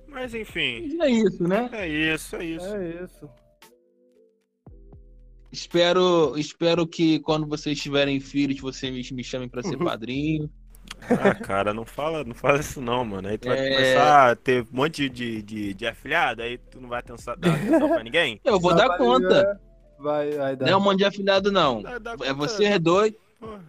Mas 0.07 0.33
enfim, 0.33 0.97
é 1.01 1.09
isso, 1.09 1.43
né? 1.43 1.69
é 1.73 1.87
isso, 1.87 2.35
é 2.37 2.45
isso. 2.45 2.65
É 2.65 3.03
isso. 3.03 3.29
Espero, 5.51 6.37
espero 6.37 6.85
que 6.87 7.19
quando 7.19 7.47
vocês 7.47 7.79
tiverem 7.79 8.19
filhos, 8.19 8.59
vocês 8.59 8.91
me, 9.11 9.15
me 9.17 9.23
chamem 9.23 9.49
pra 9.49 9.63
ser 9.63 9.77
padrinho. 9.83 10.49
Ah, 11.01 11.33
cara, 11.35 11.73
não 11.73 11.85
fala, 11.85 12.23
não 12.23 12.33
fala 12.33 12.59
isso 12.59 12.81
não, 12.81 13.05
mano. 13.05 13.27
Aí 13.27 13.37
tu 13.37 13.47
vai 13.47 13.57
É. 13.59 13.69
começar 13.75 14.31
a 14.31 14.35
ter 14.35 14.63
um 14.63 14.67
monte 14.71 15.07
de, 15.09 15.41
de, 15.41 15.73
de 15.73 15.87
afilhado, 15.87 16.41
aí 16.41 16.57
tu 16.57 16.81
não 16.81 16.89
vai 16.89 16.99
atenção, 16.99 17.35
dar 17.37 17.53
atenção 17.55 17.87
pra 17.89 18.03
ninguém. 18.03 18.39
Eu 18.45 18.59
vou 18.59 18.75
dar 18.75 18.97
conta. 18.97 19.59
Vai, 19.99 20.31
vai 20.31 20.55
dar. 20.55 20.65
Não 20.65 20.73
é 20.73 20.77
um 20.77 20.81
monte 20.81 20.97
de 20.99 21.05
afilhado, 21.05 21.51
não. 21.51 21.81
Dá- 21.81 21.97
dá 21.97 22.15
É 22.23 22.33
vocês 22.33 22.79
dois. 22.79 23.13
porra. 23.39 23.63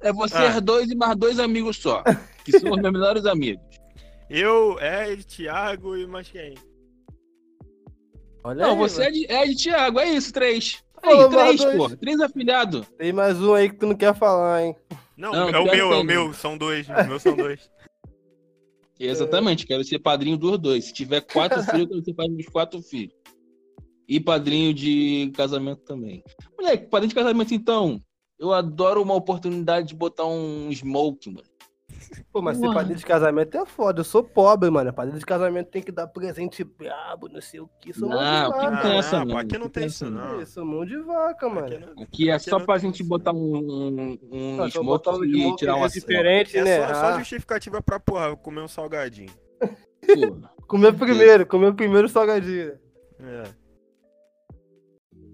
É 0.00 0.12
vocês 0.12 0.56
Ah. 0.56 0.60
dois 0.60 0.90
e 0.90 0.94
mais 0.94 1.16
dois 1.16 1.38
amigos 1.40 1.76
só. 1.76 2.02
Que 2.44 2.58
são 2.58 2.70
os 2.70 2.80
meus 2.80 2.92
melhores 2.92 3.26
amigos. 3.26 3.62
Eu, 4.30 4.78
Ed, 4.80 5.24
Thiago 5.24 5.96
e 5.96 6.06
mais 6.06 6.28
quem? 6.30 6.54
Olha 8.44 8.66
Não, 8.66 8.70
aí, 8.72 8.76
você 8.78 9.02
é 9.02 9.04
mano. 9.06 9.14
de, 9.16 9.32
é 9.32 9.46
de 9.46 9.56
Thiago, 9.56 9.98
é 10.00 10.08
isso, 10.10 10.32
três. 10.32 10.82
Aí, 11.02 11.10
Falou 11.10 11.28
três, 11.28 11.64
porra. 11.64 11.96
Três 11.96 12.20
afilhados. 12.20 12.86
Tem 12.96 13.12
mais 13.12 13.40
um 13.42 13.54
aí 13.54 13.68
que 13.68 13.76
tu 13.76 13.86
não 13.86 13.94
quer 13.94 14.14
falar, 14.14 14.62
hein? 14.64 14.76
Não, 15.18 15.32
Não, 15.32 15.48
é 15.48 15.58
o 15.58 15.64
meu, 15.64 15.92
é 15.92 15.96
o 15.96 16.04
meu, 16.04 16.32
são 16.32 16.56
dois, 16.56 16.86
meus 17.08 17.22
são 17.22 17.34
dois. 17.36 17.68
Exatamente, 19.00 19.66
quero 19.66 19.82
ser 19.82 19.98
padrinho 19.98 20.36
dos 20.36 20.58
dois. 20.58 20.84
Se 20.86 20.92
tiver 20.92 21.20
quatro 21.22 21.60
filhos, 21.64 21.82
eu 21.82 21.88
quero 21.88 22.04
ser 22.04 22.14
padrinho 22.14 22.38
dos 22.38 22.48
quatro 22.48 22.80
filhos. 22.80 23.14
E 24.08 24.20
padrinho 24.20 24.72
de 24.72 25.32
casamento 25.34 25.82
também. 25.82 26.22
Moleque, 26.56 26.86
padrinho 26.86 27.08
de 27.08 27.14
casamento, 27.16 27.52
então. 27.52 28.00
Eu 28.38 28.52
adoro 28.52 29.02
uma 29.02 29.14
oportunidade 29.14 29.88
de 29.88 29.96
botar 29.96 30.24
um 30.24 30.70
smoke, 30.72 31.28
mano. 31.28 31.47
Pô, 32.32 32.40
mas 32.42 32.58
ser 32.58 32.72
padrinho 32.72 32.98
de 32.98 33.04
casamento 33.06 33.56
é 33.56 33.66
foda. 33.66 34.00
Eu 34.00 34.04
sou 34.04 34.22
pobre, 34.22 34.70
mano. 34.70 34.92
Padrinho 34.92 35.18
de 35.18 35.26
casamento 35.26 35.70
tem 35.70 35.82
que 35.82 35.90
dar 35.92 36.06
presente 36.06 36.62
brabo, 36.64 37.28
não 37.28 37.40
sei 37.40 37.60
o 37.60 37.68
que. 37.80 37.92
Sou 37.92 38.08
mão 38.08 38.18
Não, 38.20 38.50
vaca. 38.50 38.70
não 38.70 38.82
tem 38.82 38.98
essa 38.98 39.24
não, 39.24 39.36
aqui 39.38 39.58
não 39.58 39.68
tem 39.68 39.86
isso, 39.86 40.10
não. 40.10 40.40
Eu 40.40 40.46
sou 40.46 40.64
mão 40.64 40.84
de 40.84 40.96
vaca, 40.98 41.48
mano. 41.48 41.66
Aqui 41.66 41.78
não- 41.78 42.02
Aqui 42.02 42.30
é 42.30 42.34
Aqui 42.34 42.50
só 42.50 42.60
pra 42.60 42.78
gente 42.78 43.02
botar 43.02 43.32
um, 43.32 43.56
um, 43.56 44.18
um 44.32 44.56
Não, 44.56 44.70
só 44.70 44.80
smoke 44.80 44.86
botar 44.86 45.12
um 45.18 45.24
e 45.24 45.56
tirar 45.56 45.76
uma 45.76 45.86
é 45.86 45.88
diferente, 45.88 46.56
É 46.56 46.64
né? 46.64 46.86
só, 46.88 46.94
só 46.94 47.06
Ah, 47.06 47.18
justificativa 47.18 47.82
pra, 47.82 47.98
porra, 48.00 48.36
comer 48.36 48.60
um 48.62 48.68
salgadinho. 48.68 49.30
comer 50.66 50.92
primeiro, 50.94 51.46
comer 51.46 51.74
primeiro 51.74 52.08
salgadinho. 52.08 52.72
É. 53.20 53.42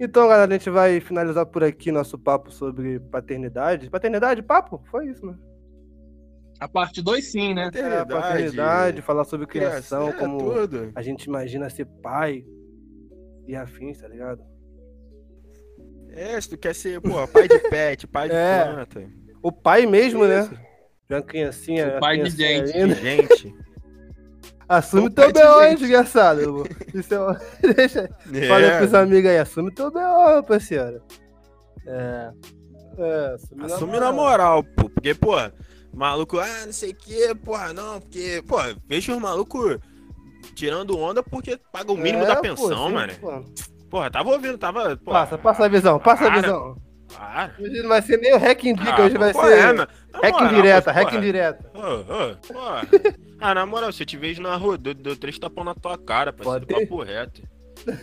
Então, 0.01 0.27
galera, 0.27 0.53
a 0.53 0.59
gente 0.59 0.69
vai 0.71 1.01
finalizar 1.01 1.47
por 1.47 1.63
aqui 1.63 1.93
nosso 1.93 2.19
papo 2.19 2.51
sobre 2.51 2.99
paternidade. 2.99 3.89
Paternidade, 3.89 4.43
papo? 4.43 4.83
Foi 4.91 5.07
isso, 5.07 5.25
né? 5.25 5.37
A 6.61 6.69
parte 6.69 7.03
2 7.03 7.25
sim, 7.25 7.53
né? 7.55 7.71
É, 7.75 7.99
a 7.99 8.07
paternidade, 8.07 9.03
falar 9.03 9.25
sobre 9.25 9.47
criação, 9.47 10.09
é, 10.09 10.13
como 10.13 10.39
tudo. 10.39 10.93
a 10.95 11.03
gente 11.03 11.25
imagina 11.25 11.69
ser 11.69 11.87
pai 12.03 12.45
e 13.47 13.55
afins, 13.57 13.99
tá 13.99 14.09
ligado? 14.09 14.43
É, 16.11 16.41
se 16.41 16.49
tu 16.49 16.57
quer 16.57 16.75
ser, 16.75 17.01
pô, 17.01 17.27
pai 17.27 17.49
de 17.49 17.59
pet, 17.69 18.07
pai 18.09 18.29
de 18.29 18.35
É. 18.37 18.65
planta. 18.65 19.03
O 19.43 19.51
pai 19.53 19.85
mesmo, 19.85 20.27
né? 20.27 20.49
Já 21.11 21.17
uma 21.17 21.23
criancinha. 21.23 21.97
O 21.97 22.01
pai 22.01 22.23
de 22.23 22.31
gente. 22.31 22.73
linda. 22.73 22.95
Gente. 22.95 23.55
Assume 24.67 25.09
O 25.09 25.11
teu 25.11 25.27
de 25.31 25.41
B.O., 25.41 25.75
desgraçado. 25.77 26.65
Isso 26.95 27.15
é... 27.15 27.19
Deixa... 27.75 28.11
É. 28.33 28.49
Fala 28.49 28.79
pros 28.79 28.95
amigos 28.95 29.31
aí, 29.31 29.39
assume 29.39 29.71
teu 29.75 29.91
B.O., 29.91 30.43
parceiro. 30.43 31.03
É. 31.87 32.31
É, 32.97 33.35
assume, 33.35 33.65
Assume 33.65 34.01
na 34.01 34.13
moral, 34.13 34.63
pô. 34.65 34.89
Porque, 34.89 35.15
pô, 35.15 35.33
maluco, 35.95 36.39
ah, 36.39 36.67
não 36.67 36.73
sei 36.73 36.91
o 36.91 36.95
que, 36.95 37.35
porra, 37.37 37.73
não, 37.73 38.01
porque, 38.01 38.43
pô, 38.47 38.57
vejo 38.89 39.13
os 39.15 39.19
malucos 39.21 39.79
tirando 40.55 40.99
onda 40.99 41.23
porque 41.23 41.59
paga 41.73 41.93
o 41.93 41.97
mínimo 41.97 42.25
É, 42.25 42.27
da 42.27 42.37
pô, 42.37 42.43
pensão, 42.43 42.89
sim, 42.89 42.95
mano. 42.95 43.13
pô. 43.21 43.45
Porra, 43.91 44.11
tava 44.11 44.31
ouvindo, 44.31 44.59
tava. 44.59 44.97
Pô, 44.97 45.13
Passa, 45.13 45.39
passa 45.39 45.65
a 45.65 45.69
visão, 45.69 45.99
passa 46.01 46.27
a 46.27 46.31
para. 46.31 46.41
visão. 46.41 46.77
Para. 47.15 47.55
Hoje 47.61 47.83
não 47.83 47.89
vai 47.89 48.03
ser 48.03 48.17
nem 48.19 48.35
o 48.35 48.39
hack 48.39 48.65
indica, 48.65 48.93
Ah, 48.97 49.03
hoje 49.07 49.17
vai 49.19 49.33
ser 49.33 49.53
é, 49.59 49.67
mano? 49.73 49.89
Hack 50.23 50.41
indireta, 50.41 50.91
pô, 50.91 50.91
hack 50.97 51.05
porra. 51.07 51.19
indireta. 51.19 51.71
Porra. 51.73 52.89
Ah, 53.41 53.53
na 53.55 53.67
moral, 53.67 53.93
se 53.93 54.03
eu 54.03 54.07
te 54.07 54.17
vejo 54.17 54.41
na 54.41 54.57
rua, 54.57 54.79
dou, 54.79 54.95
dou 54.95 55.15
três 55.17 55.39
tapão 55.39 55.65
na 55.65 55.75
tua 55.75 55.99
cara, 55.99 56.33
parceiro, 56.33 56.67
papo 56.67 57.03
reto. 57.03 57.43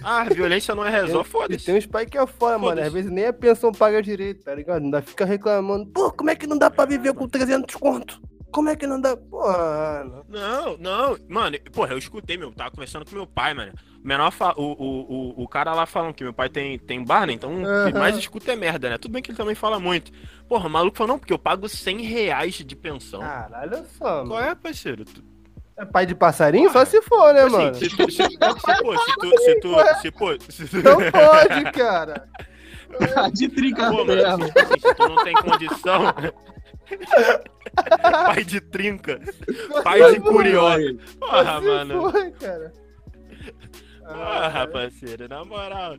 Ah, 0.03 0.23
violência 0.25 0.73
não 0.75 0.85
é 0.85 0.89
resolve, 0.89 1.29
foda-se. 1.29 1.65
tem 1.65 1.77
uns 1.77 1.85
pais 1.85 2.09
que 2.09 2.17
é 2.17 2.25
fora, 2.27 2.57
mano. 2.57 2.69
Foda-se. 2.71 2.87
Às 2.87 2.93
vezes 2.93 3.11
nem 3.11 3.25
a 3.27 3.33
pensão 3.33 3.71
paga 3.71 4.01
direito, 4.01 4.43
tá 4.43 4.53
ligado? 4.55 4.83
Ainda 4.83 5.01
fica 5.01 5.25
reclamando. 5.25 5.85
Pô, 5.87 6.11
como 6.11 6.29
é 6.29 6.35
que 6.35 6.47
não 6.47 6.57
dá 6.57 6.69
pra 6.69 6.85
viver 6.85 7.13
com 7.13 7.27
300 7.27 7.75
conto? 7.75 8.21
Como 8.51 8.67
é 8.67 8.75
que 8.75 8.85
não 8.85 8.99
dá? 8.99 9.15
Mano. 9.31 10.25
Não, 10.27 10.77
não, 10.77 11.17
mano, 11.29 11.57
porra, 11.71 11.93
eu 11.93 11.97
escutei, 11.97 12.35
meu, 12.37 12.51
tava 12.51 12.69
conversando 12.71 13.05
com 13.05 13.15
meu 13.15 13.25
pai, 13.25 13.53
mano. 13.53 13.71
O 14.03 14.05
menor, 14.07 14.29
fa... 14.31 14.53
o, 14.57 14.63
o, 14.63 15.39
o, 15.39 15.43
o 15.43 15.47
cara 15.47 15.73
lá 15.73 15.85
falando 15.85 16.13
que 16.13 16.23
meu 16.23 16.33
pai 16.33 16.49
tem, 16.49 16.77
tem 16.77 17.01
bar, 17.01 17.25
né? 17.25 17.31
Então 17.33 17.49
o 17.61 17.91
que 17.91 17.97
mais 17.97 18.17
escuta 18.17 18.51
é 18.51 18.55
merda, 18.57 18.89
né? 18.89 18.97
Tudo 18.97 19.13
bem 19.13 19.21
que 19.21 19.31
ele 19.31 19.37
também 19.37 19.55
fala 19.55 19.79
muito. 19.79 20.11
Porra, 20.49 20.67
o 20.67 20.69
maluco 20.69 20.97
falou, 20.97 21.13
não, 21.13 21.19
porque 21.19 21.31
eu 21.31 21.39
pago 21.39 21.69
100 21.69 22.01
reais 22.01 22.55
de 22.55 22.75
pensão. 22.75 23.21
Caralho, 23.21 23.71
olha 23.77 23.85
só, 23.97 24.05
Qual 24.05 24.25
mano. 24.25 24.49
é, 24.49 24.53
parceiro? 24.55 25.05
Tu, 25.05 25.23
É 25.81 25.85
pai 25.85 26.05
de 26.05 26.13
passarinho? 26.13 26.71
Só 26.71 26.85
se 26.85 27.01
for, 27.01 27.33
né, 27.33 27.41
assim, 27.41 27.51
mano? 27.57 27.73
se 27.73 27.89
tu, 27.89 28.11
se, 28.11 28.23
se, 28.23 28.37
pô, 28.37 28.97
se 28.97 29.15
tu, 29.15 29.37
se 29.41 29.59
tu, 29.59 29.75
se, 29.99 30.11
pô, 30.11 30.39
se 30.39 30.67
tu, 30.67 30.77
Não 30.83 30.97
pode, 31.11 31.71
cara. 31.71 32.27
de 33.33 33.49
trinca 33.49 33.89
Pô, 33.89 34.05
mano, 34.05 34.45
se, 34.45 34.59
assim, 34.59 34.79
se 34.79 34.93
tu 34.93 35.09
não 35.09 35.23
tem 35.23 35.33
condição. 35.33 36.13
pai 38.27 38.43
de 38.43 38.61
trinca. 38.61 39.19
Pai 39.83 40.13
de 40.13 40.19
curioso. 40.19 40.99
Porra, 41.19 41.45
Só 41.45 41.59
se 41.61 41.65
mano. 41.65 42.11
for, 42.11 42.31
cara. 42.33 42.73
Porra, 44.05 44.67
parceiro, 44.67 45.27
na 45.27 45.43
moral. 45.43 45.97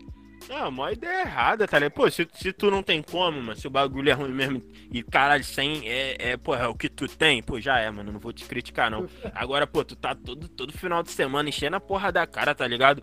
Não, 0.49 0.71
mó 0.71 0.89
ideia 0.91 1.23
errada, 1.23 1.67
tá 1.67 1.79
ligado? 1.79 1.93
Pô, 1.93 2.11
se, 2.11 2.27
se 2.35 2.53
tu 2.53 2.71
não 2.71 2.83
tem 2.83 3.03
como, 3.03 3.41
mano, 3.43 3.57
se 3.57 3.67
o 3.67 3.71
bagulho 3.71 4.11
é 4.11 4.13
ruim 4.13 4.33
mesmo 4.33 4.63
e 4.91 5.03
caralho, 5.03 5.45
100 5.45 5.89
é, 5.89 6.17
é, 6.33 6.37
porra, 6.37 6.65
é 6.65 6.69
o 6.69 6.75
que 6.75 6.89
tu 6.89 7.07
tem, 7.09 7.43
pô, 7.43 7.61
já 7.61 7.79
é, 7.79 7.91
mano, 7.91 8.13
não 8.13 8.21
vou 8.21 8.33
te 8.33 8.45
criticar, 8.45 8.91
não. 8.91 9.07
Agora, 9.35 9.67
pô, 9.67 9.85
tu 9.85 9.95
tá 9.97 10.15
todo, 10.15 10.49
todo 10.49 10.73
final 10.73 11.03
de 11.03 11.11
semana 11.11 11.49
enchendo 11.49 11.77
a 11.77 11.81
porra 11.81 12.11
da 12.13 12.27
cara, 12.27 12.55
tá 12.55 12.67
ligado? 12.67 13.03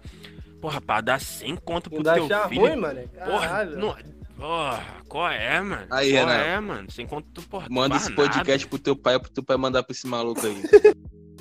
Porra, 0.61 0.81
pra 0.81 1.01
dar 1.01 1.19
100 1.19 1.55
conto 1.57 1.89
pro 1.89 2.03
teu 2.03 2.25
achar 2.25 2.49
filho. 2.49 2.61
ruim, 2.61 2.75
mano. 2.75 3.01
porra, 3.25 3.47
Caralho. 3.47 3.77
não, 3.77 3.95
porra, 4.37 4.83
qual 5.07 5.29
é, 5.29 5.61
mano? 5.61 5.87
Aí, 5.89 6.11
qual 6.11 6.27
Renan. 6.27 6.41
é, 6.43 6.59
mano? 6.59 6.91
Sem 6.91 7.07
conto 7.07 7.27
tu, 7.33 7.41
porra, 7.43 7.67
Manda 7.69 7.95
esse 7.95 8.09
nada. 8.09 8.21
podcast 8.23 8.67
pro 8.67 8.77
teu 8.79 8.95
pai, 8.95 9.17
pro 9.19 9.31
teu 9.31 9.43
pai 9.43 9.55
mandar 9.57 9.83
pra 9.83 9.93
esse 9.93 10.05
maluco 10.05 10.45
aí. 10.45 10.61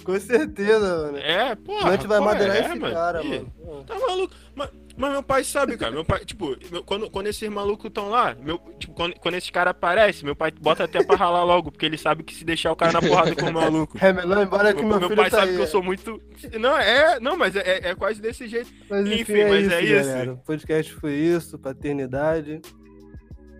Com 0.04 0.18
certeza, 0.20 0.80
mano. 1.06 1.18
É, 1.18 1.54
porra. 1.54 1.88
A 1.90 1.92
gente 1.92 2.06
vai 2.06 2.20
madeirar 2.20 2.56
é, 2.56 2.60
esse 2.60 2.78
mano? 2.78 2.94
cara, 2.94 3.22
Ih, 3.22 3.46
mano. 3.64 3.84
Tá 3.84 3.98
maluco? 3.98 4.34
Mas, 4.54 4.70
mas 4.96 5.12
meu 5.12 5.22
pai 5.22 5.44
sabe, 5.44 5.76
cara. 5.76 5.92
Meu 5.92 6.04
pai, 6.04 6.24
tipo, 6.24 6.56
meu- 6.70 6.82
quando, 6.82 7.10
quando 7.10 7.26
esses 7.26 7.48
malucos 7.48 7.86
estão 7.86 8.08
lá, 8.08 8.34
meu, 8.42 8.58
tipo, 8.78 8.94
quando, 8.94 9.14
quando 9.20 9.34
esses 9.36 9.50
caras 9.50 9.70
aparecem, 9.72 10.24
meu 10.24 10.34
pai 10.34 10.50
bota 10.50 10.84
até 10.84 11.04
pra 11.04 11.16
ralar 11.16 11.44
logo, 11.44 11.70
porque 11.70 11.84
ele 11.86 11.98
sabe 11.98 12.22
que 12.22 12.34
se 12.34 12.44
deixar 12.44 12.72
o 12.72 12.76
cara 12.76 12.92
na 12.92 13.00
porrada 13.00 13.34
com 13.36 13.46
o 13.46 13.52
maluco. 13.52 13.96
É 14.02 14.12
melhor 14.12 14.42
embora 14.42 14.72
que 14.74 14.82
Meu, 14.82 14.98
meu, 14.98 15.14
pai 15.14 15.30
tá 15.30 15.38
sabe 15.38 15.50
aí. 15.50 15.56
que 15.56 15.62
eu 15.62 15.66
sou 15.66 15.82
muito. 15.82 16.20
Não, 16.58 16.76
é. 16.76 17.20
Não, 17.20 17.36
mas 17.36 17.54
é, 17.54 17.90
é- 17.90 17.94
quase 17.94 18.20
desse 18.20 18.48
jeito. 18.48 18.70
Mas 18.88 19.06
enfim, 19.06 19.20
Enfim, 19.20 19.38
é 19.40 19.48
mas 19.48 19.64
isso, 19.66 19.74
é 19.74 19.82
isso. 19.82 20.08
galera. 20.10 20.32
O 20.32 20.38
podcast 20.38 20.92
foi 20.94 21.12
isso, 21.12 21.58
paternidade. 21.58 22.60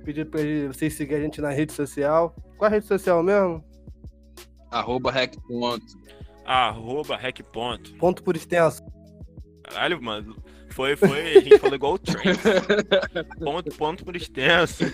Pedir 0.05 0.24
pra 0.24 0.40
vocês 0.72 0.94
seguirem 0.94 1.20
a 1.22 1.24
gente 1.24 1.40
na 1.40 1.51
rede 1.51 1.72
social. 1.72 2.35
Qual 2.57 2.66
a 2.66 2.72
rede 2.72 2.87
social 2.87 3.22
mesmo? 3.22 3.62
Arroba 4.70 5.11
hack. 5.11 5.35
Arroba 6.48 7.16
rec 7.16 7.42
ponto. 7.42 7.92
Ponto 7.96 8.22
por 8.22 8.34
extenso. 8.34 8.82
Caralho, 9.64 10.00
mano. 10.02 10.34
Foi, 10.70 10.96
foi. 10.96 11.37
A 11.37 11.40
gente 11.40 11.58
falou 11.58 11.74
igual 11.74 11.92
o 11.94 11.98
Trent. 11.98 12.38
ponto, 13.38 13.70
ponto 13.76 14.04
por 14.04 14.16
extenso. 14.16 14.84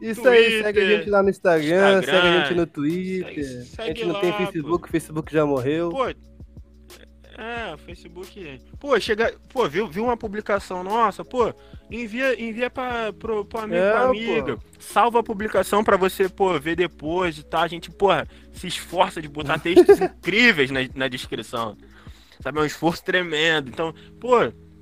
Isso 0.00 0.26
aí, 0.28 0.44
Twitter, 0.44 0.62
segue 0.64 0.80
a 0.80 0.86
gente 0.98 1.10
lá 1.10 1.22
no 1.22 1.30
Instagram, 1.30 1.98
Instagram, 1.98 2.02
segue 2.02 2.26
a 2.26 2.40
gente 2.44 2.54
no 2.56 2.66
Twitter. 2.66 3.44
segue- 3.44 3.58
a 3.58 3.62
segue 3.64 3.86
gente 4.00 4.04
não 4.06 4.20
tem 4.20 4.32
Facebook, 4.32 4.88
o 4.88 4.90
Facebook 4.90 5.32
já 5.32 5.46
morreu. 5.46 5.90
Pô, 5.90 6.08
é, 6.08 7.74
o 7.74 7.78
Facebook. 7.78 8.60
Pô, 8.78 8.98
chega. 9.00 9.34
Pô, 9.48 9.68
viu, 9.68 9.88
viu 9.88 10.04
uma 10.04 10.16
publicação 10.16 10.82
nossa, 10.84 11.24
pô, 11.24 11.54
envia, 12.02 12.40
envia 12.42 12.68
pra, 12.70 13.12
pro, 13.12 13.44
pro 13.44 13.60
amigo, 13.60 13.76
É. 14.50 14.56
Salva 14.78 15.20
a 15.20 15.22
publicação 15.22 15.82
pra 15.82 15.96
você, 15.96 16.28
pô, 16.28 16.58
ver 16.58 16.76
depois 16.76 17.38
e 17.38 17.42
tal. 17.42 17.62
A 17.62 17.68
gente, 17.68 17.90
porra, 17.90 18.26
se 18.52 18.66
esforça 18.66 19.20
de 19.22 19.28
botar 19.28 19.58
textos 19.58 20.00
incríveis 20.00 20.70
na, 20.70 20.80
na 20.94 21.08
descrição. 21.08 21.76
Sabe, 22.40 22.58
é 22.58 22.62
um 22.62 22.66
esforço 22.66 23.02
tremendo. 23.04 23.70
Então, 23.70 23.94
pô, 24.20 24.36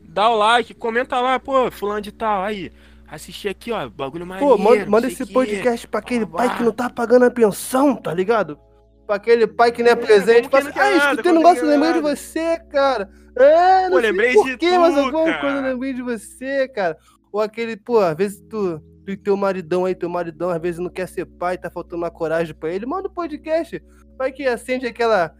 dá 0.04 0.28
o 0.30 0.36
like, 0.36 0.74
comenta 0.74 1.20
lá, 1.20 1.38
pô, 1.38 1.70
fulano 1.70 2.00
de 2.00 2.10
tal. 2.12 2.42
Aí, 2.42 2.72
assisti 3.06 3.48
aqui, 3.48 3.70
ó, 3.70 3.88
bagulho 3.88 4.26
maneiro. 4.26 4.56
Pô, 4.56 4.58
manda, 4.62 4.86
manda 4.86 5.06
esse 5.06 5.24
podcast 5.26 5.86
pra 5.86 6.00
aquele 6.00 6.26
pai 6.26 6.56
que 6.56 6.62
não 6.62 6.72
tá 6.72 6.90
pagando 6.90 7.24
a 7.26 7.30
pensão, 7.30 7.94
tá 7.94 8.12
ligado? 8.12 8.58
Pra 9.06 9.16
aquele 9.16 9.46
pai 9.46 9.70
que 9.70 9.82
não 9.82 9.90
é 9.90 9.92
É, 9.92 9.96
presente. 9.96 10.48
como 10.48 10.62
que 10.72 10.78
não 10.78 10.86
assim, 10.86 10.94
ah, 10.94 10.98
nada, 10.98 11.10
escutei 11.12 11.32
um 11.32 11.36
negócio, 11.36 11.66
lembrei 11.66 11.92
de 11.92 12.00
nada?" 12.00 12.16
você, 12.16 12.58
cara. 12.70 13.10
É, 13.36 13.84
não 13.84 13.90
Pô, 13.92 14.00
sei 14.00 14.10
lembrei 14.10 14.34
por 14.34 14.46
de 14.46 14.56
quê, 14.58 14.78
mas 14.78 14.94
tu, 14.94 15.00
alguma 15.00 15.24
cara. 15.24 15.40
coisa 15.40 15.56
eu 15.56 15.62
lembrei 15.62 15.92
de 15.94 16.02
você, 16.02 16.68
cara. 16.68 16.96
Ou 17.32 17.40
aquele, 17.40 17.76
pô, 17.76 17.98
às 17.98 18.16
vezes 18.16 18.40
tu, 18.48 18.78
tu 19.04 19.10
e 19.10 19.16
teu 19.16 19.36
maridão 19.36 19.84
aí, 19.86 19.94
teu 19.94 20.08
maridão, 20.08 20.50
às 20.50 20.60
vezes 20.60 20.78
não 20.78 20.90
quer 20.90 21.08
ser 21.08 21.24
pai, 21.24 21.56
tá 21.56 21.70
faltando 21.70 22.02
uma 22.02 22.10
coragem 22.10 22.54
pra 22.54 22.70
ele, 22.70 22.84
manda 22.84 23.08
um 23.08 23.12
podcast. 23.14 23.82
Vai 24.18 24.30
que 24.32 24.46
acende 24.46 24.86
aquela, 24.86 25.34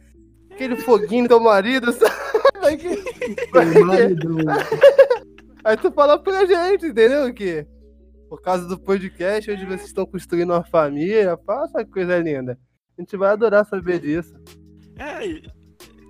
aquele 0.50 0.76
foguinho 0.76 1.24
no 1.24 1.28
teu 1.28 1.40
marido, 1.40 1.92
sabe? 1.92 2.14
Vai 2.60 2.76
que, 2.76 2.88
vai 3.50 3.66
que- 3.66 3.80
Aí 5.64 5.76
tu 5.76 5.92
fala 5.92 6.18
pra 6.18 6.44
gente, 6.46 6.86
entendeu? 6.86 7.32
Que 7.32 7.66
por 8.28 8.40
causa 8.40 8.66
do 8.66 8.78
podcast, 8.80 9.50
hoje 9.50 9.66
vocês 9.66 9.84
estão 9.84 10.06
construindo 10.06 10.50
uma 10.50 10.64
família, 10.64 11.38
faça 11.46 11.78
uma 11.78 11.84
coisa 11.84 12.18
linda. 12.18 12.58
A 12.98 13.02
gente 13.02 13.16
vai 13.16 13.30
adorar 13.30 13.66
saber 13.66 14.00
disso. 14.00 14.34
É, 14.98 15.26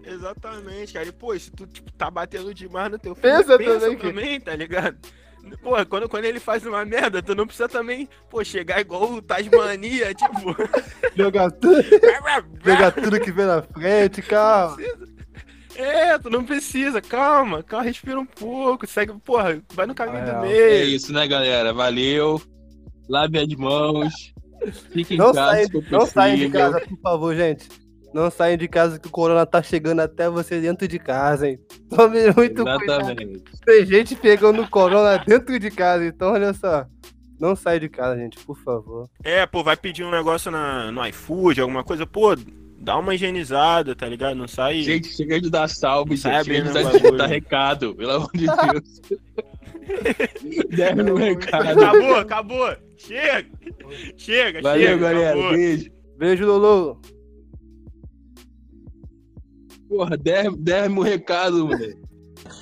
exatamente, 0.07 0.93
cara. 0.93 1.07
E, 1.09 1.13
pô, 1.13 1.39
se 1.39 1.51
tu 1.51 1.67
tipo, 1.67 1.91
tá 1.93 2.11
batendo 2.11 2.53
demais 2.55 2.91
no 2.91 2.99
teu 2.99 3.15
filho, 3.15 3.37
Pensa 3.37 3.59
pensa, 3.59 3.81
também 3.81 3.99
também, 3.99 4.39
que- 4.39 4.45
tá 4.47 4.55
ligado? 4.57 4.97
Pô, 5.61 5.73
quando, 5.87 6.09
quando 6.09 6.25
ele 6.25 6.39
faz 6.39 6.65
uma 6.65 6.85
merda, 6.85 7.21
tu 7.21 7.35
não 7.35 7.47
precisa 7.47 7.69
também, 7.69 8.09
pô, 8.31 8.45
chegar 8.45 8.81
igual 8.81 9.11
o 9.13 9.21
Tasmania, 9.23 10.15
tipo. 10.15 10.55
Jogar 11.17 11.51
tudo, 11.51 11.83
jogar 12.65 12.93
tudo 12.93 13.21
que 13.21 13.33
vem 13.33 13.47
na 13.47 13.61
frente, 13.63 14.23
calma. 14.23 14.77
É, 15.75 16.19
tu 16.19 16.29
não 16.31 16.45
precisa, 16.45 17.01
calma, 17.01 17.63
calma, 17.63 17.87
respira 17.87 18.21
um 18.21 18.27
pouco, 18.27 18.87
segue, 18.87 19.15
porra, 19.25 19.61
vai 19.73 19.87
no 19.87 19.95
caminho 19.95 20.19
Ah, 20.23 20.25
do 20.25 20.31
é. 20.31 20.49
meio. 20.49 20.61
É 20.61 20.85
isso, 20.85 21.13
né, 21.13 21.27
galera? 21.27 21.73
Valeu. 21.73 22.41
Lave 23.09 23.39
as 23.39 23.49
mãos. 23.57 24.33
Fique 24.93 25.15
em 25.15 25.19
Não 25.19 25.33
casa, 25.33 25.69
for 25.73 25.85
não 25.91 26.07
saem 26.07 26.37
de 26.37 26.49
casa, 26.51 26.81
por 26.81 26.99
favor, 27.01 27.35
gente. 27.35 27.69
Não 28.13 28.31
saem 28.31 28.59
de 28.59 28.69
casa 28.69 28.99
que 28.99 29.09
o 29.09 29.11
corona 29.11 29.47
tá 29.47 29.63
chegando 29.63 30.01
até 30.01 30.29
você 30.29 30.61
dentro 30.61 30.87
de 30.87 30.99
casa, 30.99 31.49
hein? 31.49 31.59
Tome 31.89 32.21
muito 32.37 32.63
cuidado. 32.65 32.83
Exatamente. 32.85 33.43
Tem 33.65 33.87
gente 33.87 34.15
pegando 34.17 34.69
corona 34.69 35.23
dentro 35.27 35.59
de 35.59 35.71
casa, 35.71 36.05
então 36.05 36.33
olha 36.33 36.53
só. 36.53 36.87
Não 37.41 37.57
sai 37.57 37.81
de 37.81 37.89
casa, 37.89 38.17
gente, 38.21 38.39
por 38.45 38.57
favor. 38.59 39.09
É, 39.25 39.45
pô, 39.47 39.65
vai 39.65 39.77
pedir 39.77 40.05
um 40.05 40.11
negócio 40.11 40.51
na, 40.51 40.93
no 40.93 41.05
iFood, 41.09 41.61
alguma 41.61 41.83
coisa, 41.83 42.07
pô, 42.07 42.37
dá 42.79 42.97
uma 42.99 43.15
higienizada, 43.15 43.97
tá 43.97 44.07
ligado? 44.07 44.37
Não 44.37 44.47
sai. 44.47 44.83
Gente, 44.83 45.09
chega 45.09 45.41
de 45.41 45.51
dar 45.51 45.69
salve, 45.69 46.15
gente. 46.17 46.45
Chega 46.45 46.63
de 46.63 46.73
dar, 46.73 47.17
dar 47.17 47.27
recado, 47.29 47.95
pelo 47.97 48.13
amor 48.13 48.31
de 48.33 48.47
Deus. 48.71 49.01
Deve 50.71 51.03
no 51.03 51.17
recado. 51.17 51.69
Acabou, 51.71 52.15
acabou. 52.17 52.77
Chega. 52.97 53.49
Chega, 54.17 54.63
Valeu, 54.63 54.87
chega. 54.89 54.99
galera. 54.99 55.31
acabou. 55.31 55.51
Beijo. 55.53 55.91
Beijo, 56.17 56.47
Lulu. 56.47 57.01
Porra, 59.93 60.17
derme, 60.17 60.57
derme 60.57 61.01
o 61.01 61.03
recado, 61.03 61.67
moleque. 61.67 62.02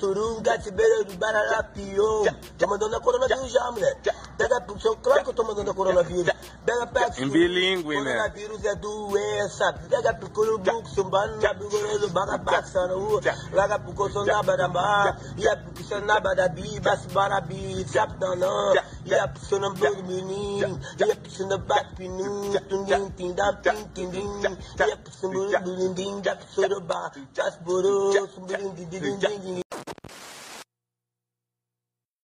Surunga, 0.01 0.57
beira 0.73 1.03
do 1.03 1.15
Bararapião. 1.15 2.25
Tô 2.57 2.65
mandando 2.65 2.95
a 2.95 2.99
coronavírus 2.99 3.51
já, 3.51 3.69
moleque. 3.69 4.09
Pega 4.35 4.59
pro 4.61 4.81
seu 4.81 4.95
claro 4.95 5.23
que 5.23 5.29
eu 5.29 5.33
tô 5.35 5.43
mandando 5.43 5.69
a 5.69 5.73
coronavírus. 5.75 6.33
Pega 6.65 6.87
perto. 6.87 7.21
Em 7.21 7.29
bilíngue, 7.29 8.01
né? 8.01 8.13
Coronavírus 8.13 8.65
é 8.65 8.75
doença. 8.77 9.73
Pega 9.87 10.11
pro 10.15 10.27
Curubuco, 10.31 10.89
sumbando 10.89 11.39
na 11.39 11.53
bigorelo, 11.53 12.09
bagabaxa 12.09 12.87
na 12.87 12.95
rua. 12.95 13.21
Larga 13.53 13.77
pro 13.77 13.93
Coçonaba 13.93 14.57
da 14.57 14.67
Mar. 14.67 15.21
E 15.37 15.47
é 15.47 15.55
pro 15.55 15.71
Coçonaba 15.71 16.33
da 16.33 16.47
Biba, 16.47 16.99
Barabi, 17.13 17.87
Saptanã. 17.87 18.73
E 19.05 19.13
é 19.13 19.27
pro 19.27 19.45
Sonambu 19.45 19.95
do 19.97 20.03
Menino. 20.03 20.79
E 20.97 21.03
é 21.03 21.13
pro 21.13 21.29
Sonambu 21.29 21.75
do 21.75 21.99
Menino. 21.99 22.59
Tundim, 22.61 23.09
tindam, 23.11 23.55
tim, 23.61 23.87
tindim. 23.93 24.57
E 24.79 24.81
é 24.81 24.95
pro 24.95 25.29
do 25.59 25.77
Menino. 25.77 26.21
Da 26.21 26.35
pro 26.35 26.47
Sorobá. 26.47 27.11
Tasboro, 27.35 28.11
Sumbirim, 28.33 28.73
dindim, 28.73 29.17
dindim. 29.19 29.61